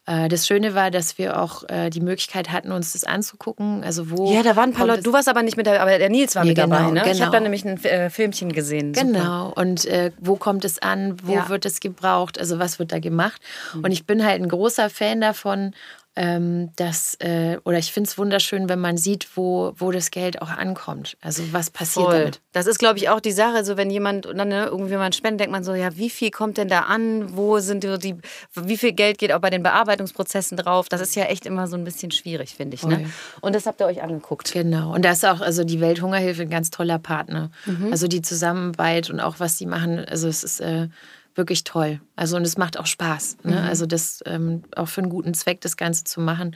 äh, 0.07 0.29
das 0.29 0.47
Schöne 0.47 0.73
war, 0.73 0.89
dass 0.89 1.19
wir 1.19 1.39
auch 1.39 1.63
äh, 1.69 1.91
die 1.91 2.01
Möglichkeit 2.01 2.51
hatten, 2.51 2.71
uns 2.71 2.93
das 2.93 3.03
anzugucken. 3.03 3.83
Also 3.83 4.09
wo 4.09 4.33
ja, 4.33 4.41
da 4.41 4.55
waren 4.55 4.71
ein 4.71 4.73
paar 4.73 4.87
Leute. 4.87 5.03
Du 5.03 5.13
warst 5.13 5.29
aber 5.29 5.43
nicht 5.43 5.57
mit 5.57 5.67
dabei, 5.67 5.79
aber 5.79 5.97
der 5.99 6.09
Nils 6.09 6.35
war 6.35 6.43
ja, 6.43 6.47
mit 6.49 6.57
genau, 6.57 6.75
dabei. 6.75 6.91
Ne? 6.91 7.01
Genau. 7.01 7.11
Ich 7.11 7.21
habe 7.21 7.31
da 7.31 7.39
nämlich 7.39 7.63
ein 7.65 7.83
äh, 7.83 8.09
Filmchen 8.09 8.51
gesehen. 8.51 8.93
Genau. 8.93 9.49
Super. 9.49 9.61
Und 9.61 9.85
äh, 9.85 10.11
wo 10.19 10.37
kommt 10.37 10.65
es 10.65 10.79
an? 10.79 11.17
Wo 11.23 11.33
ja. 11.33 11.49
wird 11.49 11.65
es 11.65 11.79
gebraucht? 11.79 12.39
Also 12.39 12.57
was 12.57 12.79
wird 12.79 12.91
da 12.91 12.99
gemacht? 12.99 13.41
Mhm. 13.75 13.83
Und 13.83 13.91
ich 13.91 14.05
bin 14.07 14.25
halt 14.25 14.41
ein 14.41 14.49
großer 14.49 14.89
Fan 14.89 15.21
davon, 15.21 15.75
ähm, 16.15 16.71
dass, 16.75 17.15
äh, 17.19 17.57
oder 17.63 17.77
ich 17.77 17.93
finde 17.93 18.09
es 18.09 18.17
wunderschön, 18.17 18.67
wenn 18.67 18.79
man 18.79 18.97
sieht, 18.97 19.29
wo, 19.35 19.73
wo 19.77 19.91
das 19.91 20.11
Geld 20.11 20.41
auch 20.41 20.49
ankommt. 20.49 21.15
Also 21.21 21.41
was 21.53 21.69
passiert 21.69 22.05
Voll. 22.05 22.19
damit. 22.19 22.41
Das 22.51 22.67
ist, 22.67 22.79
glaube 22.79 22.99
ich, 22.99 23.07
auch 23.07 23.21
die 23.21 23.31
Sache, 23.31 23.63
so 23.63 23.77
wenn 23.77 23.89
jemand, 23.89 24.25
dann 24.25 24.49
ne, 24.49 24.65
irgendwie 24.65 24.95
man 24.97 25.13
spendet, 25.13 25.39
denkt 25.39 25.53
man 25.53 25.63
so, 25.63 25.73
ja, 25.73 25.95
wie 25.95 26.09
viel 26.09 26.29
kommt 26.29 26.57
denn 26.57 26.67
da 26.67 26.81
an? 26.81 27.37
Wo 27.37 27.59
sind 27.59 27.85
die, 27.85 28.15
wie 28.55 28.77
viel 28.77 28.91
Geld 28.91 29.19
geht 29.19 29.31
auch 29.31 29.39
bei 29.39 29.49
den 29.49 29.63
Bearbeitungsprozessen 29.63 30.57
drauf? 30.57 30.89
Das 30.89 30.99
ist 30.99 31.15
ja 31.15 31.23
echt 31.25 31.45
immer 31.45 31.67
so 31.67 31.77
ein 31.77 31.85
bisschen 31.85 32.11
schwierig, 32.11 32.55
finde 32.55 32.75
ich. 32.75 32.83
Ne? 32.83 33.09
Und 33.39 33.55
das 33.55 33.65
habt 33.65 33.79
ihr 33.79 33.85
euch 33.85 34.03
angeguckt. 34.03 34.51
Genau. 34.51 34.93
Und 34.93 35.05
da 35.05 35.11
ist 35.11 35.25
auch, 35.25 35.39
also 35.39 35.63
die 35.63 35.79
Welthungerhilfe 35.79 36.41
ein 36.41 36.49
ganz 36.49 36.71
toller 36.71 36.99
Partner. 36.99 37.51
Mhm. 37.65 37.89
Also 37.91 38.09
die 38.09 38.21
Zusammenarbeit 38.21 39.09
und 39.09 39.21
auch 39.21 39.39
was 39.39 39.57
sie 39.57 39.65
machen, 39.65 40.03
also 40.03 40.27
es 40.27 40.43
ist 40.43 40.59
äh, 40.59 40.89
wirklich 41.35 41.63
toll. 41.63 42.01
Also 42.15 42.37
und 42.37 42.43
es 42.43 42.57
macht 42.57 42.77
auch 42.77 42.85
Spaß. 42.85 43.37
Ne? 43.43 43.53
Mhm. 43.53 43.67
Also 43.67 43.85
das 43.85 44.21
ähm, 44.25 44.63
auch 44.75 44.87
für 44.87 45.01
einen 45.01 45.09
guten 45.09 45.33
Zweck 45.33 45.61
das 45.61 45.77
Ganze 45.77 46.03
zu 46.03 46.19
machen. 46.21 46.55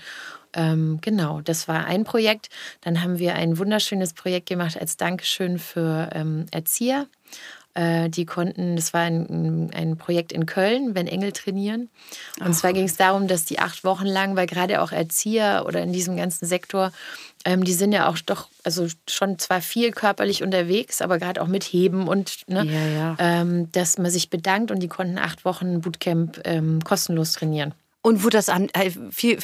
Ähm, 0.53 0.99
genau, 1.01 1.41
das 1.41 1.67
war 1.67 1.85
ein 1.85 2.03
Projekt. 2.03 2.49
Dann 2.81 3.01
haben 3.01 3.19
wir 3.19 3.35
ein 3.35 3.57
wunderschönes 3.57 4.13
Projekt 4.13 4.47
gemacht 4.47 4.79
als 4.79 4.97
Dankeschön 4.97 5.59
für 5.59 6.09
ähm, 6.13 6.45
Erzieher. 6.51 7.07
Äh, 7.73 8.09
die 8.09 8.25
konnten, 8.25 8.77
das 8.77 8.93
war 8.93 9.01
ein, 9.01 9.69
ein 9.73 9.97
Projekt 9.97 10.31
in 10.31 10.45
Köln, 10.45 10.95
wenn 10.95 11.07
Engel 11.07 11.33
trainieren. 11.33 11.89
Und 12.39 12.51
Ach. 12.51 12.53
zwar 12.53 12.71
ging 12.71 12.85
es 12.85 12.95
darum, 12.95 13.27
dass 13.27 13.43
die 13.43 13.59
acht 13.59 13.83
Wochen 13.83 14.05
lang, 14.05 14.37
weil 14.37 14.47
gerade 14.47 14.81
auch 14.81 14.93
Erzieher 14.93 15.65
oder 15.67 15.81
in 15.81 15.91
diesem 15.91 16.15
ganzen 16.15 16.45
Sektor, 16.45 16.93
ähm, 17.45 17.63
die 17.63 17.73
sind 17.73 17.91
ja 17.91 18.09
auch 18.09 18.17
doch, 18.17 18.49
also 18.63 18.87
schon 19.07 19.37
zwar 19.39 19.61
viel 19.61 19.91
körperlich 19.91 20.43
unterwegs, 20.43 21.01
aber 21.01 21.19
gerade 21.19 21.41
auch 21.41 21.47
mit 21.47 21.63
Heben 21.63 22.07
und, 22.07 22.41
ne, 22.47 22.65
ja, 22.65 22.87
ja. 22.87 23.15
Ähm, 23.19 23.71
dass 23.71 23.97
man 23.97 24.09
sich 24.11 24.29
bedankt 24.29 24.71
und 24.71 24.79
die 24.79 24.87
konnten 24.87 25.19
acht 25.19 25.45
Wochen 25.45 25.81
Bootcamp 25.81 26.41
ähm, 26.43 26.83
kostenlos 26.83 27.33
trainieren. 27.33 27.73
Und 28.05 28.23
wurde 28.23 28.37
das 28.37 28.49
an, 28.49 28.69
äh, 28.73 28.91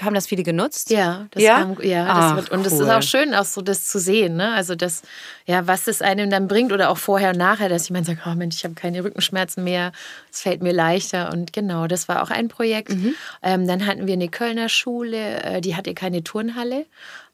haben 0.03 0.13
das 0.13 0.27
viele 0.27 0.43
genutzt? 0.43 0.91
Ja, 0.91 1.25
das 1.31 1.41
ja, 1.41 1.61
kam, 1.61 1.81
ja 1.81 2.05
Ach, 2.07 2.35
das 2.35 2.35
wird, 2.35 2.51
und 2.51 2.67
es 2.67 2.73
cool. 2.73 2.83
ist 2.83 2.89
auch 2.89 3.01
schön, 3.01 3.33
auch 3.33 3.43
so 3.43 3.63
das 3.63 3.87
zu 3.87 3.97
sehen, 3.99 4.35
ne? 4.35 4.53
Also 4.53 4.75
das, 4.75 5.01
ja, 5.47 5.65
was 5.65 5.87
es 5.87 6.03
einem 6.03 6.29
dann 6.29 6.47
bringt 6.47 6.71
oder 6.71 6.91
auch 6.91 6.99
vorher 6.99 7.31
und 7.31 7.37
nachher, 7.37 7.69
dass 7.69 7.89
jemand 7.89 8.05
sagt, 8.05 8.19
oh 8.27 8.35
Mensch, 8.35 8.57
ich 8.57 8.63
habe 8.63 8.75
keine 8.75 9.03
Rückenschmerzen 9.03 9.63
mehr, 9.63 9.93
es 10.31 10.41
fällt 10.41 10.61
mir 10.61 10.73
leichter. 10.73 11.33
Und 11.33 11.53
genau, 11.53 11.87
das 11.87 12.07
war 12.07 12.21
auch 12.21 12.29
ein 12.29 12.49
Projekt. 12.49 12.89
Mhm. 12.91 13.15
Ähm, 13.41 13.67
dann 13.67 13.87
hatten 13.87 14.05
wir 14.05 14.13
eine 14.13 14.29
Kölner 14.29 14.69
Schule, 14.69 15.41
äh, 15.41 15.61
die 15.61 15.75
hatte 15.75 15.95
keine 15.95 16.23
Turnhalle. 16.23 16.85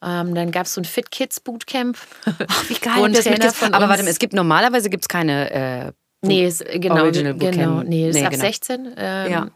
Ähm, 0.01 0.33
dann 0.33 0.51
gab 0.51 0.65
es 0.65 0.75
so 0.75 0.79
ein 0.79 0.85
Fit 0.85 1.11
Kids 1.11 1.41
Bootcamp. 1.41 1.97
Ach, 2.25 2.69
wie 2.69 2.75
geil. 2.75 3.11
das 3.11 3.25
mit 3.25 3.43
von 3.43 3.73
Aber 3.73 3.89
warte 3.89 4.03
mal, 4.03 4.09
es 4.09 4.19
gibt 4.19 4.31
normalerweise 4.31 4.89
gibt 4.89 5.03
es 5.03 5.09
keine 5.09 5.51
äh, 5.51 5.91
Nee, 6.21 6.45
es, 6.45 6.63
genau, 6.73 7.11
genau, 7.11 7.83
nee, 7.83 8.09
es 8.09 8.15
nee, 8.15 8.25
ab 8.25 8.31
genau. 8.31 8.43
16. 8.43 8.93
Ähm, 8.97 9.31
ja. 9.31 9.47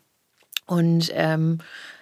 Und 0.72 1.12
ähm, 1.14 1.58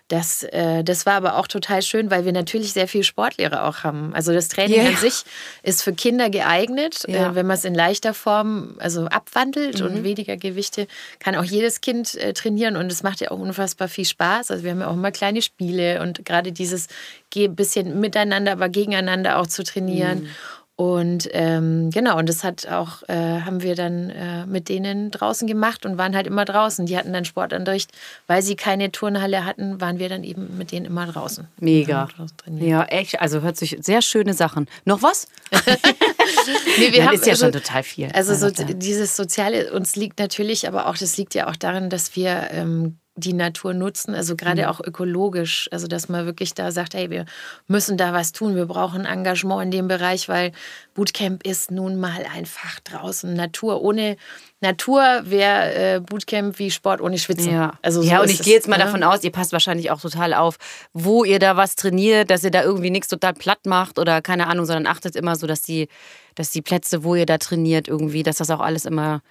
das, 0.10 0.44
äh, 0.44 0.84
das 0.84 1.08
war 1.08 1.14
aber 1.14 1.38
auch 1.38 1.48
total 1.48 1.82
schön, 1.82 2.12
weil 2.12 2.24
wir 2.24 2.34
natürlich 2.34 2.74
sehr 2.74 2.88
viele 2.88 3.04
Sportlehrer 3.04 3.68
auch 3.68 3.84
haben. 3.84 4.14
Also 4.14 4.32
das 4.32 4.48
Training 4.48 4.82
yeah. 4.82 4.90
an 4.90 4.96
sich 4.96 5.24
ist 5.64 5.82
für 5.84 5.94
Kinder 5.94 6.30
geeignet, 6.30 7.04
ja. 7.08 7.32
äh, 7.32 7.36
wenn 7.36 7.48
man 7.48 7.58
es 7.58 7.66
in 7.66 7.74
leichter 7.74 8.14
Form 8.14 8.76
also 8.78 9.06
abwandelt 9.06 9.80
mhm. 9.80 9.86
und 9.88 10.04
weniger 10.04 10.38
Gewichte, 10.38 10.88
kann 11.20 11.36
auch 11.36 11.44
jedes 11.44 11.82
Kind 11.82 12.14
äh, 12.16 12.34
trainieren 12.34 12.76
und 12.76 12.92
es 12.92 13.02
macht 13.02 13.22
ja 13.22 13.32
auch 13.32 13.40
unfassbar 13.40 13.88
viel 13.88 14.06
Spaß. 14.06 14.52
Also 14.52 14.64
wir 14.64 14.72
haben 14.72 14.82
ja 14.82 14.88
auch 14.88 14.94
immer 14.94 15.12
kleine 15.12 15.42
Spiele 15.42 16.02
und 16.02 16.26
gerade 16.26 16.52
dieses 16.52 16.90
bisschen 17.32 18.00
miteinander, 18.00 18.52
aber 18.52 18.70
gegeneinander 18.70 19.38
auch 19.40 19.48
zu 19.48 19.64
trainieren. 19.64 20.22
Mhm. 20.22 20.30
Und 20.80 21.28
ähm, 21.34 21.90
genau, 21.90 22.18
und 22.18 22.30
das 22.30 22.46
hat 22.46 22.66
auch, 22.70 23.04
äh, 23.10 23.42
haben 23.42 23.62
wir 23.64 23.76
dann 23.76 24.10
äh, 24.12 24.46
mit 24.46 24.70
denen 24.70 25.12
draußen 25.12 25.46
gemacht 25.46 25.86
und 25.86 25.98
waren 25.98 26.16
halt 26.16 26.26
immer 26.26 26.46
draußen. 26.46 26.86
Die 26.86 26.98
hatten 26.98 27.12
dann 27.12 27.26
Sportunterricht, 27.26 27.92
weil 28.28 28.42
sie 28.42 28.56
keine 28.56 28.90
Turnhalle 28.90 29.44
hatten, 29.44 29.82
waren 29.82 30.00
wir 30.00 30.08
dann 30.08 30.24
eben 30.24 30.58
mit 30.58 30.72
denen 30.72 30.86
immer 30.86 31.06
draußen. 31.06 31.50
Mega. 31.60 32.08
Ja, 32.46 32.86
echt. 32.86 33.20
Also 33.20 33.42
hört 33.42 33.58
sich 33.58 33.76
sehr 33.82 34.02
schöne 34.02 34.34
Sachen. 34.34 34.70
Noch 34.86 35.04
was? 35.04 35.28
nee, 35.52 36.94
wir 36.94 37.00
Nein, 37.00 37.08
haben, 37.08 37.16
ist 37.16 37.26
ja 37.26 37.34
also, 37.34 37.48
schon 37.48 37.52
total 37.52 37.84
viel. 37.84 38.10
Also 38.14 38.34
so, 38.34 38.50
dieses 38.50 39.18
Soziale, 39.18 39.74
uns 39.74 39.98
liegt 39.98 40.18
natürlich, 40.18 40.66
aber 40.66 40.88
auch, 40.88 40.96
das 40.96 41.18
liegt 41.18 41.36
ja 41.36 41.50
auch 41.50 41.58
daran, 41.58 41.90
dass 41.90 42.16
wir 42.16 42.52
ähm, 42.52 43.00
die 43.20 43.34
Natur 43.34 43.74
nutzen, 43.74 44.16
also 44.16 44.36
gerade 44.36 44.64
mhm. 44.64 44.68
auch 44.70 44.80
ökologisch, 44.80 45.70
also 45.72 45.88
dass 45.88 46.10
man 46.10 46.26
wirklich 46.26 46.54
da 46.54 46.72
sagt, 46.72 46.94
hey, 46.94 47.10
wir 47.10 47.26
müssen 47.68 47.98
da 47.98 48.14
was 48.14 48.32
tun, 48.32 48.56
wir 48.56 48.66
brauchen 48.66 49.06
Engagement 49.06 49.64
in 49.64 49.72
dem 49.72 49.88
Bereich, 49.88 50.30
weil 50.30 50.52
Bootcamp 50.94 51.46
ist 51.46 51.72
nun 51.72 52.00
mal 52.00 52.26
einfach 52.36 52.80
draußen 52.82 53.34
Natur. 53.34 53.82
Ohne 53.82 54.18
Natur 54.62 55.02
wäre 55.24 55.96
äh, 55.96 56.00
Bootcamp 56.00 56.60
wie 56.60 56.72
Sport 56.72 57.02
ohne 57.02 57.18
Schwitzen. 57.18 57.54
Ja, 57.54 57.74
also 57.82 58.02
so 58.02 58.10
ja 58.10 58.22
und 58.22 58.30
ich 58.30 58.42
gehe 58.42 58.54
jetzt 58.54 58.68
mal 58.68 58.78
ne? 58.78 58.86
davon 58.86 59.04
aus, 59.04 59.24
ihr 59.24 59.32
passt 59.32 59.54
wahrscheinlich 59.54 59.92
auch 59.92 60.02
total 60.02 60.34
auf, 60.34 60.58
wo 60.94 61.24
ihr 61.24 61.40
da 61.40 61.56
was 61.56 61.76
trainiert, 61.76 62.30
dass 62.30 62.44
ihr 62.44 62.52
da 62.52 62.64
irgendwie 62.64 62.90
nichts 62.90 63.08
total 63.08 63.34
platt 63.34 63.66
macht 63.66 64.00
oder 64.00 64.22
keine 64.22 64.48
Ahnung, 64.48 64.66
sondern 64.66 64.88
achtet 64.88 65.16
immer 65.16 65.36
so, 65.36 65.48
dass 65.48 65.62
die, 65.62 65.88
dass 66.36 66.52
die 66.52 66.62
Plätze, 66.62 67.04
wo 67.04 67.16
ihr 67.16 67.26
da 67.26 67.38
trainiert, 67.38 67.88
irgendwie, 67.88 68.24
dass 68.24 68.38
das 68.38 68.50
auch 68.50 68.60
alles 68.60 68.86
immer 68.86 69.22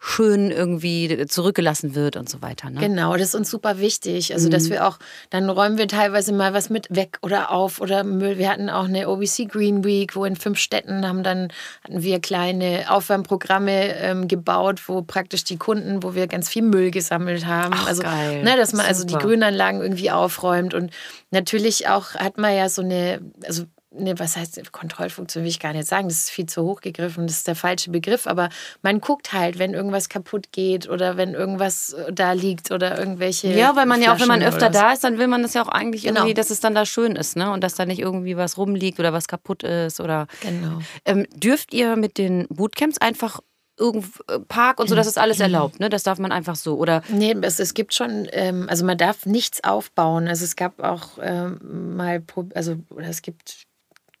schön 0.00 0.50
irgendwie 0.50 1.26
zurückgelassen 1.26 1.94
wird 1.94 2.16
und 2.16 2.28
so 2.28 2.40
weiter. 2.42 2.70
Ne? 2.70 2.80
Genau, 2.80 3.14
das 3.14 3.28
ist 3.28 3.34
uns 3.34 3.50
super 3.50 3.78
wichtig. 3.78 4.32
Also, 4.32 4.48
mhm. 4.48 4.52
dass 4.52 4.70
wir 4.70 4.86
auch, 4.86 4.98
dann 5.30 5.50
räumen 5.50 5.78
wir 5.78 5.88
teilweise 5.88 6.32
mal 6.32 6.54
was 6.54 6.70
mit 6.70 6.86
weg 6.90 7.18
oder 7.22 7.50
auf 7.50 7.80
oder 7.80 8.04
Müll. 8.04 8.38
Wir 8.38 8.48
hatten 8.48 8.70
auch 8.70 8.84
eine 8.84 9.08
OBC 9.08 9.48
Green 9.48 9.84
Week, 9.84 10.14
wo 10.14 10.24
in 10.24 10.36
fünf 10.36 10.58
Städten 10.58 11.06
haben 11.06 11.22
dann, 11.22 11.48
hatten 11.84 12.02
wir 12.02 12.20
kleine 12.20 12.86
Aufwärmprogramme 12.88 13.96
ähm, 13.96 14.28
gebaut, 14.28 14.88
wo 14.88 15.02
praktisch 15.02 15.44
die 15.44 15.56
Kunden, 15.56 16.02
wo 16.02 16.14
wir 16.14 16.26
ganz 16.26 16.48
viel 16.48 16.62
Müll 16.62 16.90
gesammelt 16.90 17.46
haben. 17.46 17.74
Ach, 17.74 17.86
also, 17.86 18.02
geil. 18.02 18.42
Ne, 18.42 18.56
dass 18.56 18.72
man 18.72 18.80
super. 18.80 18.88
also 18.88 19.04
die 19.06 19.14
Grünanlagen 19.14 19.80
irgendwie 19.80 20.10
aufräumt 20.10 20.74
und 20.74 20.92
natürlich 21.30 21.88
auch 21.88 22.14
hat 22.14 22.38
man 22.38 22.54
ja 22.54 22.68
so 22.68 22.82
eine, 22.82 23.20
also 23.44 23.64
ne, 23.98 24.18
was 24.18 24.36
heißt 24.36 24.72
Kontrollfunktion, 24.72 25.44
will 25.44 25.50
ich 25.50 25.60
gar 25.60 25.72
nicht 25.72 25.88
sagen, 25.88 26.08
das 26.08 26.18
ist 26.18 26.30
viel 26.30 26.46
zu 26.46 26.62
hoch 26.62 26.80
gegriffen, 26.80 27.26
das 27.26 27.38
ist 27.38 27.48
der 27.48 27.54
falsche 27.54 27.90
Begriff, 27.90 28.26
aber 28.26 28.48
man 28.82 29.00
guckt 29.00 29.32
halt, 29.32 29.58
wenn 29.58 29.74
irgendwas 29.74 30.08
kaputt 30.08 30.52
geht 30.52 30.88
oder 30.88 31.16
wenn 31.16 31.34
irgendwas 31.34 31.92
äh, 31.92 32.12
da 32.12 32.32
liegt 32.32 32.70
oder 32.70 32.98
irgendwelche. 32.98 33.48
Ja, 33.48 33.76
weil 33.76 33.86
man 33.86 34.00
Flaschen 34.00 34.02
ja 34.02 34.14
auch, 34.14 34.20
wenn 34.20 34.40
man 34.40 34.42
öfter 34.42 34.70
da 34.70 34.92
ist, 34.92 35.04
dann 35.04 35.18
will 35.18 35.28
man 35.28 35.42
das 35.42 35.54
ja 35.54 35.62
auch 35.62 35.68
eigentlich 35.68 36.02
genau. 36.02 36.20
irgendwie, 36.20 36.34
dass 36.34 36.50
es 36.50 36.60
dann 36.60 36.74
da 36.74 36.86
schön 36.86 37.16
ist, 37.16 37.36
ne? 37.36 37.50
Und 37.50 37.62
dass 37.62 37.74
da 37.74 37.86
nicht 37.86 38.00
irgendwie 38.00 38.36
was 38.36 38.58
rumliegt 38.58 38.98
oder 38.98 39.12
was 39.12 39.28
kaputt 39.28 39.62
ist 39.62 40.00
oder. 40.00 40.26
Genau. 40.40 40.80
Ähm, 41.04 41.26
dürft 41.34 41.74
ihr 41.74 41.96
mit 41.96 42.18
den 42.18 42.46
Bootcamps 42.48 42.98
einfach 42.98 43.40
irgendwo 43.78 44.22
äh, 44.28 44.40
Park 44.40 44.80
und 44.80 44.88
so, 44.88 44.94
das 44.94 45.06
ist 45.06 45.18
alles 45.18 45.40
erlaubt, 45.40 45.80
ne? 45.80 45.88
Das 45.88 46.02
darf 46.02 46.18
man 46.18 46.32
einfach 46.32 46.56
so, 46.56 46.76
oder? 46.76 47.02
Nee, 47.08 47.34
es, 47.42 47.60
es 47.60 47.74
gibt 47.74 47.94
schon, 47.94 48.28
ähm, 48.32 48.66
also 48.68 48.84
man 48.84 48.98
darf 48.98 49.26
nichts 49.26 49.62
aufbauen. 49.64 50.28
Also 50.28 50.44
es 50.44 50.56
gab 50.56 50.80
auch 50.82 51.18
ähm, 51.22 51.96
mal, 51.96 52.22
also 52.54 52.76
oder 52.90 53.08
es 53.08 53.22
gibt 53.22 53.67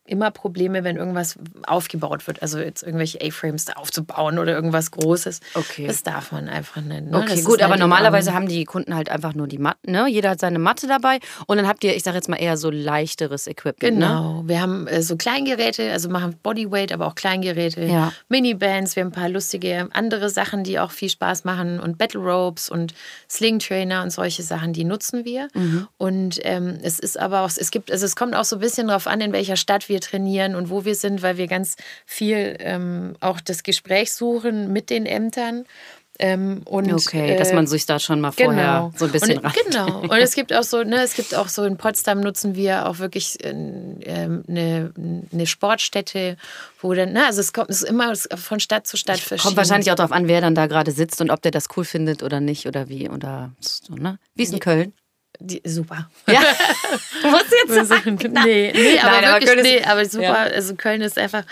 immer 0.08 0.30
Probleme, 0.30 0.84
wenn 0.84 0.96
irgendwas 0.96 1.36
aufgebaut 1.66 2.26
wird. 2.26 2.42
Also 2.42 2.58
jetzt 2.58 2.82
irgendwelche 2.82 3.20
A-Frames 3.20 3.66
da 3.66 3.74
aufzubauen 3.74 4.38
oder 4.38 4.54
irgendwas 4.54 4.90
Großes. 4.90 5.40
Okay. 5.54 5.86
Das 5.86 6.02
darf 6.02 6.32
man 6.32 6.48
einfach 6.48 6.80
nicht. 6.80 7.06
Ne? 7.06 7.16
Okay, 7.16 7.36
das 7.36 7.44
gut, 7.44 7.60
aber 7.62 7.72
halt 7.72 7.80
normalerweise 7.80 8.34
haben 8.34 8.48
die 8.48 8.64
Kunden 8.64 8.94
halt 8.94 9.10
einfach 9.10 9.34
nur 9.34 9.46
die 9.46 9.58
Matte, 9.58 9.90
ne? 9.90 10.06
Jeder 10.08 10.30
hat 10.30 10.40
seine 10.40 10.58
Matte 10.58 10.86
dabei 10.86 11.18
und 11.46 11.56
dann 11.56 11.68
habt 11.68 11.84
ihr, 11.84 11.94
ich 11.94 12.02
sag 12.02 12.14
jetzt 12.14 12.28
mal, 12.28 12.36
eher 12.36 12.56
so 12.56 12.70
leichteres 12.70 13.46
Equipment. 13.46 13.98
Ne? 13.98 14.06
Genau. 14.06 14.42
Ne? 14.42 14.48
Wir 14.48 14.60
haben 14.60 14.86
äh, 14.86 15.02
so 15.02 15.16
Kleingeräte, 15.16 15.90
also 15.90 16.08
machen 16.08 16.36
Bodyweight, 16.42 16.92
aber 16.92 17.06
auch 17.06 17.14
Kleingeräte, 17.14 17.84
ja. 17.84 18.12
Minibands, 18.28 18.96
wir 18.96 19.02
haben 19.02 19.10
ein 19.10 19.12
paar 19.12 19.28
lustige 19.28 19.88
andere 19.92 20.30
Sachen, 20.30 20.64
die 20.64 20.78
auch 20.78 20.90
viel 20.90 21.10
Spaß 21.10 21.44
machen 21.44 21.80
und 21.80 21.98
Battle 21.98 22.20
Ropes 22.20 22.68
und 22.68 22.94
Sling 23.28 23.58
Trainer 23.58 24.02
und 24.02 24.10
solche 24.10 24.42
Sachen, 24.42 24.72
die 24.72 24.84
nutzen 24.84 25.24
wir. 25.24 25.48
Mhm. 25.54 25.88
Und 25.96 26.40
ähm, 26.42 26.78
es 26.82 26.98
ist 26.98 27.18
aber 27.18 27.42
auch, 27.42 27.50
es 27.54 27.70
gibt, 27.70 27.90
also 27.90 28.04
es 28.04 28.16
kommt 28.16 28.34
auch 28.34 28.44
so 28.44 28.56
ein 28.56 28.60
bisschen 28.60 28.88
darauf 28.88 29.06
an, 29.06 29.20
in 29.20 29.32
welcher 29.32 29.56
Stadt 29.56 29.88
wir 29.88 29.97
wir 29.98 30.00
trainieren 30.00 30.54
und 30.54 30.70
wo 30.70 30.84
wir 30.84 30.94
sind, 30.94 31.22
weil 31.22 31.36
wir 31.36 31.46
ganz 31.46 31.76
viel 32.06 32.56
ähm, 32.60 33.14
auch 33.20 33.40
das 33.40 33.62
Gespräch 33.62 34.12
suchen 34.12 34.72
mit 34.72 34.90
den 34.90 35.06
Ämtern. 35.06 35.64
Ähm, 36.20 36.62
und, 36.64 36.92
okay, 36.92 37.36
dass 37.36 37.52
man 37.52 37.66
äh, 37.66 37.68
sich 37.68 37.86
da 37.86 38.00
schon 38.00 38.20
mal 38.20 38.32
vorher 38.32 38.90
genau. 38.90 38.92
so 38.96 39.04
ein 39.04 39.12
bisschen 39.12 39.38
und, 39.38 39.54
Genau. 39.54 40.00
Und 40.00 40.18
es 40.18 40.34
gibt 40.34 40.52
auch 40.52 40.64
so, 40.64 40.82
ne, 40.82 41.02
es 41.02 41.14
gibt 41.14 41.32
auch 41.36 41.46
so 41.46 41.62
in 41.62 41.76
Potsdam 41.76 42.18
nutzen 42.20 42.56
wir 42.56 42.88
auch 42.88 42.98
wirklich 42.98 43.36
äh, 43.44 43.50
eine, 43.50 44.92
eine 45.32 45.46
Sportstätte, 45.46 46.36
wo 46.80 46.92
dann, 46.92 47.12
ne, 47.12 47.24
also 47.26 47.40
es 47.40 47.52
kommt 47.52 47.70
es 47.70 47.82
ist 47.82 47.88
immer 47.88 48.16
von 48.16 48.58
Stadt 48.58 48.88
zu 48.88 48.96
Stadt 48.96 49.20
verschieden. 49.20 49.46
Kommt 49.46 49.56
wahrscheinlich 49.58 49.92
auch 49.92 49.96
darauf 49.96 50.10
an, 50.10 50.26
wer 50.26 50.40
dann 50.40 50.56
da 50.56 50.66
gerade 50.66 50.90
sitzt 50.90 51.20
und 51.20 51.30
ob 51.30 51.40
der 51.40 51.52
das 51.52 51.66
cool 51.76 51.84
findet 51.84 52.24
oder 52.24 52.40
nicht 52.40 52.66
oder 52.66 52.88
wie 52.88 53.08
oder 53.08 53.52
so, 53.60 53.94
ne? 53.94 54.18
Wie 54.34 54.42
ist 54.42 54.52
in 54.52 54.58
Köln? 54.58 54.92
Die, 55.40 55.62
super. 55.64 56.10
Ja. 56.26 56.40
Muss 57.30 57.44
jetzt 57.50 57.88
sagen. 57.88 58.18
Nee, 58.44 58.72
nee, 58.74 58.98
aber 58.98 59.20
Nein, 59.20 59.32
wirklich, 59.32 59.50
aber 59.50 59.62
nee, 59.62 59.82
aber 59.84 60.04
super. 60.04 60.22
Ja. 60.22 60.34
Also 60.34 60.74
Köln 60.74 61.00
ist 61.00 61.18
einfach 61.18 61.44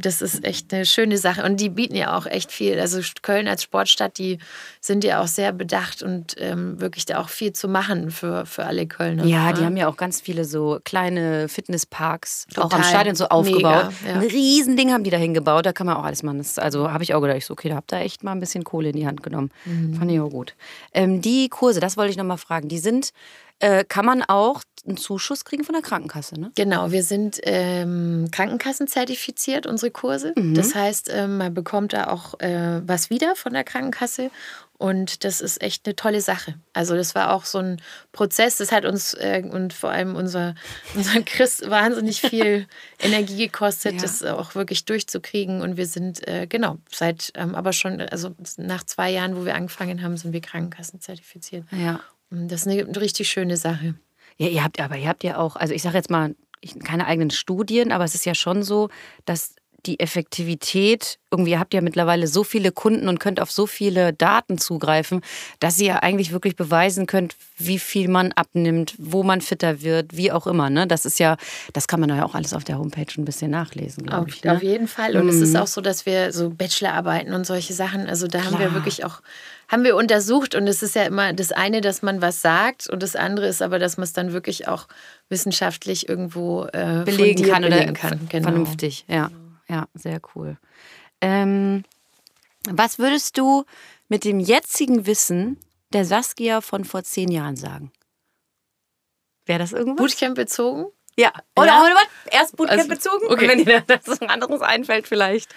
das 0.00 0.20
ist 0.20 0.44
echt 0.44 0.72
eine 0.74 0.84
schöne 0.84 1.16
Sache. 1.16 1.44
Und 1.44 1.58
die 1.58 1.70
bieten 1.70 1.94
ja 1.94 2.16
auch 2.16 2.26
echt 2.26 2.52
viel. 2.52 2.78
Also 2.78 3.00
Köln 3.22 3.48
als 3.48 3.62
Sportstadt, 3.62 4.18
die 4.18 4.38
sind 4.80 5.02
ja 5.02 5.22
auch 5.22 5.26
sehr 5.26 5.52
bedacht 5.52 6.02
und 6.02 6.34
ähm, 6.38 6.80
wirklich 6.80 7.06
da 7.06 7.20
auch 7.20 7.28
viel 7.28 7.52
zu 7.52 7.68
machen 7.68 8.10
für, 8.10 8.44
für 8.44 8.66
alle 8.66 8.86
Kölner. 8.86 9.24
Ja, 9.24 9.52
die 9.52 9.64
haben 9.64 9.76
ja 9.76 9.88
auch 9.88 9.96
ganz 9.96 10.20
viele 10.20 10.44
so 10.44 10.78
kleine 10.84 11.48
Fitnessparks, 11.48 12.46
Total. 12.52 12.64
auch 12.64 12.72
am 12.74 12.82
Stadion 12.82 13.14
so 13.14 13.28
aufgebaut. 13.28 13.92
Mega, 14.02 14.14
ja. 14.14 14.20
Ein 14.20 14.28
Riesending 14.28 14.92
haben 14.92 15.04
die 15.04 15.10
da 15.10 15.16
hingebaut, 15.16 15.64
da 15.64 15.72
kann 15.72 15.86
man 15.86 15.96
auch 15.96 16.04
alles 16.04 16.22
machen. 16.22 16.38
Das, 16.38 16.58
also 16.58 16.90
habe 16.90 17.02
ich 17.04 17.14
auch 17.14 17.20
gedacht, 17.20 17.38
ich 17.38 17.46
so, 17.46 17.52
okay, 17.52 17.68
da 17.68 17.76
habt 17.76 17.92
ihr 17.92 18.00
echt 18.00 18.22
mal 18.24 18.32
ein 18.32 18.40
bisschen 18.40 18.64
Kohle 18.64 18.90
in 18.90 18.96
die 18.96 19.06
Hand 19.06 19.22
genommen. 19.22 19.50
Mhm. 19.64 19.94
Fand 19.94 20.10
ich 20.10 20.20
auch 20.20 20.30
gut. 20.30 20.54
Ähm, 20.92 21.22
die 21.22 21.48
Kurse, 21.48 21.80
das 21.80 21.96
wollte 21.96 22.10
ich 22.10 22.16
nochmal 22.16 22.38
fragen, 22.38 22.68
die 22.68 22.78
sind 22.78 23.12
äh, 23.62 23.84
kann 23.84 24.04
man 24.04 24.22
auch 24.22 24.60
einen 24.84 24.96
Zuschuss 24.96 25.44
kriegen 25.44 25.62
von 25.62 25.74
der 25.74 25.82
Krankenkasse, 25.82 26.38
ne? 26.38 26.50
Genau, 26.56 26.90
wir 26.90 27.04
sind 27.04 27.38
ähm, 27.44 28.28
Krankenkassenzertifiziert, 28.32 29.66
unsere 29.66 29.92
Kurse. 29.92 30.32
Mhm. 30.36 30.54
Das 30.54 30.74
heißt, 30.74 31.08
äh, 31.08 31.28
man 31.28 31.54
bekommt 31.54 31.92
da 31.92 32.08
auch 32.08 32.40
äh, 32.40 32.80
was 32.84 33.08
wieder 33.08 33.36
von 33.36 33.52
der 33.52 33.62
Krankenkasse. 33.62 34.30
Und 34.78 35.22
das 35.22 35.40
ist 35.40 35.62
echt 35.62 35.86
eine 35.86 35.94
tolle 35.94 36.20
Sache. 36.20 36.56
Also 36.72 36.96
das 36.96 37.14
war 37.14 37.32
auch 37.32 37.44
so 37.44 37.58
ein 37.58 37.80
Prozess, 38.10 38.56
das 38.56 38.72
hat 38.72 38.84
uns 38.84 39.14
äh, 39.14 39.44
und 39.48 39.72
vor 39.72 39.90
allem 39.90 40.16
unser, 40.16 40.56
unser 40.96 41.22
Chris 41.22 41.62
wahnsinnig 41.64 42.20
viel 42.20 42.66
Energie 42.98 43.46
gekostet, 43.46 43.94
ja. 43.94 44.02
das 44.02 44.24
auch 44.24 44.56
wirklich 44.56 44.84
durchzukriegen. 44.84 45.60
Und 45.60 45.76
wir 45.76 45.86
sind, 45.86 46.26
äh, 46.26 46.48
genau, 46.48 46.78
seit 46.90 47.30
ähm, 47.36 47.54
aber 47.54 47.72
schon, 47.72 48.00
also 48.00 48.34
nach 48.56 48.82
zwei 48.82 49.12
Jahren, 49.12 49.36
wo 49.36 49.44
wir 49.44 49.54
angefangen 49.54 50.02
haben, 50.02 50.16
sind 50.16 50.32
wir 50.32 50.40
Krankenkassenzertifiziert. 50.40 51.64
Ja. 51.70 52.00
Das 52.32 52.62
ist 52.62 52.68
eine 52.68 53.00
richtig 53.00 53.28
schöne 53.28 53.56
Sache. 53.58 53.94
Ja, 54.38 54.48
ihr 54.48 54.64
habt, 54.64 54.80
aber 54.80 54.96
ihr 54.96 55.08
habt 55.08 55.22
ja 55.22 55.36
auch, 55.36 55.56
also 55.56 55.74
ich 55.74 55.82
sage 55.82 55.96
jetzt 55.96 56.10
mal, 56.10 56.34
keine 56.82 57.06
eigenen 57.06 57.30
Studien, 57.30 57.92
aber 57.92 58.04
es 58.04 58.14
ist 58.14 58.24
ja 58.24 58.34
schon 58.34 58.62
so, 58.62 58.88
dass 59.26 59.54
die 59.86 59.98
Effektivität, 60.00 61.18
irgendwie 61.30 61.58
habt 61.58 61.74
ihr 61.74 61.82
mittlerweile 61.82 62.26
so 62.26 62.44
viele 62.44 62.72
Kunden 62.72 63.08
und 63.08 63.18
könnt 63.18 63.40
auf 63.40 63.50
so 63.50 63.66
viele 63.66 64.12
Daten 64.12 64.58
zugreifen, 64.58 65.22
dass 65.60 65.78
ihr 65.78 65.86
ja 65.86 65.96
eigentlich 65.96 66.30
wirklich 66.32 66.56
beweisen 66.56 67.06
könnt, 67.06 67.34
wie 67.56 67.78
viel 67.78 68.08
man 68.08 68.32
abnimmt, 68.32 68.94
wo 68.98 69.22
man 69.22 69.40
fitter 69.40 69.82
wird, 69.82 70.16
wie 70.16 70.30
auch 70.30 70.46
immer. 70.46 70.70
Ne? 70.70 70.86
Das 70.86 71.04
ist 71.04 71.18
ja, 71.18 71.36
das 71.72 71.88
kann 71.88 72.00
man 72.00 72.10
ja 72.10 72.24
auch 72.24 72.34
alles 72.34 72.54
auf 72.54 72.64
der 72.64 72.78
Homepage 72.78 73.06
ein 73.18 73.24
bisschen 73.24 73.50
nachlesen, 73.50 74.04
glaube 74.04 74.30
ich. 74.30 74.44
Ne? 74.44 74.52
Auf 74.54 74.62
jeden 74.62 74.88
Fall. 74.88 75.16
Und 75.16 75.24
mhm. 75.24 75.30
es 75.30 75.40
ist 75.40 75.56
auch 75.56 75.66
so, 75.66 75.80
dass 75.80 76.06
wir 76.06 76.32
so 76.32 76.50
Bachelorarbeiten 76.50 77.32
und 77.32 77.46
solche 77.46 77.72
Sachen, 77.72 78.08
also 78.08 78.26
da 78.28 78.40
Klar. 78.40 78.52
haben 78.52 78.58
wir 78.60 78.74
wirklich 78.74 79.04
auch 79.04 79.20
haben 79.68 79.84
wir 79.84 79.96
untersucht 79.96 80.54
und 80.54 80.66
es 80.66 80.82
ist 80.82 80.94
ja 80.94 81.04
immer 81.04 81.32
das 81.32 81.50
eine, 81.50 81.80
dass 81.80 82.02
man 82.02 82.20
was 82.20 82.42
sagt 82.42 82.90
und 82.90 83.02
das 83.02 83.16
andere 83.16 83.46
ist 83.46 83.62
aber, 83.62 83.78
dass 83.78 83.96
man 83.96 84.04
es 84.04 84.12
dann 84.12 84.34
wirklich 84.34 84.68
auch 84.68 84.86
wissenschaftlich 85.30 86.10
irgendwo 86.10 86.66
äh, 86.74 87.04
belegen 87.06 87.42
kann 87.48 87.62
belegen 87.62 87.90
oder 87.90 87.92
kann. 87.94 88.28
Genau. 88.28 88.48
vernünftig. 88.48 89.06
Ja, 89.08 89.30
ja, 89.72 89.88
sehr 89.94 90.20
cool. 90.34 90.58
Ähm, 91.22 91.84
was 92.68 92.98
würdest 92.98 93.38
du 93.38 93.64
mit 94.08 94.24
dem 94.24 94.38
jetzigen 94.38 95.06
Wissen 95.06 95.58
der 95.94 96.04
Saskia 96.04 96.60
von 96.60 96.84
vor 96.84 97.04
zehn 97.04 97.30
Jahren 97.30 97.56
sagen? 97.56 97.90
Wäre 99.46 99.60
das 99.60 99.72
irgendwas? 99.72 99.96
Bootcamp 99.96 100.36
bezogen? 100.36 100.86
Ja. 101.16 101.32
Oder, 101.56 101.66
ja. 101.68 101.82
oder 101.82 101.94
was? 101.94 102.08
Erst 102.30 102.56
Bootcamp 102.56 102.80
also, 102.80 102.88
bezogen? 102.88 103.26
Okay. 103.30 103.48
wenn 103.48 103.64
dir 103.64 103.82
da 103.86 103.98
was 104.04 104.20
anderes 104.22 104.60
einfällt 104.60 105.08
vielleicht. 105.08 105.54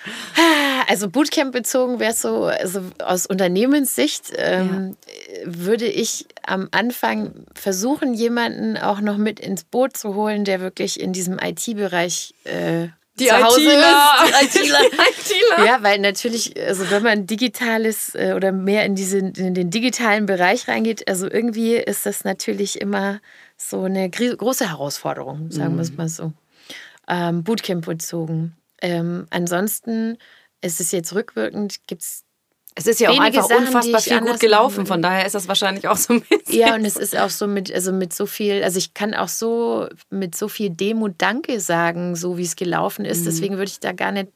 Also 0.88 1.10
Bootcamp 1.10 1.52
bezogen 1.52 2.00
wäre 2.00 2.14
so, 2.14 2.46
also 2.46 2.82
aus 3.04 3.26
Unternehmenssicht 3.26 4.32
ähm, 4.36 4.96
ja. 5.08 5.42
würde 5.46 5.88
ich 5.88 6.28
am 6.46 6.68
Anfang 6.72 7.46
versuchen, 7.54 8.14
jemanden 8.14 8.78
auch 8.78 9.02
noch 9.02 9.18
mit 9.18 9.40
ins 9.40 9.64
Boot 9.64 9.98
zu 9.98 10.16
holen, 10.16 10.46
der 10.46 10.62
wirklich 10.62 11.00
in 11.00 11.12
diesem 11.12 11.40
IT-Bereich 11.40 12.36
äh, 12.44 12.90
die 13.20 13.28
zu 13.28 13.44
Hause 13.44 13.62
ist. 13.62 14.62
ITler. 14.62 15.66
Ja, 15.66 15.84
weil 15.84 16.00
natürlich, 16.00 16.60
also 16.62 16.90
wenn 16.90 17.04
man 17.04 17.28
digitales 17.28 18.14
äh, 18.16 18.34
oder 18.36 18.52
mehr 18.52 18.86
in, 18.86 18.96
diese, 18.96 19.20
in 19.20 19.54
den 19.54 19.70
digitalen 19.70 20.26
Bereich 20.26 20.68
reingeht, 20.68 21.08
also 21.08 21.30
irgendwie 21.30 21.76
ist 21.76 22.06
das 22.06 22.24
natürlich 22.24 22.82
immer 22.82 23.22
so 23.58 23.84
eine 23.84 24.10
große 24.10 24.70
Herausforderung, 24.70 25.50
sagen 25.52 25.76
wir 25.76 25.82
es 25.82 25.92
mhm. 25.92 25.98
mal 25.98 26.10
so. 26.10 26.34
Ähm, 27.08 27.44
Bootcamp 27.44 27.86
bezogen. 27.86 28.56
Ähm, 28.82 29.28
ansonsten 29.30 30.18
ist 30.62 30.82
es 30.82 30.92
jetzt 30.92 31.14
rückwirkend, 31.14 31.88
gibt 31.88 32.02
es 32.02 32.24
es 32.78 32.88
ist 32.88 33.00
ja 33.00 33.10
auch 33.10 33.20
einfach 33.20 33.48
Sachen, 33.48 33.68
unfassbar 33.68 34.02
viel 34.02 34.20
gut 34.20 34.40
gelaufen, 34.42 34.86
von 34.86 35.02
daher 35.02 35.26
ist 35.26 35.34
das 35.34 35.48
wahrscheinlich 35.48 35.88
auch 35.88 35.96
so 35.96 36.14
ein 36.14 36.22
bisschen. 36.22 36.60
Ja, 36.60 36.76
und 36.76 36.84
es 36.84 36.98
ist 36.98 37.18
auch 37.18 37.30
so 37.30 37.48
mit, 37.48 37.74
also 37.74 37.94
mit 37.94 38.14
so 38.14 38.26
viel, 38.26 38.64
also 38.64 38.78
ich 38.78 38.94
kann 38.94 39.14
auch 39.14 39.30
so 39.30 39.88
mit 40.10 40.36
so 40.36 40.50
viel 40.50 40.70
Demut 40.70 41.16
Danke 41.18 41.62
sagen, 41.62 42.18
so 42.18 42.38
wie 42.38 42.44
es 42.44 42.58
gelaufen 42.58 43.06
ist. 43.06 43.22
Mhm. 43.22 43.26
Deswegen 43.26 43.54
würde 43.58 43.72
ich 43.72 43.80
da 43.80 43.94
gar 43.94 44.12
nicht 44.12 44.28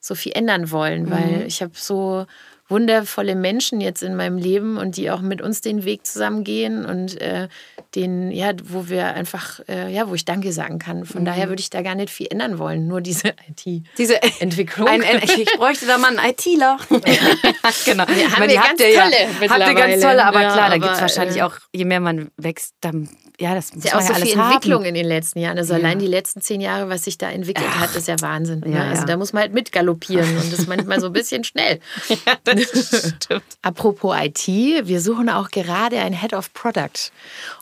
so 0.00 0.16
viel 0.16 0.32
ändern 0.34 0.72
wollen, 0.72 1.04
mhm. 1.04 1.10
weil 1.10 1.44
ich 1.46 1.62
habe 1.62 1.72
so 1.74 2.26
wundervolle 2.68 3.34
Menschen 3.34 3.80
jetzt 3.80 4.02
in 4.02 4.16
meinem 4.16 4.38
Leben 4.38 4.76
und 4.76 4.96
die 4.96 5.10
auch 5.10 5.20
mit 5.20 5.40
uns 5.40 5.60
den 5.60 5.84
Weg 5.84 6.06
zusammengehen 6.06 6.84
und 6.84 7.20
äh, 7.20 7.48
den, 7.94 8.30
ja, 8.30 8.52
wo 8.64 8.88
wir 8.88 9.14
einfach, 9.14 9.60
äh, 9.68 9.92
ja, 9.92 10.08
wo 10.08 10.14
ich 10.14 10.24
Danke 10.24 10.52
sagen 10.52 10.78
kann. 10.78 11.04
Von 11.04 11.22
mhm. 11.22 11.26
daher 11.26 11.48
würde 11.48 11.60
ich 11.60 11.70
da 11.70 11.82
gar 11.82 11.94
nicht 11.94 12.10
viel 12.10 12.26
ändern 12.30 12.58
wollen, 12.58 12.88
nur 12.88 13.00
diese 13.00 13.28
IT-Entwicklung. 13.48 14.88
Diese, 14.88 15.40
ich 15.42 15.52
bräuchte 15.56 15.86
da 15.86 15.98
mal 15.98 16.16
einen 16.16 16.30
ITler. 16.30 16.78
genau. 16.88 18.04
Ja, 18.04 18.36
haben 18.36 18.48
wir 18.48 18.54
ganz 18.56 18.78
tolle 18.78 18.96
ja, 18.96 19.50
Habt 19.50 19.68
ihr 19.68 19.74
ganz 19.74 20.02
tolle, 20.02 20.24
aber 20.24 20.42
ja, 20.42 20.52
klar, 20.52 20.70
da 20.70 20.78
gibt 20.78 20.92
es 20.92 21.00
wahrscheinlich 21.00 21.38
äh, 21.38 21.42
auch, 21.42 21.54
je 21.72 21.84
mehr 21.84 22.00
man 22.00 22.30
wächst, 22.36 22.74
dann, 22.80 23.08
ja, 23.38 23.54
das 23.54 23.74
muss 23.74 23.84
ja 23.84 23.96
auch 23.96 24.00
so 24.00 24.12
ja 24.12 24.18
viel 24.18 24.38
Entwicklung 24.38 24.84
in 24.84 24.94
den 24.94 25.06
letzten 25.06 25.40
Jahren. 25.40 25.58
Also 25.58 25.74
allein 25.74 25.98
die 25.98 26.06
letzten 26.06 26.40
zehn 26.40 26.60
Jahre, 26.60 26.88
was 26.88 27.04
sich 27.04 27.18
da 27.18 27.30
entwickelt 27.30 27.68
Ach. 27.70 27.80
hat, 27.80 27.96
ist 27.96 28.08
ja 28.08 28.18
Wahnsinn. 28.20 28.60
Ne? 28.60 28.82
Also 28.82 29.04
da 29.04 29.16
muss 29.16 29.32
man 29.32 29.42
halt 29.42 29.52
mitgaloppieren 29.52 30.28
und 30.38 30.52
das 30.52 30.60
ist 30.60 30.68
manchmal 30.68 31.00
so 31.00 31.08
ein 31.08 31.12
bisschen 31.12 31.44
schnell. 31.44 31.80
ja, 32.08 32.16
Stimmt. 32.56 33.44
Apropos 33.62 34.16
IT, 34.18 34.46
wir 34.48 35.00
suchen 35.00 35.28
auch 35.28 35.50
gerade 35.50 35.98
ein 35.98 36.14
Head 36.14 36.32
of 36.32 36.52
Product. 36.54 37.12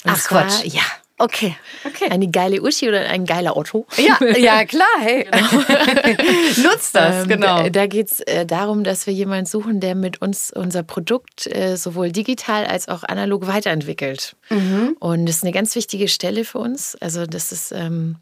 Und 0.05 0.11
Ach 0.13 0.19
zwar, 0.19 0.47
Quatsch. 0.47 0.65
Ja. 0.65 0.83
Okay. 1.17 1.57
okay. 1.85 2.11
Eine 2.11 2.29
geile 2.29 2.61
Uschi 2.61 2.89
oder 2.89 3.09
ein 3.09 3.25
geiler 3.25 3.57
Otto? 3.57 3.87
Ja, 3.97 4.19
ja 4.37 4.65
klar, 4.65 4.87
hey. 4.99 5.25
Genau. 5.31 5.63
Nutzt 6.71 6.95
das, 6.95 7.23
ähm, 7.23 7.29
genau. 7.29 7.63
Da, 7.63 7.71
da 7.71 7.87
geht 7.87 8.11
es 8.11 8.21
äh, 8.21 8.45
darum, 8.45 8.83
dass 8.83 9.07
wir 9.07 9.15
jemanden 9.15 9.47
suchen, 9.47 9.79
der 9.79 9.95
mit 9.95 10.21
uns 10.21 10.51
unser 10.51 10.83
Produkt 10.83 11.47
äh, 11.47 11.77
sowohl 11.77 12.11
digital 12.11 12.67
als 12.67 12.89
auch 12.89 13.05
analog 13.05 13.47
weiterentwickelt. 13.47 14.35
Mhm. 14.51 14.97
Und 14.99 15.27
das 15.27 15.37
ist 15.37 15.45
eine 15.45 15.53
ganz 15.53 15.77
wichtige 15.77 16.09
Stelle 16.09 16.45
für 16.45 16.59
uns. 16.59 16.97
Also 17.01 17.27
das 17.27 17.53
ist 17.53 17.71
ähm, 17.71 18.17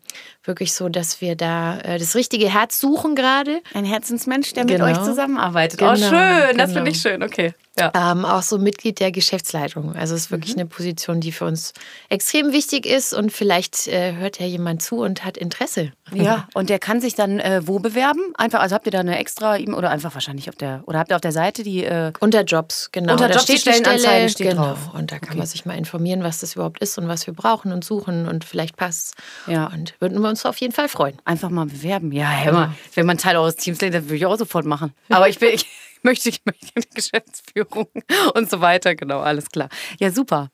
wirklich 0.45 0.73
so, 0.75 0.89
dass 0.89 1.21
wir 1.21 1.37
da 1.37 1.79
äh, 1.81 1.99
das 1.99 2.15
richtige 2.15 2.53
Herz 2.53 2.81
suchen 2.81 3.15
gerade. 3.15 3.61
Ein 3.75 3.85
Herzensmensch, 3.85 4.53
der 4.53 4.65
genau. 4.65 4.87
mit 4.87 4.97
euch 4.97 5.05
zusammenarbeitet. 5.05 5.81
Oh, 5.83 5.93
genau. 5.93 6.07
Oh, 6.07 6.11
schön, 6.11 6.59
das 6.59 6.73
finde 6.73 6.91
ich 6.91 7.03
genau. 7.03 7.15
schön, 7.15 7.23
okay. 7.23 7.55
Ja. 7.79 7.93
Ähm, 7.95 8.25
auch 8.25 8.43
so 8.43 8.59
Mitglied 8.59 9.01
der 9.01 9.13
Geschäftsleitung. 9.13 9.95
Also 9.97 10.15
es 10.15 10.23
ist 10.23 10.31
wirklich 10.31 10.55
mhm. 10.55 10.61
eine 10.61 10.69
Position, 10.69 11.21
die 11.21 11.33
für 11.33 11.47
uns 11.47 11.73
extrem 12.09 12.53
wichtig 12.53 12.87
ist 12.87 13.15
und 13.15 13.33
vielleicht 13.33 13.89
äh, 13.89 14.15
hört 14.15 14.39
ja 14.41 14.47
jemand 14.47 14.83
zu 14.83 15.01
und 15.01 15.25
hat 15.25 15.37
Interesse. 15.37 15.93
Ja, 16.21 16.49
und 16.55 16.69
der 16.69 16.79
kann 16.79 17.01
sich 17.01 17.15
dann 17.15 17.39
äh, 17.41 17.63
wo 17.65 17.79
bewerben? 17.79 18.21
Einfach, 18.37 18.61
also 18.61 18.75
habt 18.75 18.87
ihr 18.87 18.93
da 18.93 19.01
eine 19.01 19.19
extra 19.19 19.57
e 19.59 19.71
oder 19.73 19.91
einfach 19.91 20.15
wahrscheinlich 20.15 20.49
auf 20.49 20.57
der 20.57 20.83
oder 20.87 20.99
habt 20.99 21.11
ihr 21.11 21.17
auf 21.17 21.21
der 21.21 21.33
Seite 21.33 21.63
die 21.63 21.85
äh 21.85 22.13
unter 22.21 22.43
Jobs 22.43 22.91
genau. 22.93 23.13
Unter 23.13 23.31
Jobs 23.31 23.45
steht 23.45 23.57
die 23.57 23.61
Stellenanzeige 23.61 24.29
steht 24.29 24.51
genau. 24.51 24.69
drauf. 24.69 24.95
Und 24.95 25.13
da 25.13 25.19
kann 25.19 25.31
okay. 25.31 25.39
man 25.39 25.47
sich 25.47 25.65
mal 25.65 25.77
informieren, 25.77 26.23
was 26.23 26.41
das 26.41 26.55
überhaupt 26.55 26.81
ist 26.81 26.99
und 26.99 27.09
was 27.09 27.27
wir 27.27 27.35
brauchen 27.35 27.73
und 27.73 27.85
suchen 27.85 28.29
und 28.29 28.45
vielleicht 28.45 28.77
passt. 28.77 29.15
Ja. 29.47 29.67
Und 29.67 29.95
würden 30.01 30.21
wir 30.21 30.29
uns 30.29 30.45
auf 30.45 30.59
jeden 30.59 30.73
Fall 30.73 30.89
freuen. 30.89 31.17
Einfach 31.25 31.51
mal 31.51 31.67
bewerben. 31.67 32.13
Ja, 32.13 32.31
hör 32.31 32.53
mal, 32.53 32.75
wenn 32.95 33.07
man 33.07 33.19
Teil 33.19 33.37
eures 33.37 33.57
Teams 33.57 33.81
lädt, 33.81 33.95
dann 33.95 34.05
würde 34.05 34.17
ich 34.17 34.27
auch 34.27 34.37
sofort 34.37 34.67
machen. 34.67 34.93
Aber 35.09 35.29
ich 35.29 35.41
ich 35.43 35.67
möchte 36.03 36.29
ich 36.29 36.43
möchte 36.45 36.81
die 36.81 36.95
Geschäftsführung 36.95 37.89
und 38.35 38.51
so 38.51 38.61
weiter. 38.61 38.95
Genau, 38.95 39.21
alles 39.21 39.51
klar. 39.51 39.69
Ja, 39.99 40.11
super. 40.11 40.51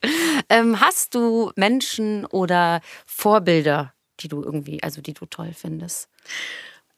Ähm, 0.49 0.81
hast 0.81 1.15
du 1.15 1.53
Menschen 1.57 2.27
oder 2.27 2.81
Vorbilder, 3.07 3.93
die 4.21 4.29
du 4.29 4.43
irgendwie, 4.43 4.83
also 4.83 5.01
die 5.01 5.15
du 5.15 5.27
toll 5.27 5.53
findest? 5.55 6.09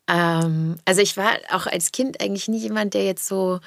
Ähm, 0.08 0.76
also 0.84 1.00
ich 1.00 1.16
war 1.16 1.32
auch 1.50 1.66
als 1.66 1.92
Kind 1.92 2.20
eigentlich 2.20 2.48
nie 2.48 2.58
jemand, 2.58 2.94
der 2.94 3.04
jetzt 3.04 3.26
so 3.26 3.60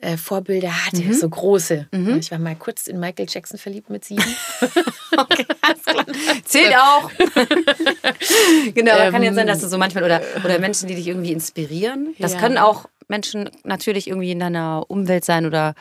äh, 0.00 0.16
Vorbilder 0.16 0.86
hatte, 0.86 1.02
mhm. 1.02 1.12
so 1.12 1.28
große. 1.28 1.86
Mhm. 1.92 2.18
Ich 2.18 2.30
war 2.30 2.38
mal 2.38 2.56
kurz 2.56 2.88
in 2.88 2.98
Michael 2.98 3.26
Jackson 3.28 3.58
verliebt 3.58 3.88
mit 3.88 4.04
sieben. 4.04 4.22
okay, 5.16 5.46
alles 5.60 5.84
klar. 5.84 6.06
Zählt 6.44 6.74
auch. 6.76 7.10
genau, 8.74 8.98
ähm, 8.98 9.12
kann 9.12 9.22
ja 9.22 9.32
sein, 9.32 9.46
dass 9.46 9.60
du 9.60 9.68
so 9.68 9.78
manchmal 9.78 10.04
oder, 10.04 10.20
oder 10.44 10.58
Menschen, 10.58 10.88
die 10.88 10.96
dich 10.96 11.06
irgendwie 11.06 11.32
inspirieren. 11.32 12.14
Das 12.18 12.32
ja. 12.34 12.40
können 12.40 12.58
auch 12.58 12.86
Menschen 13.08 13.50
natürlich 13.62 14.08
irgendwie 14.08 14.32
in 14.32 14.40
deiner 14.40 14.84
Umwelt 14.88 15.24
sein 15.24 15.46
oder 15.46 15.74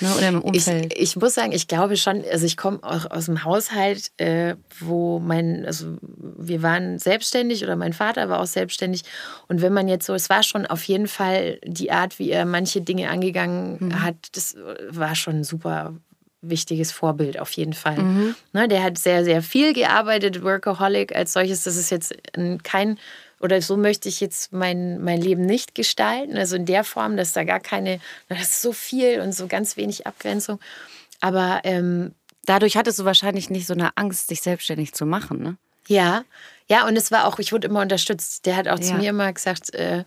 Ne, 0.00 0.12
oder 0.16 0.28
im 0.28 0.40
Umfeld? 0.42 0.92
Ich, 0.94 1.02
ich, 1.02 1.16
muss 1.16 1.34
sagen, 1.34 1.52
ich 1.52 1.68
glaube 1.68 1.96
schon, 1.96 2.24
also 2.30 2.44
ich 2.44 2.56
komme 2.56 2.80
auch 2.82 3.08
aus 3.10 3.28
einem 3.28 3.44
Haushalt, 3.44 4.10
äh, 4.16 4.56
wo 4.80 5.20
mein, 5.20 5.64
also 5.64 5.96
wir 6.00 6.62
waren 6.62 6.98
selbstständig 6.98 7.62
oder 7.62 7.76
mein 7.76 7.92
Vater 7.92 8.28
war 8.28 8.40
auch 8.40 8.46
selbstständig. 8.46 9.04
Und 9.46 9.62
wenn 9.62 9.72
man 9.72 9.86
jetzt 9.86 10.06
so, 10.06 10.14
es 10.14 10.28
war 10.28 10.42
schon 10.42 10.66
auf 10.66 10.82
jeden 10.84 11.06
Fall 11.06 11.60
die 11.64 11.92
Art, 11.92 12.18
wie 12.18 12.30
er 12.30 12.44
manche 12.44 12.80
Dinge 12.80 13.08
angegangen 13.08 13.76
mhm. 13.78 14.02
hat, 14.02 14.16
das 14.32 14.56
war 14.90 15.14
schon 15.14 15.36
ein 15.36 15.44
super 15.44 15.94
wichtiges 16.42 16.92
Vorbild 16.92 17.38
auf 17.38 17.52
jeden 17.52 17.72
Fall. 17.72 17.98
Mhm. 17.98 18.34
Ne, 18.52 18.68
der 18.68 18.82
hat 18.82 18.98
sehr, 18.98 19.24
sehr 19.24 19.42
viel 19.42 19.72
gearbeitet, 19.72 20.42
Workaholic 20.42 21.14
als 21.14 21.32
solches. 21.32 21.64
Das 21.64 21.76
ist 21.76 21.90
jetzt 21.90 22.14
kein 22.64 22.98
oder 23.44 23.60
so 23.60 23.76
möchte 23.76 24.08
ich 24.08 24.20
jetzt 24.20 24.54
mein, 24.54 25.04
mein 25.04 25.20
Leben 25.20 25.44
nicht 25.44 25.74
gestalten. 25.74 26.38
Also 26.38 26.56
in 26.56 26.64
der 26.64 26.82
Form, 26.82 27.18
dass 27.18 27.32
da 27.32 27.44
gar 27.44 27.60
keine, 27.60 28.00
das 28.28 28.40
ist 28.40 28.62
so 28.62 28.72
viel 28.72 29.20
und 29.20 29.34
so 29.34 29.46
ganz 29.48 29.76
wenig 29.76 30.06
Abgrenzung. 30.06 30.58
Aber 31.20 31.60
ähm, 31.64 32.14
dadurch 32.46 32.78
hattest 32.78 32.98
du 32.98 33.04
wahrscheinlich 33.04 33.50
nicht 33.50 33.66
so 33.66 33.74
eine 33.74 33.96
Angst, 33.98 34.30
dich 34.30 34.40
selbstständig 34.40 34.94
zu 34.94 35.04
machen, 35.04 35.42
ne? 35.42 35.56
Ja, 35.86 36.24
ja, 36.66 36.88
und 36.88 36.96
es 36.96 37.10
war 37.10 37.26
auch, 37.26 37.38
ich 37.38 37.52
wurde 37.52 37.68
immer 37.68 37.82
unterstützt. 37.82 38.46
Der 38.46 38.56
hat 38.56 38.68
auch 38.68 38.78
ja. 38.78 38.84
zu 38.86 38.94
mir 38.94 39.10
immer 39.10 39.30
gesagt, 39.30 39.74
äh, 39.74 40.04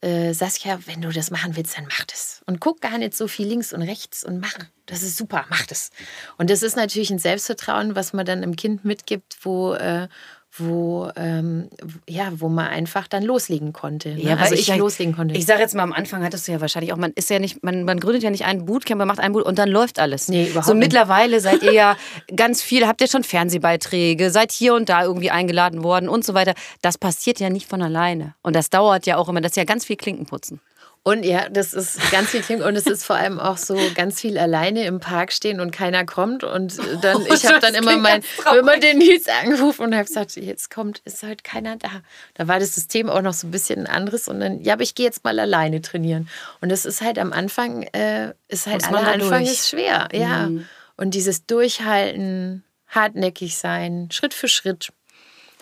äh, 0.00 0.32
Saskia, 0.32 0.80
wenn 0.86 1.00
du 1.00 1.10
das 1.10 1.30
machen 1.30 1.54
willst, 1.54 1.78
dann 1.78 1.84
mach 1.84 2.04
das. 2.06 2.42
Und 2.46 2.58
guck 2.58 2.80
gar 2.80 2.98
nicht 2.98 3.14
so 3.16 3.28
viel 3.28 3.46
links 3.46 3.72
und 3.72 3.82
rechts 3.82 4.24
und 4.24 4.40
mach. 4.40 4.58
Das 4.86 5.04
ist 5.04 5.16
super, 5.16 5.44
mach 5.48 5.64
das. 5.66 5.92
Und 6.38 6.50
das 6.50 6.64
ist 6.64 6.74
natürlich 6.74 7.12
ein 7.12 7.20
Selbstvertrauen, 7.20 7.94
was 7.94 8.12
man 8.12 8.26
dann 8.26 8.42
einem 8.42 8.56
Kind 8.56 8.84
mitgibt, 8.84 9.36
wo, 9.42 9.74
äh, 9.74 10.08
wo, 10.54 11.10
ähm, 11.16 11.70
ja, 12.06 12.30
wo 12.36 12.48
man 12.48 12.66
einfach 12.66 13.08
dann 13.08 13.22
loslegen 13.22 13.72
konnte. 13.72 14.10
Ne? 14.10 14.22
Ja, 14.22 14.36
also 14.36 14.54
ich, 14.54 14.68
ich 14.68 14.76
loslegen 14.76 15.14
konnte. 15.14 15.34
Ich 15.34 15.46
sage 15.46 15.60
jetzt 15.60 15.74
mal, 15.74 15.82
am 15.82 15.94
Anfang 15.94 16.22
hattest 16.22 16.46
du 16.46 16.52
ja 16.52 16.60
wahrscheinlich 16.60 16.92
auch, 16.92 16.98
man 16.98 17.12
ist 17.14 17.30
ja 17.30 17.38
nicht, 17.38 17.62
man, 17.62 17.84
man 17.84 17.98
gründet 17.98 18.22
ja 18.22 18.30
nicht 18.30 18.44
ein 18.44 18.66
Bootcamp, 18.66 18.98
man 18.98 19.08
macht 19.08 19.20
ein 19.20 19.32
Boot 19.32 19.44
und 19.44 19.58
dann 19.58 19.70
läuft 19.70 19.98
alles. 19.98 20.28
Nee, 20.28 20.48
überhaupt 20.48 20.66
so 20.66 20.74
nicht. 20.74 20.80
mittlerweile 20.80 21.40
seid 21.40 21.62
ihr 21.62 21.72
ja 21.72 21.96
ganz 22.36 22.60
viel, 22.60 22.86
habt 22.86 23.00
ihr 23.00 23.08
schon 23.08 23.24
Fernsehbeiträge, 23.24 24.30
seid 24.30 24.52
hier 24.52 24.74
und 24.74 24.90
da 24.90 25.02
irgendwie 25.02 25.30
eingeladen 25.30 25.82
worden 25.82 26.10
und 26.10 26.22
so 26.24 26.34
weiter. 26.34 26.54
Das 26.82 26.98
passiert 26.98 27.40
ja 27.40 27.48
nicht 27.48 27.66
von 27.66 27.80
alleine. 27.80 28.34
Und 28.42 28.54
das 28.54 28.68
dauert 28.68 29.06
ja 29.06 29.16
auch 29.16 29.30
immer, 29.30 29.40
das 29.40 29.52
ist 29.52 29.56
ja 29.56 29.64
ganz 29.64 29.86
viel 29.86 29.96
Klinkenputzen. 29.96 30.60
Und 31.04 31.24
ja, 31.24 31.48
das 31.48 31.74
ist 31.74 31.98
ganz 32.12 32.30
viel 32.30 32.42
Klingt 32.42 32.62
und 32.62 32.76
es 32.76 32.86
ist 32.86 33.04
vor 33.04 33.16
allem 33.16 33.40
auch 33.40 33.56
so 33.56 33.76
ganz 33.96 34.20
viel 34.20 34.38
alleine 34.38 34.84
im 34.84 35.00
Park 35.00 35.32
stehen 35.32 35.58
und 35.58 35.72
keiner 35.72 36.06
kommt. 36.06 36.44
Und 36.44 36.78
dann, 37.02 37.26
ich 37.34 37.44
habe 37.44 37.58
dann 37.58 37.74
immer 37.74 37.96
mein, 37.96 38.22
immer 38.56 38.78
den 38.78 38.98
Nils 38.98 39.26
angerufen 39.26 39.82
und 39.82 39.94
habe 39.96 40.04
gesagt, 40.04 40.36
jetzt 40.36 40.70
kommt, 40.70 41.00
ist 41.04 41.24
halt 41.24 41.42
keiner 41.42 41.76
da. 41.76 41.88
Da 42.34 42.46
war 42.46 42.60
das 42.60 42.76
System 42.76 43.10
auch 43.10 43.20
noch 43.20 43.32
so 43.32 43.48
ein 43.48 43.50
bisschen 43.50 43.88
anderes 43.88 44.28
und 44.28 44.38
dann, 44.38 44.60
ja, 44.60 44.74
aber 44.74 44.84
ich 44.84 44.94
gehe 44.94 45.04
jetzt 45.04 45.24
mal 45.24 45.40
alleine 45.40 45.82
trainieren. 45.82 46.28
Und 46.60 46.70
das 46.70 46.84
ist 46.84 47.00
halt 47.00 47.18
am 47.18 47.32
Anfang, 47.32 47.82
äh, 47.94 48.32
ist 48.46 48.68
halt 48.68 48.86
aller 48.86 49.08
Anfang 49.08 49.42
ist 49.42 49.70
schwer, 49.70 50.08
ja. 50.12 50.48
Mhm. 50.48 50.66
Und 50.96 51.14
dieses 51.14 51.46
Durchhalten, 51.46 52.62
hartnäckig 52.86 53.56
sein, 53.56 54.08
Schritt 54.12 54.34
für 54.34 54.46
Schritt. 54.46 54.92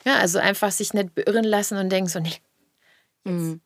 Ja, 0.04 0.16
also 0.16 0.38
einfach 0.38 0.70
sich 0.70 0.92
nicht 0.92 1.14
beirren 1.14 1.44
lassen 1.44 1.78
und 1.78 1.88
denken 1.88 2.10
so, 2.10 2.20
nee, 2.20 2.36
Mhm. 3.24 3.60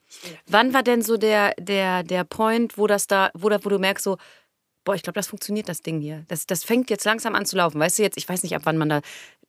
Wann 0.47 0.73
war 0.75 0.83
denn 0.83 1.03
so 1.03 1.17
der, 1.17 1.55
der, 1.59 2.03
der 2.03 2.25
Point, 2.25 2.79
wo 2.79 2.87
das 2.87 3.07
da, 3.07 3.31
wo, 3.35 3.49
da, 3.49 3.59
wo 3.65 3.69
du 3.69 3.79
merkst, 3.79 4.05
so, 4.05 4.17
boah, 4.85 4.95
ich 4.95 5.03
glaube, 5.03 5.15
das 5.15 5.27
funktioniert, 5.27 5.69
das 5.69 5.83
Ding 5.83 6.01
hier. 6.01 6.25
Das, 6.29 6.47
das 6.47 6.65
fängt 6.65 6.91
jetzt 6.91 7.05
langsam 7.05 7.35
an 7.35 7.47
zu 7.47 7.57
laufen. 7.57 7.81
Weißt 7.81 7.99
du 7.99 8.03
jetzt, 8.03 8.17
ich 8.17 8.29
weiß 8.29 8.43
nicht, 8.43 8.55
ab 8.55 8.63
wann 8.65 8.77
man 8.77 8.89
da 8.89 9.01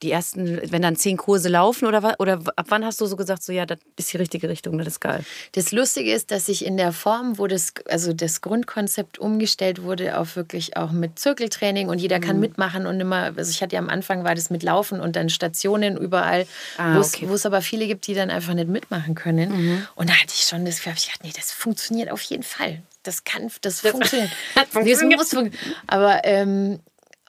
die 0.01 0.11
ersten, 0.11 0.59
wenn 0.71 0.81
dann 0.81 0.95
zehn 0.95 1.17
Kurse 1.17 1.49
laufen 1.49 1.85
oder, 1.85 2.15
oder 2.19 2.41
ab 2.55 2.65
wann 2.69 2.83
hast 2.83 2.99
du 2.99 3.05
so 3.05 3.15
gesagt, 3.15 3.43
so 3.43 3.53
ja, 3.53 3.65
das 3.65 3.79
ist 3.97 4.11
die 4.11 4.17
richtige 4.17 4.49
Richtung, 4.49 4.77
das 4.77 4.87
ist 4.87 4.99
geil. 4.99 5.23
Das 5.53 5.71
Lustige 5.71 6.11
ist, 6.11 6.31
dass 6.31 6.49
ich 6.49 6.65
in 6.65 6.77
der 6.77 6.91
Form, 6.91 7.37
wo 7.37 7.47
das, 7.47 7.73
also 7.87 8.13
das 8.13 8.41
Grundkonzept 8.41 9.19
umgestellt 9.19 9.83
wurde, 9.83 10.17
auf 10.17 10.35
wirklich 10.35 10.75
auch 10.75 10.91
mit 10.91 11.17
Zirkeltraining 11.17 11.87
und 11.87 11.99
jeder 11.99 12.19
kann 12.19 12.35
mhm. 12.35 12.41
mitmachen 12.41 12.85
und 12.85 12.99
immer, 12.99 13.33
also 13.37 13.49
ich 13.49 13.61
hatte 13.61 13.75
ja 13.75 13.81
am 13.81 13.89
Anfang 13.89 14.23
war 14.23 14.35
das 14.35 14.49
mit 14.49 14.63
Laufen 14.63 14.99
und 14.99 15.15
dann 15.15 15.29
Stationen 15.29 15.97
überall, 15.97 16.45
ah, 16.77 16.99
okay. 16.99 17.27
wo 17.29 17.33
es 17.33 17.45
aber 17.45 17.61
viele 17.61 17.87
gibt, 17.87 18.07
die 18.07 18.13
dann 18.13 18.29
einfach 18.29 18.53
nicht 18.53 18.67
mitmachen 18.67 19.15
können. 19.15 19.51
Mhm. 19.51 19.87
Und 19.95 20.09
da 20.09 20.13
hatte 20.13 20.33
ich 20.33 20.43
schon 20.43 20.65
das 20.65 20.77
Gefühl, 20.77 20.93
ich 20.97 21.07
dachte, 21.07 21.25
nee, 21.25 21.33
das 21.33 21.51
funktioniert 21.51 22.11
auf 22.11 22.21
jeden 22.21 22.43
Fall 22.43 22.81
das 23.07 23.23
kann, 23.23 23.49
das, 23.61 23.81
das 23.81 23.91
funktioniert. 23.91 24.31
funktioniert. 24.69 25.19
muss 25.19 25.29
funktionieren. 25.29 25.75
Aber 25.87 26.21
ähm, 26.23 26.79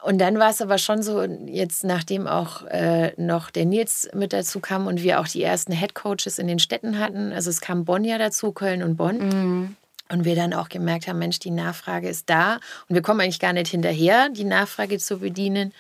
und 0.03 0.19
dann 0.19 0.39
war 0.39 0.51
es 0.51 0.63
aber 0.63 0.79
schon 0.79 1.03
so, 1.03 1.23
jetzt 1.23 1.83
nachdem 1.83 2.29
auch 2.29 2.63
äh, 2.67 3.13
noch 3.21 3.51
der 3.51 3.65
Nils 3.65 4.09
mit 4.15 4.33
dazu 4.33 4.61
kam 4.61 4.87
und 4.87 5.03
wir 5.03 5.19
auch 5.19 5.27
die 5.27 5.43
ersten 5.43 5.73
Head 5.73 5.95
Coaches 5.95 6.39
in 6.39 6.47
den 6.47 6.61
Städten 6.61 6.99
hatten, 7.01 7.33
also 7.33 7.51
es 7.51 7.61
kam 7.61 7.85
Bonn 7.85 8.05
ja 8.05 8.17
dazu, 8.17 8.53
Köln 8.53 8.83
und 8.83 8.97
Bonn. 8.97 9.19
Mhm. 9.19 9.77
Und 10.09 10.25
wir 10.25 10.37
dann 10.37 10.55
auch 10.55 10.69
gemerkt 10.69 11.09
haben, 11.09 11.19
Mensch, 11.19 11.41
die 11.41 11.51
Nachfrage 11.51 12.09
ist 12.09 12.31
da 12.31 12.61
und 12.89 12.95
wir 12.95 13.03
kommen 13.03 13.21
eigentlich 13.21 13.41
gar 13.41 13.53
nicht 13.53 13.73
hinterher, 13.73 14.29
die 14.29 14.45
Nachfrage 14.45 14.99
zu 14.99 15.19
bedienen. 15.19 15.73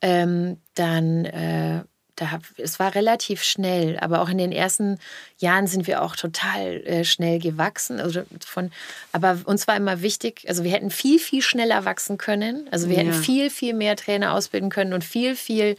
Ähm, 0.00 0.58
dann 0.74 1.24
äh, 1.24 1.82
da, 2.16 2.40
es 2.58 2.78
war 2.78 2.94
relativ 2.94 3.42
schnell, 3.42 3.98
aber 3.98 4.20
auch 4.20 4.28
in 4.28 4.38
den 4.38 4.52
ersten 4.52 4.98
Jahren 5.38 5.66
sind 5.66 5.86
wir 5.86 6.02
auch 6.02 6.14
total 6.14 6.82
äh, 6.86 7.04
schnell 7.04 7.38
gewachsen. 7.38 8.00
Also 8.00 8.22
von, 8.44 8.70
aber 9.12 9.38
uns 9.44 9.66
war 9.66 9.76
immer 9.76 10.02
wichtig, 10.02 10.44
also 10.48 10.64
wir 10.64 10.70
hätten 10.70 10.90
viel, 10.90 11.18
viel 11.18 11.42
schneller 11.42 11.84
wachsen 11.84 12.18
können. 12.18 12.68
Also 12.70 12.88
wir 12.88 12.96
ja. 12.96 13.02
hätten 13.02 13.12
viel, 13.14 13.50
viel 13.50 13.74
mehr 13.74 13.96
Trainer 13.96 14.34
ausbilden 14.34 14.70
können 14.70 14.92
und 14.92 15.04
viel, 15.04 15.34
viel 15.34 15.76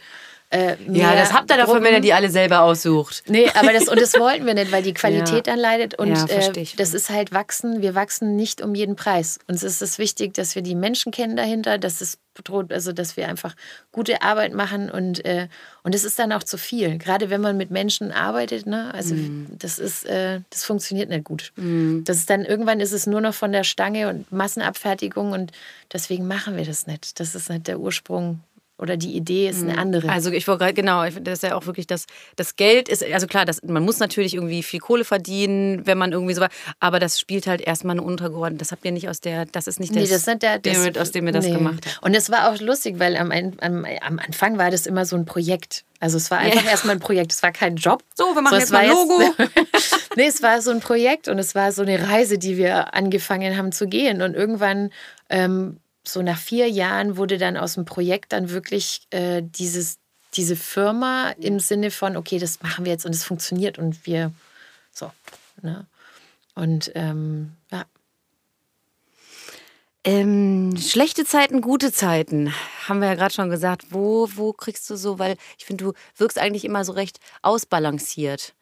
äh, 0.56 0.76
ja, 0.90 1.14
das 1.14 1.32
habt 1.32 1.50
ihr 1.50 1.56
davon, 1.56 1.82
wenn 1.82 1.94
ihr 1.94 2.00
die 2.00 2.12
alle 2.12 2.30
selber 2.30 2.62
aussucht. 2.62 3.24
Nee, 3.28 3.48
aber 3.54 3.72
das, 3.72 3.88
und 3.88 4.00
das 4.00 4.14
wollten 4.18 4.46
wir 4.46 4.54
nicht, 4.54 4.72
weil 4.72 4.82
die 4.82 4.94
Qualität 4.94 5.46
ja. 5.46 5.52
dann 5.52 5.58
leidet. 5.58 5.98
Und 5.98 6.08
ja, 6.08 6.24
äh, 6.26 6.66
das 6.76 6.94
ist 6.94 7.10
halt 7.10 7.32
wachsen. 7.32 7.82
Wir 7.82 7.94
wachsen 7.94 8.36
nicht 8.36 8.62
um 8.62 8.74
jeden 8.74 8.96
Preis. 8.96 9.38
Uns 9.48 9.62
ist 9.62 9.82
es 9.82 9.98
wichtig, 9.98 10.34
dass 10.34 10.54
wir 10.54 10.62
die 10.62 10.74
Menschen 10.74 11.12
kennen 11.12 11.36
dahinter, 11.36 11.78
dass 11.78 12.00
es 12.00 12.18
bedroht, 12.34 12.72
also 12.72 12.92
dass 12.92 13.16
wir 13.16 13.28
einfach 13.28 13.54
gute 13.92 14.22
Arbeit 14.22 14.54
machen 14.54 14.90
und 14.90 15.24
äh, 15.24 15.48
und 15.82 15.94
es 15.94 16.04
ist 16.04 16.18
dann 16.18 16.32
auch 16.32 16.42
zu 16.42 16.58
viel. 16.58 16.98
Gerade 16.98 17.30
wenn 17.30 17.40
man 17.40 17.56
mit 17.56 17.70
Menschen 17.70 18.12
arbeitet, 18.12 18.66
ne? 18.66 18.92
Also 18.92 19.14
mm. 19.14 19.56
das 19.58 19.78
ist, 19.78 20.04
äh, 20.04 20.40
das 20.50 20.64
funktioniert 20.64 21.08
nicht 21.08 21.24
gut. 21.24 21.52
Mm. 21.56 22.04
Das 22.04 22.18
ist 22.18 22.28
dann 22.28 22.44
irgendwann 22.44 22.80
ist 22.80 22.92
es 22.92 23.06
nur 23.06 23.20
noch 23.20 23.34
von 23.34 23.52
der 23.52 23.64
Stange 23.64 24.08
und 24.08 24.30
Massenabfertigung 24.30 25.32
und 25.32 25.52
deswegen 25.92 26.26
machen 26.26 26.56
wir 26.56 26.64
das 26.64 26.86
nicht. 26.86 27.18
Das 27.20 27.34
ist 27.34 27.48
nicht 27.48 27.66
der 27.66 27.80
Ursprung 27.80 28.40
oder 28.78 28.96
die 28.96 29.16
Idee 29.16 29.48
ist 29.48 29.62
eine 29.62 29.74
mhm. 29.74 29.78
andere. 29.78 30.08
Also 30.10 30.30
ich 30.30 30.46
wollte 30.46 30.74
genau, 30.74 31.04
das 31.08 31.38
ist 31.38 31.42
ja 31.42 31.54
auch 31.54 31.66
wirklich 31.66 31.86
das, 31.86 32.06
das 32.36 32.56
Geld 32.56 32.88
ist, 32.88 33.02
also 33.04 33.26
klar, 33.26 33.44
das, 33.44 33.62
man 33.62 33.82
muss 33.82 33.98
natürlich 33.98 34.34
irgendwie 34.34 34.62
viel 34.62 34.80
Kohle 34.80 35.04
verdienen, 35.04 35.86
wenn 35.86 35.96
man 35.96 36.12
irgendwie 36.12 36.34
so 36.34 36.42
war, 36.42 36.50
aber 36.78 37.00
das 37.00 37.18
spielt 37.18 37.46
halt 37.46 37.60
erstmal 37.60 37.94
eine 37.94 38.02
untergeordnete, 38.02 38.58
das 38.58 38.72
habt 38.72 38.84
ihr 38.84 38.92
nicht 38.92 39.08
aus 39.08 39.20
der, 39.20 39.46
das 39.46 39.66
ist 39.66 39.80
nicht 39.80 39.94
nee, 39.94 40.06
das 40.06 40.26
nicht 40.26 40.42
der, 40.42 40.58
das, 40.58 40.96
aus 40.98 41.10
dem 41.10 41.26
ihr 41.26 41.32
das 41.32 41.46
nee. 41.46 41.54
gemacht 41.54 41.86
habt. 41.86 42.02
Und 42.02 42.14
es 42.14 42.30
war 42.30 42.50
auch 42.50 42.60
lustig, 42.60 42.98
weil 42.98 43.16
am, 43.16 43.32
am, 43.32 43.56
am 43.60 44.18
Anfang 44.18 44.58
war 44.58 44.70
das 44.70 44.86
immer 44.86 45.06
so 45.06 45.16
ein 45.16 45.24
Projekt. 45.24 45.84
Also 45.98 46.18
es 46.18 46.30
war 46.30 46.38
einfach 46.38 46.62
yeah. 46.62 46.72
erstmal 46.72 46.96
ein 46.96 47.00
Projekt, 47.00 47.32
es 47.32 47.42
war 47.42 47.52
kein 47.52 47.76
Job. 47.76 48.02
So, 48.14 48.34
wir 48.34 48.42
machen 48.42 48.54
so, 48.54 48.60
jetzt 48.60 48.72
mal 48.72 48.80
ein 48.80 48.90
Logo. 48.90 49.22
nee, 50.16 50.26
es 50.26 50.42
war 50.42 50.60
so 50.60 50.70
ein 50.70 50.80
Projekt 50.80 51.28
und 51.28 51.38
es 51.38 51.54
war 51.54 51.72
so 51.72 51.80
eine 51.80 52.08
Reise, 52.08 52.36
die 52.36 52.58
wir 52.58 52.92
angefangen 52.92 53.56
haben 53.56 53.72
zu 53.72 53.86
gehen 53.86 54.20
und 54.20 54.34
irgendwann 54.34 54.90
ähm, 55.30 55.78
so 56.08 56.22
nach 56.22 56.38
vier 56.38 56.68
Jahren 56.68 57.16
wurde 57.16 57.38
dann 57.38 57.56
aus 57.56 57.74
dem 57.74 57.84
Projekt 57.84 58.32
dann 58.32 58.50
wirklich 58.50 59.06
äh, 59.10 59.42
dieses, 59.42 59.98
diese 60.34 60.56
Firma 60.56 61.30
im 61.38 61.60
Sinne 61.60 61.90
von, 61.90 62.16
okay, 62.16 62.38
das 62.38 62.62
machen 62.62 62.84
wir 62.84 62.92
jetzt 62.92 63.06
und 63.06 63.14
es 63.14 63.24
funktioniert 63.24 63.78
und 63.78 64.06
wir 64.06 64.32
so. 64.92 65.10
Ne? 65.62 65.86
Und 66.54 66.92
ähm, 66.94 67.52
ja. 67.70 67.84
Ähm, 70.04 70.76
schlechte 70.76 71.24
Zeiten, 71.24 71.60
gute 71.60 71.92
Zeiten, 71.92 72.54
haben 72.86 73.00
wir 73.00 73.08
ja 73.08 73.14
gerade 73.14 73.34
schon 73.34 73.50
gesagt. 73.50 73.86
Wo, 73.90 74.28
wo 74.34 74.52
kriegst 74.52 74.88
du 74.88 74.96
so, 74.96 75.18
weil 75.18 75.36
ich 75.58 75.64
finde, 75.64 75.84
du 75.84 75.92
wirkst 76.16 76.38
eigentlich 76.38 76.64
immer 76.64 76.84
so 76.84 76.92
recht 76.92 77.18
ausbalanciert. 77.42 78.54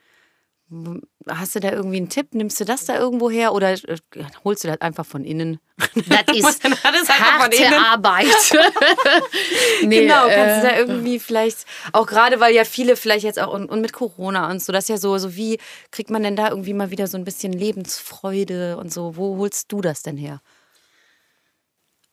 Hast 1.29 1.55
du 1.55 1.61
da 1.61 1.71
irgendwie 1.73 1.99
einen 1.99 2.09
Tipp? 2.09 2.35
Nimmst 2.35 2.59
du 2.59 2.65
das 2.65 2.87
da 2.87 2.99
irgendwo 2.99 3.31
her 3.31 3.53
oder 3.53 3.73
äh, 3.73 3.99
holst 4.45 4.65
du 4.65 4.69
das 4.69 4.81
einfach 4.81 5.05
von 5.05 5.25
innen? 5.25 5.61
Das 5.77 5.95
ist, 6.35 6.65
das 6.65 7.09
harte 7.09 7.77
Arbeit. 7.77 8.27
nee, 9.83 10.01
genau, 10.01 10.27
kannst 10.29 10.65
du 10.65 10.69
da 10.69 10.75
äh, 10.75 10.81
irgendwie 10.81 11.19
vielleicht, 11.19 11.67
auch 11.93 12.07
gerade 12.07 12.41
weil 12.41 12.55
ja 12.55 12.65
viele 12.65 12.97
vielleicht 12.97 13.25
jetzt 13.25 13.39
auch 13.39 13.53
und, 13.53 13.69
und, 13.69 13.81
mit 13.81 13.93
Corona 13.93 14.51
und 14.51 14.63
so, 14.63 14.73
das 14.73 14.85
ist 14.85 14.89
ja 14.89 14.97
so, 14.97 15.17
so, 15.19 15.37
wie 15.37 15.59
kriegt 15.91 16.11
man 16.11 16.23
denn 16.23 16.37
da 16.37 16.49
irgendwie 16.49 16.75
mal 16.75 16.91
wieder 16.91 17.07
so 17.07 17.19
ein 17.19 17.25
bisschen 17.25 17.53
Lebensfreude 17.53 18.77
und 18.79 18.93
so? 18.93 19.17
Wo 19.17 19.37
holst 19.39 19.71
du 19.71 19.81
das 19.81 20.03
denn 20.03 20.17
her? 20.17 20.41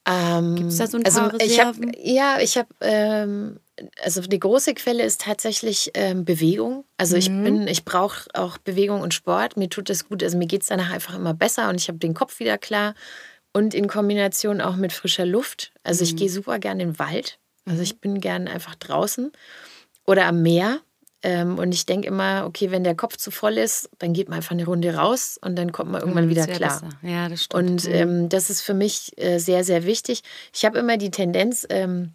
Ähm, 0.05 0.55
Gibt 0.55 0.71
es 0.71 0.77
da 0.77 0.87
so 0.87 0.97
ein 0.97 1.05
also 1.05 1.21
paar 1.21 1.41
ich 1.41 1.59
hab, 1.59 1.75
Ja, 1.97 2.39
ich 2.39 2.57
habe 2.57 2.69
ähm, 2.81 3.59
also 4.03 4.21
die 4.21 4.39
große 4.39 4.73
Quelle 4.73 5.03
ist 5.03 5.21
tatsächlich 5.21 5.91
ähm, 5.93 6.25
Bewegung. 6.25 6.85
Also 6.97 7.15
ich 7.17 7.29
mhm. 7.29 7.43
bin, 7.43 7.67
ich 7.67 7.85
brauche 7.85 8.29
auch 8.33 8.57
Bewegung 8.57 9.01
und 9.01 9.13
Sport. 9.13 9.57
Mir 9.57 9.69
tut 9.69 9.89
das 9.89 10.07
gut. 10.07 10.23
Also 10.23 10.37
mir 10.37 10.47
geht 10.47 10.61
es 10.61 10.67
danach 10.67 10.91
einfach 10.91 11.15
immer 11.15 11.33
besser 11.33 11.69
und 11.69 11.79
ich 11.79 11.87
habe 11.87 11.99
den 11.99 12.13
Kopf 12.13 12.39
wieder 12.39 12.57
klar. 12.57 12.95
Und 13.53 13.73
in 13.73 13.87
Kombination 13.87 14.61
auch 14.61 14.75
mit 14.75 14.93
frischer 14.93 15.25
Luft. 15.25 15.71
Also 15.83 16.03
mhm. 16.03 16.09
ich 16.09 16.15
gehe 16.15 16.29
super 16.29 16.57
gerne 16.59 16.83
in 16.83 16.89
den 16.89 16.99
Wald. 16.99 17.39
Also 17.65 17.77
mhm. 17.77 17.83
ich 17.83 17.99
bin 17.99 18.21
gerne 18.21 18.49
einfach 18.49 18.75
draußen 18.75 19.31
oder 20.05 20.25
am 20.25 20.41
Meer. 20.41 20.79
Ähm, 21.23 21.59
und 21.59 21.73
ich 21.73 21.85
denke 21.85 22.07
immer, 22.07 22.45
okay, 22.47 22.71
wenn 22.71 22.83
der 22.83 22.95
Kopf 22.95 23.17
zu 23.17 23.29
voll 23.29 23.57
ist, 23.57 23.89
dann 23.99 24.13
geht 24.13 24.27
man 24.27 24.37
einfach 24.37 24.51
eine 24.51 24.65
Runde 24.65 24.95
raus 24.95 25.37
und 25.41 25.55
dann 25.55 25.71
kommt 25.71 25.91
man 25.91 26.01
irgendwann 26.01 26.29
wieder 26.29 26.47
klar. 26.47 26.81
Besser. 26.81 26.89
Ja, 27.03 27.29
das 27.29 27.43
stimmt. 27.43 27.63
Und 27.63 27.87
mhm. 27.87 27.93
ähm, 27.93 28.29
das 28.29 28.49
ist 28.49 28.61
für 28.61 28.73
mich 28.73 29.17
äh, 29.17 29.37
sehr, 29.37 29.63
sehr 29.63 29.85
wichtig. 29.85 30.23
Ich 30.53 30.65
habe 30.65 30.79
immer 30.79 30.97
die 30.97 31.11
Tendenz, 31.11 31.67
ähm, 31.69 32.13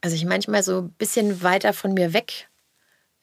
also 0.00 0.14
ich 0.14 0.24
manchmal 0.24 0.62
so 0.62 0.82
ein 0.82 0.90
bisschen 0.90 1.42
weiter 1.42 1.72
von 1.72 1.94
mir 1.94 2.12
weg 2.12 2.48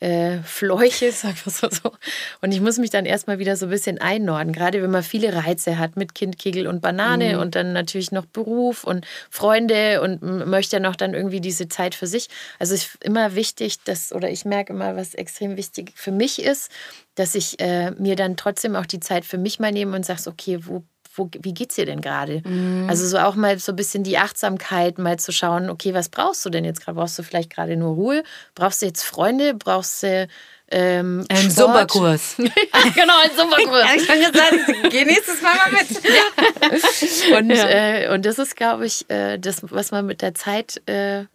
äh, 0.03 0.43
fleuche, 0.43 1.11
sag 1.13 1.33
ich 1.33 1.53
so, 1.53 1.69
so. 1.69 1.93
Und 2.41 2.51
ich 2.51 2.59
muss 2.59 2.77
mich 2.77 2.89
dann 2.89 3.05
erstmal 3.05 3.39
wieder 3.39 3.55
so 3.55 3.67
ein 3.67 3.69
bisschen 3.69 3.99
einnorden, 4.01 4.51
gerade 4.51 4.81
wenn 4.83 4.91
man 4.91 5.01
viele 5.01 5.33
Reize 5.33 5.79
hat 5.79 5.95
mit 5.95 6.13
Kind, 6.13 6.37
Kegel 6.37 6.67
und 6.67 6.81
Banane 6.81 7.35
mhm. 7.35 7.39
und 7.39 7.55
dann 7.55 7.71
natürlich 7.71 8.11
noch 8.11 8.25
Beruf 8.25 8.83
und 8.83 9.07
Freunde 9.29 10.01
und 10.01 10.21
möchte 10.21 10.81
noch 10.81 10.97
dann 10.97 11.13
irgendwie 11.13 11.39
diese 11.39 11.69
Zeit 11.69 11.95
für 11.95 12.07
sich. 12.07 12.27
Also 12.59 12.73
es 12.73 12.85
ist 12.85 13.03
immer 13.03 13.35
wichtig, 13.35 13.81
dass, 13.85 14.11
oder 14.11 14.29
ich 14.29 14.43
merke 14.43 14.73
immer, 14.73 14.97
was 14.97 15.13
extrem 15.13 15.55
wichtig 15.55 15.93
für 15.95 16.11
mich 16.11 16.41
ist, 16.41 16.69
dass 17.15 17.33
ich 17.33 17.59
äh, 17.61 17.91
mir 17.91 18.17
dann 18.17 18.35
trotzdem 18.35 18.75
auch 18.75 18.85
die 18.85 18.99
Zeit 18.99 19.23
für 19.23 19.37
mich 19.37 19.59
mal 19.59 19.71
nehme 19.71 19.95
und 19.95 20.05
sage, 20.05 20.23
okay, 20.27 20.59
wo 20.63 20.83
wo, 21.15 21.29
wie 21.41 21.53
geht's 21.53 21.75
dir 21.75 21.85
denn 21.85 22.01
gerade? 22.01 22.41
Mhm. 22.45 22.87
Also 22.89 23.07
so 23.07 23.17
auch 23.17 23.35
mal 23.35 23.57
so 23.59 23.71
ein 23.71 23.75
bisschen 23.75 24.03
die 24.03 24.17
Achtsamkeit, 24.17 24.97
mal 24.97 25.19
zu 25.19 25.31
schauen, 25.31 25.69
okay, 25.69 25.93
was 25.93 26.09
brauchst 26.09 26.45
du 26.45 26.49
denn 26.49 26.65
jetzt 26.65 26.81
gerade? 26.81 26.97
Brauchst 26.97 27.17
du 27.19 27.23
vielleicht 27.23 27.49
gerade 27.49 27.77
nur 27.77 27.95
Ruhe? 27.95 28.23
Brauchst 28.55 28.81
du 28.81 28.85
jetzt 28.85 29.03
Freunde? 29.03 29.53
Brauchst 29.53 30.03
du 30.03 30.27
ähm, 30.71 31.23
ein 31.29 31.51
Sommerkurs. 31.51 32.35
genau, 32.37 33.13
ein 33.23 33.29
Sommerkurs. 33.37 33.85
ich 33.95 34.07
kann 34.07 34.19
gesagt, 34.19 34.91
geh 34.91 35.05
nächstes 35.05 35.41
Mal 35.41 35.53
mal 35.55 35.71
mit. 35.71 36.03
ja. 37.31 37.37
Und, 37.37 37.49
ja. 37.51 37.69
Äh, 37.69 38.13
und 38.13 38.25
das 38.25 38.39
ist, 38.39 38.55
glaube 38.55 38.87
ich, 38.87 39.07
äh, 39.09 39.37
das, 39.37 39.61
was 39.61 39.91
man 39.91 40.05
mit 40.05 40.21
der 40.23 40.33
Zeit 40.33 40.81
äh, 40.87 41.25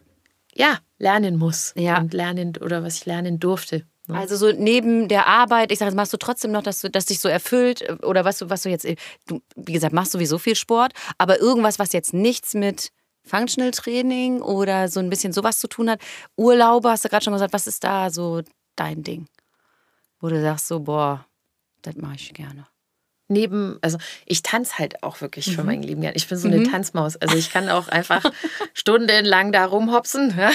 ja, 0.53 0.79
lernen 0.97 1.37
muss. 1.37 1.73
Ja. 1.77 1.99
Und 1.99 2.13
lernen 2.13 2.53
oder 2.59 2.83
was 2.83 2.97
ich 2.97 3.05
lernen 3.05 3.39
durfte. 3.39 3.85
Ne? 4.09 4.17
Also 4.17 4.35
so 4.35 4.51
neben 4.51 5.07
der 5.07 5.27
Arbeit, 5.27 5.71
ich 5.71 5.79
sage, 5.79 5.95
machst 5.95 6.11
du 6.11 6.17
trotzdem 6.17 6.51
noch, 6.51 6.63
dass 6.63 6.81
du, 6.81 6.89
dass 6.89 7.05
dich 7.05 7.19
so 7.19 7.29
erfüllt 7.29 7.81
äh, 7.81 7.93
oder 8.03 8.25
was 8.25 8.39
du, 8.39 8.49
was 8.49 8.63
du 8.63 8.69
jetzt, 8.69 8.85
du, 9.27 9.41
wie 9.55 9.73
gesagt, 9.73 9.93
machst 9.93 10.11
sowieso 10.11 10.37
viel 10.37 10.55
Sport, 10.55 10.93
aber 11.17 11.39
irgendwas, 11.39 11.79
was 11.79 11.93
jetzt 11.93 12.13
nichts 12.13 12.53
mit 12.53 12.89
Functional 13.23 13.71
Training 13.71 14.41
oder 14.41 14.87
so 14.87 14.99
ein 14.99 15.09
bisschen 15.09 15.33
sowas 15.33 15.59
zu 15.59 15.67
tun 15.67 15.89
hat. 15.89 16.01
Urlaube, 16.35 16.89
hast 16.89 17.05
du 17.05 17.09
gerade 17.09 17.23
schon 17.23 17.33
gesagt, 17.33 17.53
was 17.53 17.67
ist 17.67 17.83
da 17.83 18.09
so 18.09 18.41
dein 18.75 19.03
Ding? 19.03 19.27
Wo 20.19 20.27
du 20.27 20.41
sagst 20.41 20.67
so, 20.67 20.79
boah, 20.79 21.25
das 21.81 21.95
mache 21.95 22.15
ich 22.15 22.33
gerne. 22.33 22.65
Neben, 23.29 23.77
also 23.81 23.97
ich 24.25 24.43
tanze 24.43 24.79
halt 24.79 25.03
auch 25.03 25.21
wirklich 25.21 25.47
mhm. 25.47 25.51
für 25.51 25.63
mein 25.63 25.83
Leben 25.83 26.01
gern. 26.01 26.13
Ich 26.15 26.27
bin 26.27 26.37
so 26.37 26.47
eine 26.47 26.57
mhm. 26.57 26.71
Tanzmaus. 26.71 27.15
Also 27.15 27.37
ich 27.37 27.51
kann 27.51 27.69
auch 27.69 27.87
einfach 27.87 28.23
stundenlang 28.73 29.51
da 29.51 29.65
rumhopsen 29.65 30.33
ja, 30.37 30.51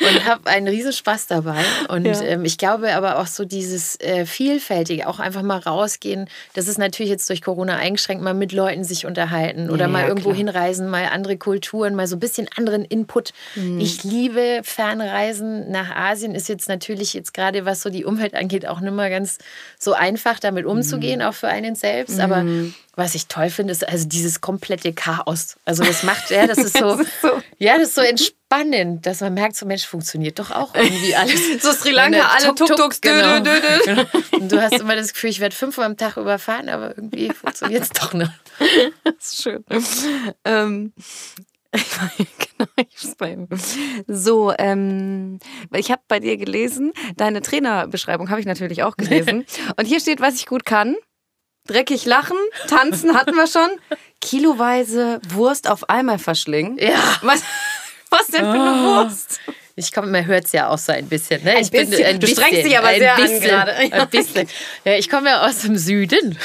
und 0.00 0.24
habe 0.24 0.48
einen 0.48 0.68
riesen 0.68 0.92
Spaß 0.92 1.26
dabei. 1.26 1.62
Und 1.88 2.06
ja. 2.06 2.22
ähm, 2.22 2.44
ich 2.44 2.56
glaube 2.56 2.94
aber 2.94 3.18
auch 3.18 3.26
so 3.26 3.44
dieses 3.44 3.98
äh, 4.00 4.26
Vielfältige, 4.26 5.08
auch 5.08 5.18
einfach 5.18 5.42
mal 5.42 5.58
rausgehen. 5.58 6.28
Das 6.54 6.68
ist 6.68 6.78
natürlich 6.78 7.10
jetzt 7.10 7.28
durch 7.28 7.42
Corona 7.42 7.76
eingeschränkt, 7.76 8.22
mal 8.22 8.32
mit 8.32 8.52
Leuten 8.52 8.84
sich 8.84 9.06
unterhalten 9.06 9.68
oder 9.68 9.86
ja, 9.86 9.88
mal 9.88 10.06
irgendwo 10.06 10.30
klar. 10.30 10.38
hinreisen, 10.38 10.88
mal 10.88 11.06
andere 11.06 11.36
Kulturen, 11.36 11.96
mal 11.96 12.06
so 12.06 12.16
ein 12.16 12.20
bisschen 12.20 12.48
anderen 12.56 12.84
Input. 12.84 13.32
Mhm. 13.56 13.80
Ich 13.80 14.04
liebe 14.04 14.60
Fernreisen 14.62 15.70
nach 15.70 15.90
Asien. 15.94 16.34
Ist 16.34 16.48
jetzt 16.48 16.68
natürlich 16.68 17.12
jetzt 17.12 17.34
gerade, 17.34 17.64
was 17.64 17.82
so 17.82 17.90
die 17.90 18.04
Umwelt 18.04 18.34
angeht, 18.34 18.68
auch 18.68 18.80
nicht 18.80 18.94
mehr 18.94 19.10
ganz 19.10 19.38
so 19.78 19.94
einfach 19.94 20.38
damit 20.38 20.64
umzugehen, 20.64 21.18
mhm. 21.18 21.26
auch 21.26 21.34
für 21.34 21.48
einen 21.48 21.74
selbst 21.74 22.03
selbst, 22.06 22.20
aber 22.20 22.42
mhm. 22.42 22.74
was 22.94 23.14
ich 23.14 23.26
toll 23.26 23.50
finde, 23.50 23.72
ist 23.72 23.86
also 23.86 24.06
dieses 24.06 24.40
komplette 24.40 24.92
Chaos. 24.92 25.56
Also 25.64 25.84
das 25.84 26.02
macht, 26.02 26.30
ja, 26.30 26.46
das 26.46 26.58
ist 26.58 26.76
so, 26.78 26.96
so, 27.22 27.42
ja, 27.58 27.78
das 27.78 27.88
ist 27.88 27.94
so 27.94 28.00
entspannend, 28.00 29.06
dass 29.06 29.20
man 29.20 29.34
merkt, 29.34 29.56
so 29.56 29.66
Mensch, 29.66 29.86
funktioniert 29.86 30.38
doch 30.38 30.50
auch 30.50 30.74
irgendwie 30.74 31.14
alles. 31.16 31.62
so 31.62 31.72
Sri 31.72 31.90
Lanka, 31.90 32.28
alle 32.28 32.54
Tuk-Tuks, 32.54 33.00
genau. 33.00 33.40
Dö, 33.40 33.60
dö, 33.60 33.94
dö. 33.94 34.04
Und 34.38 34.52
du 34.52 34.60
hast 34.60 34.80
immer 34.80 34.96
das 34.96 35.12
Gefühl, 35.12 35.30
ich 35.30 35.40
werde 35.40 35.54
fünfmal 35.54 35.86
am 35.86 35.96
Tag 35.96 36.16
überfahren, 36.16 36.68
aber 36.68 36.96
irgendwie 36.96 37.30
funktioniert 37.30 37.84
es 37.84 37.90
doch 37.90 38.12
nicht. 38.12 38.32
Das 39.04 39.14
ist 39.32 39.42
schön. 39.42 39.64
Ähm, 40.44 40.92
genau, 41.72 43.46
so, 44.06 44.52
ähm, 44.58 45.38
ich 45.72 45.90
habe 45.90 46.02
bei 46.08 46.20
dir 46.20 46.36
gelesen, 46.36 46.92
deine 47.16 47.42
Trainerbeschreibung 47.42 48.30
habe 48.30 48.40
ich 48.40 48.46
natürlich 48.46 48.82
auch 48.82 48.96
gelesen. 48.96 49.44
Und 49.76 49.86
hier 49.86 50.00
steht, 50.00 50.20
was 50.20 50.36
ich 50.36 50.46
gut 50.46 50.64
kann. 50.64 50.96
Dreckig 51.66 52.04
lachen, 52.04 52.36
tanzen 52.68 53.14
hatten 53.14 53.34
wir 53.34 53.46
schon. 53.46 53.70
Kiloweise 54.20 55.20
Wurst 55.30 55.68
auf 55.68 55.88
einmal 55.88 56.18
verschlingen. 56.18 56.76
Ja. 56.78 57.18
Was, 57.22 57.42
was 58.10 58.26
denn 58.26 58.42
für 58.42 58.52
eine 58.52 58.72
oh. 58.72 59.04
Wurst? 59.04 59.40
Ich 59.76 59.92
komme, 59.92 60.08
man 60.08 60.26
hört 60.26 60.44
es 60.44 60.52
ja 60.52 60.68
auch 60.68 60.78
so 60.78 60.92
ein 60.92 61.08
bisschen. 61.08 61.42
Ne? 61.42 61.52
Ein 61.52 61.62
ich 61.62 61.70
bisschen. 61.70 61.96
Bin 61.96 62.06
ein 62.06 62.20
du 62.20 62.26
strengst 62.26 62.64
dich 62.64 62.78
aber 62.78 62.94
sehr 62.94 63.16
bisschen, 63.16 63.36
an 63.36 63.66
gerade. 63.66 63.72
Ein 63.74 64.08
bisschen. 64.08 64.48
Ja, 64.84 64.92
ich 64.96 65.08
komme 65.08 65.30
ja 65.30 65.46
aus 65.46 65.62
dem 65.62 65.76
Süden. 65.76 66.38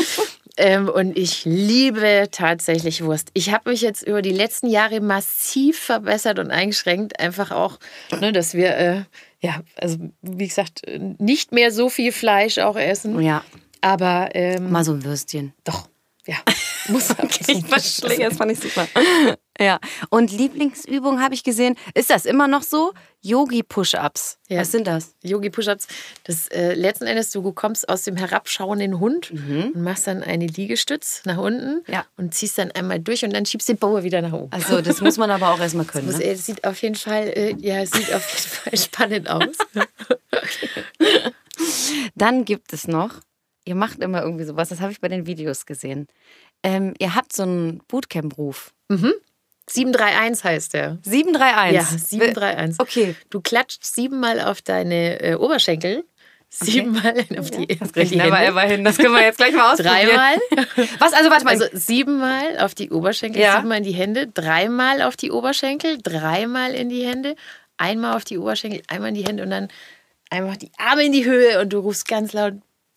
ähm, 0.56 0.88
und 0.88 1.16
ich 1.16 1.44
liebe 1.44 2.28
tatsächlich 2.32 3.04
Wurst. 3.04 3.28
Ich 3.34 3.52
habe 3.52 3.70
mich 3.70 3.82
jetzt 3.82 4.02
über 4.02 4.20
die 4.20 4.32
letzten 4.32 4.68
Jahre 4.68 5.00
massiv 5.00 5.78
verbessert 5.78 6.38
und 6.38 6.50
eingeschränkt. 6.50 7.20
Einfach 7.20 7.50
auch, 7.50 7.78
ne, 8.20 8.32
dass 8.32 8.54
wir, 8.54 8.76
äh, 8.76 9.02
ja, 9.40 9.60
also 9.76 9.98
wie 10.22 10.48
gesagt, 10.48 10.82
nicht 11.18 11.52
mehr 11.52 11.70
so 11.70 11.88
viel 11.88 12.10
Fleisch 12.10 12.58
auch 12.58 12.76
essen. 12.76 13.20
Ja. 13.20 13.44
Aber 13.82 14.30
ähm, 14.32 14.70
mal 14.70 14.84
so 14.84 14.92
ein 14.92 15.04
Würstchen. 15.04 15.52
Doch, 15.64 15.88
ja. 16.24 16.36
Muss 16.88 17.10
okay, 17.18 17.44
ich 17.48 17.66
verschlinge, 17.66 18.28
das 18.28 18.36
fand 18.36 18.52
ich 18.52 18.60
super. 18.60 18.86
Ja. 19.60 19.78
Und 20.08 20.32
Lieblingsübung 20.32 21.20
habe 21.20 21.34
ich 21.34 21.44
gesehen. 21.44 21.76
Ist 21.94 22.10
das 22.10 22.24
immer 22.24 22.48
noch 22.48 22.62
so? 22.62 22.94
Yogi-Push-Ups. 23.20 24.38
Ja. 24.48 24.60
Was 24.60 24.72
sind 24.72 24.86
das? 24.86 25.14
Yogi-Push-Ups. 25.22 25.86
Das 26.24 26.48
äh, 26.48 26.72
letzten 26.72 27.04
Endes, 27.04 27.30
du 27.30 27.52
kommst 27.52 27.88
aus 27.88 28.02
dem 28.02 28.16
herabschauenden 28.16 28.98
Hund 28.98 29.32
mhm. 29.32 29.72
und 29.74 29.82
machst 29.82 30.06
dann 30.06 30.22
eine 30.22 30.46
Liegestütz 30.46 31.22
nach 31.26 31.36
unten 31.36 31.82
ja. 31.86 32.04
und 32.16 32.34
ziehst 32.34 32.58
dann 32.58 32.72
einmal 32.72 32.98
durch 32.98 33.24
und 33.24 33.34
dann 33.34 33.46
schiebst 33.46 33.68
den 33.68 33.76
Bauer 33.76 34.02
wieder 34.02 34.22
nach 34.22 34.32
oben. 34.32 34.50
Also 34.52 34.80
das 34.80 35.00
muss 35.02 35.18
man 35.18 35.30
aber 35.30 35.52
auch 35.52 35.60
erstmal 35.60 35.84
können. 35.84 36.06
Das, 36.06 36.16
muss, 36.16 36.24
ne? 36.24 36.34
sieht 36.34 36.64
auf 36.64 36.80
jeden 36.82 36.96
Fall, 36.96 37.28
äh, 37.28 37.54
ja, 37.58 37.84
sieht 37.86 38.12
auf 38.12 38.26
jeden 38.28 38.48
Fall 38.48 38.76
spannend 38.78 39.30
aus. 39.30 39.54
dann 42.16 42.44
gibt 42.46 42.72
es 42.72 42.88
noch 42.88 43.20
ihr 43.64 43.74
macht 43.74 44.00
immer 44.00 44.22
irgendwie 44.22 44.44
sowas, 44.44 44.68
das 44.68 44.80
habe 44.80 44.92
ich 44.92 45.00
bei 45.00 45.08
den 45.08 45.26
Videos 45.26 45.66
gesehen. 45.66 46.08
Ähm, 46.62 46.94
ihr 46.98 47.14
habt 47.14 47.32
so 47.32 47.42
einen 47.42 47.82
Bootcamp-Ruf. 47.88 48.72
Mhm. 48.88 49.12
731 49.68 50.44
heißt 50.44 50.74
der. 50.74 50.98
731? 51.02 51.74
Ja, 51.74 51.98
731. 51.98 52.80
Okay. 52.80 53.14
Du 53.30 53.40
klatscht 53.40 53.84
siebenmal 53.84 54.40
auf 54.40 54.62
deine 54.62 55.20
äh, 55.20 55.34
Oberschenkel. 55.34 56.04
Siebenmal 56.54 57.14
okay. 57.18 57.38
auf 57.38 57.50
die, 57.50 57.66
ja, 57.70 57.76
das 57.78 57.92
die 57.92 58.20
Hände. 58.20 58.36
Ever 58.36 58.60
hin. 58.60 58.84
Das 58.84 58.98
können 58.98 59.14
wir 59.14 59.22
jetzt 59.22 59.38
gleich 59.38 59.54
mal 59.54 59.72
ausprobieren. 59.72 60.10
Dreimal. 60.10 60.36
Was? 60.98 61.14
Also 61.14 61.30
warte 61.30 61.44
mal. 61.44 61.52
Also 61.52 61.64
siebenmal 61.72 62.58
auf 62.58 62.74
die 62.74 62.90
Oberschenkel, 62.90 63.40
ja. 63.40 63.56
siebenmal 63.56 63.78
in 63.78 63.84
die 63.84 63.92
Hände, 63.92 64.26
dreimal 64.26 65.00
auf 65.00 65.16
die 65.16 65.30
Oberschenkel, 65.30 65.96
dreimal 66.02 66.74
in 66.74 66.90
die 66.90 67.06
Hände, 67.06 67.36
einmal 67.78 68.16
auf 68.16 68.24
die 68.24 68.36
Oberschenkel, 68.36 68.82
einmal 68.88 69.08
in 69.10 69.14
die 69.14 69.24
Hände 69.24 69.42
und 69.44 69.50
dann 69.50 69.68
einfach 70.28 70.56
die 70.56 70.70
Arme 70.76 71.04
in 71.04 71.12
die 71.12 71.24
Höhe 71.24 71.58
und 71.58 71.72
du 71.72 71.78
rufst 71.78 72.06
ganz 72.06 72.34
laut 72.34 72.54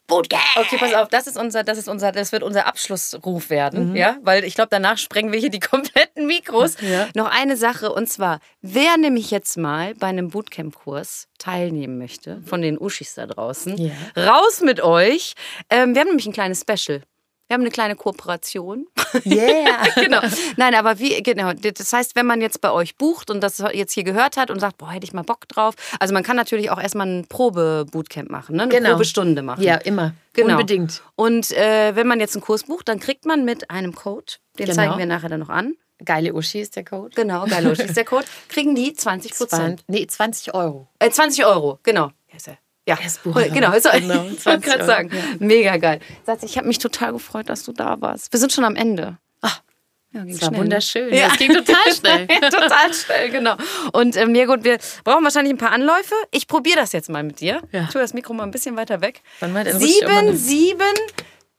Bootcamp. 0.08 0.44
Okay, 0.58 0.78
pass 0.78 0.94
auf, 0.94 1.08
das 1.10 1.28
ist 1.28 1.38
unser, 1.38 1.64
das 1.64 1.78
ist 1.78 1.88
unser, 1.88 2.12
das 2.12 2.32
wird 2.32 2.44
unser 2.44 2.68
Abschlussruf 2.68 3.50
werden, 3.50 3.92
mhm. 3.92 3.96
ja, 3.96 4.18
weil 4.22 4.44
ich 4.44 4.56
glaube, 4.56 4.70
danach 4.70 4.98
sprengen 4.98 5.32
wir 5.32 5.40
hier 5.40 5.50
die 5.50 5.60
kompletten 5.72 6.28
Mikros. 6.28 6.78
Ja. 6.82 7.08
Noch 7.16 7.32
eine 7.32 7.58
Sache 7.58 7.92
und 7.92 8.08
zwar, 8.08 8.40
wer 8.62 8.98
nämlich 8.98 9.32
jetzt 9.32 9.58
mal 9.58 9.96
bei 9.96 10.08
einem 10.08 10.30
Bootcamp-Kurs 10.30 11.28
teilnehmen 11.40 11.98
möchte, 11.98 12.42
von 12.46 12.62
den 12.62 12.80
Uschis 12.80 13.16
da 13.16 13.26
draußen, 13.26 13.78
ja. 13.78 13.92
raus 14.16 14.62
mit 14.62 14.82
euch. 14.82 15.34
Ähm, 15.70 15.94
wir 15.94 16.02
haben 16.02 16.10
nämlich 16.10 16.28
ein 16.28 16.34
kleines 16.34 16.62
Special. 16.62 17.02
Wir 17.48 17.54
haben 17.54 17.62
eine 17.62 17.70
kleine 17.70 17.96
Kooperation. 17.96 18.88
Yeah. 19.24 19.84
genau. 19.96 20.20
Nein, 20.58 20.74
aber 20.74 20.98
wie, 20.98 21.22
genau. 21.22 21.54
Das 21.54 21.94
heißt, 21.94 22.16
wenn 22.16 22.26
man 22.26 22.42
jetzt 22.42 22.60
bei 22.60 22.72
euch 22.72 22.98
bucht 22.98 23.30
und 23.30 23.42
das 23.42 23.64
jetzt 23.74 23.94
hier 23.94 24.04
gehört 24.04 24.36
hat 24.36 24.50
und 24.50 24.60
sagt, 24.60 24.78
boah, 24.78 24.90
hätte 24.90 25.06
ich 25.06 25.14
mal 25.14 25.22
Bock 25.22 25.48
drauf. 25.48 25.76
Also 26.00 26.14
man 26.14 26.24
kann 26.24 26.36
natürlich 26.36 26.72
auch 26.72 26.82
erstmal 26.82 27.08
ein 27.08 27.28
Probe-Bootcamp 27.28 28.32
machen, 28.32 28.56
ne? 28.56 28.64
eine 28.64 28.72
genau. 28.72 28.90
Probestunde 28.92 29.44
machen. 29.44 29.64
Ja, 29.64 29.76
immer. 29.76 30.16
Genau. 30.34 30.54
Unbedingt. 30.54 31.04
Und 31.16 31.52
äh, 31.52 31.96
wenn 31.96 32.08
man 32.08 32.20
jetzt 32.20 32.36
einen 32.36 32.44
Kurs 32.44 32.64
bucht, 32.64 32.88
dann 32.88 33.00
kriegt 33.00 33.26
man 33.26 33.46
mit 33.46 33.70
einem 33.70 33.94
Code, 33.94 34.34
den 34.58 34.66
genau. 34.66 34.76
zeigen 34.76 34.98
wir 34.98 35.06
nachher 35.06 35.30
dann 35.30 35.40
noch 35.40 35.50
an. 35.50 35.76
Geile 36.04 36.34
Uschi 36.34 36.60
ist 36.60 36.76
der 36.76 36.84
Code. 36.84 37.16
Genau, 37.16 37.46
geile 37.46 37.72
Uschi 37.72 37.84
ist 37.84 37.96
der 37.96 38.06
Code. 38.06 38.26
Kriegen 38.50 38.76
die 38.76 38.94
20 38.94 39.34
Prozent. 39.34 39.84
Nee, 39.88 40.06
20 40.08 40.54
Euro. 40.54 40.88
Äh, 41.00 41.10
20 41.12 41.46
Euro, 41.46 41.80
genau. 41.84 42.12
Ja, 42.88 42.98
ja, 43.02 43.48
genau. 43.48 43.70
Also, 43.70 43.90
genau 43.92 44.26
ich 44.26 44.46
wollte 44.46 44.62
gerade 44.62 44.86
sagen, 44.86 45.10
ja. 45.12 45.24
mega 45.40 45.78
geil. 45.78 46.00
Satz, 46.26 46.44
ich 46.44 46.58
habe 46.58 46.68
mich 46.68 46.78
total 46.78 47.14
gefreut, 47.14 47.50
dass 47.50 47.64
du 47.64 47.72
da 47.72 48.00
warst. 48.00 48.32
Wir 48.32 48.40
sind 48.40 48.54
schon 48.54 48.64
am 48.64 48.76
Ende. 48.76 49.18
Ach, 49.42 49.62
ja, 50.14 50.24
ging 50.24 50.34
das 50.34 50.42
war 50.42 50.48
schnell, 50.50 50.52
ne? 50.52 50.64
wunderschön. 50.64 51.10
Ne? 51.10 51.18
Ja. 51.18 51.28
Das 51.30 51.38
ging 51.38 51.54
total 51.54 51.94
schnell. 52.00 52.28
total 52.28 52.94
schnell, 52.94 53.30
genau. 53.32 53.56
Und 53.92 54.16
ähm, 54.18 54.36
ja 54.36 54.46
gut, 54.46 54.64
wir 54.64 54.78
brauchen 55.04 55.24
wahrscheinlich 55.24 55.54
ein 55.54 55.58
paar 55.58 55.72
Anläufe. 55.72 56.14
Ich 56.32 56.48
probiere 56.48 56.78
das 56.78 56.92
jetzt 56.92 57.10
mal 57.10 57.24
mit 57.24 57.40
dir. 57.40 57.62
Ja. 57.72 57.86
Ich 57.86 57.90
tue 57.90 58.02
das 58.02 58.14
Mikro 58.14 58.34
mal 58.34 58.44
ein 58.44 58.52
bisschen 58.52 58.78
weiter 58.78 59.02
weg. 59.02 59.22
Wann 59.40 59.52
mal 59.52 59.66
sieben, 59.74 60.38
sieben, 60.38 60.94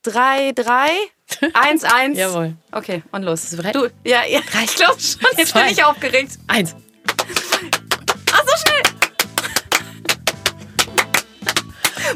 drei, 0.01 0.53
drei, 0.53 0.89
eins, 1.53 1.83
eins. 1.83 2.17
Jawohl. 2.17 2.53
Okay, 2.71 3.03
und 3.11 3.23
los. 3.23 3.49
Du, 3.73 3.89
ja, 4.05 4.23
ja, 4.25 4.39
ich 4.63 4.75
glaube 4.75 4.99
schon. 5.01 5.21
Jetzt 5.37 5.49
Zwei. 5.49 5.63
bin 5.63 5.73
ich 5.73 5.83
aufgeregt. 5.83 6.39
Eins. 6.47 6.73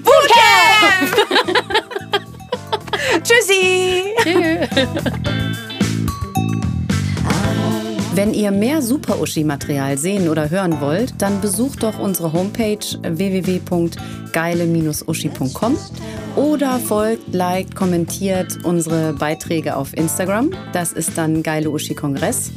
Bootcamp! 0.03 1.15
Tschüssi! 3.23 4.03
Wenn 8.13 8.33
ihr 8.33 8.51
mehr 8.51 8.81
Super-Uschi-Material 8.81 9.97
sehen 9.97 10.27
oder 10.27 10.49
hören 10.49 10.81
wollt, 10.81 11.13
dann 11.21 11.39
besucht 11.39 11.83
doch 11.83 11.97
unsere 11.97 12.33
Homepage 12.33 12.83
www.geile-uschi.com 13.03 15.77
oder 16.35 16.77
folgt, 16.79 17.33
liked, 17.33 17.73
kommentiert 17.75 18.57
unsere 18.63 19.13
Beiträge 19.13 19.77
auf 19.77 19.95
Instagram. 19.95 20.51
Das 20.73 20.91
ist 20.93 21.15
dann 21.17 21.43
Geile 21.43 21.69
Uschi 21.69 21.93
Kongress. 21.95 22.51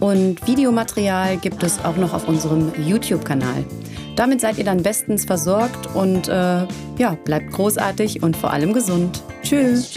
Und 0.00 0.46
Videomaterial 0.46 1.36
gibt 1.36 1.62
es 1.62 1.84
auch 1.84 1.96
noch 1.96 2.14
auf 2.14 2.26
unserem 2.28 2.72
YouTube-Kanal. 2.86 3.64
Damit 4.20 4.42
seid 4.42 4.58
ihr 4.58 4.64
dann 4.64 4.82
bestens 4.82 5.24
versorgt 5.24 5.94
und 5.94 6.28
äh, 6.28 6.66
ja, 6.98 7.16
bleibt 7.24 7.52
großartig 7.52 8.22
und 8.22 8.36
vor 8.36 8.50
allem 8.50 8.74
gesund. 8.74 9.22
Tschüss. 9.42 9.94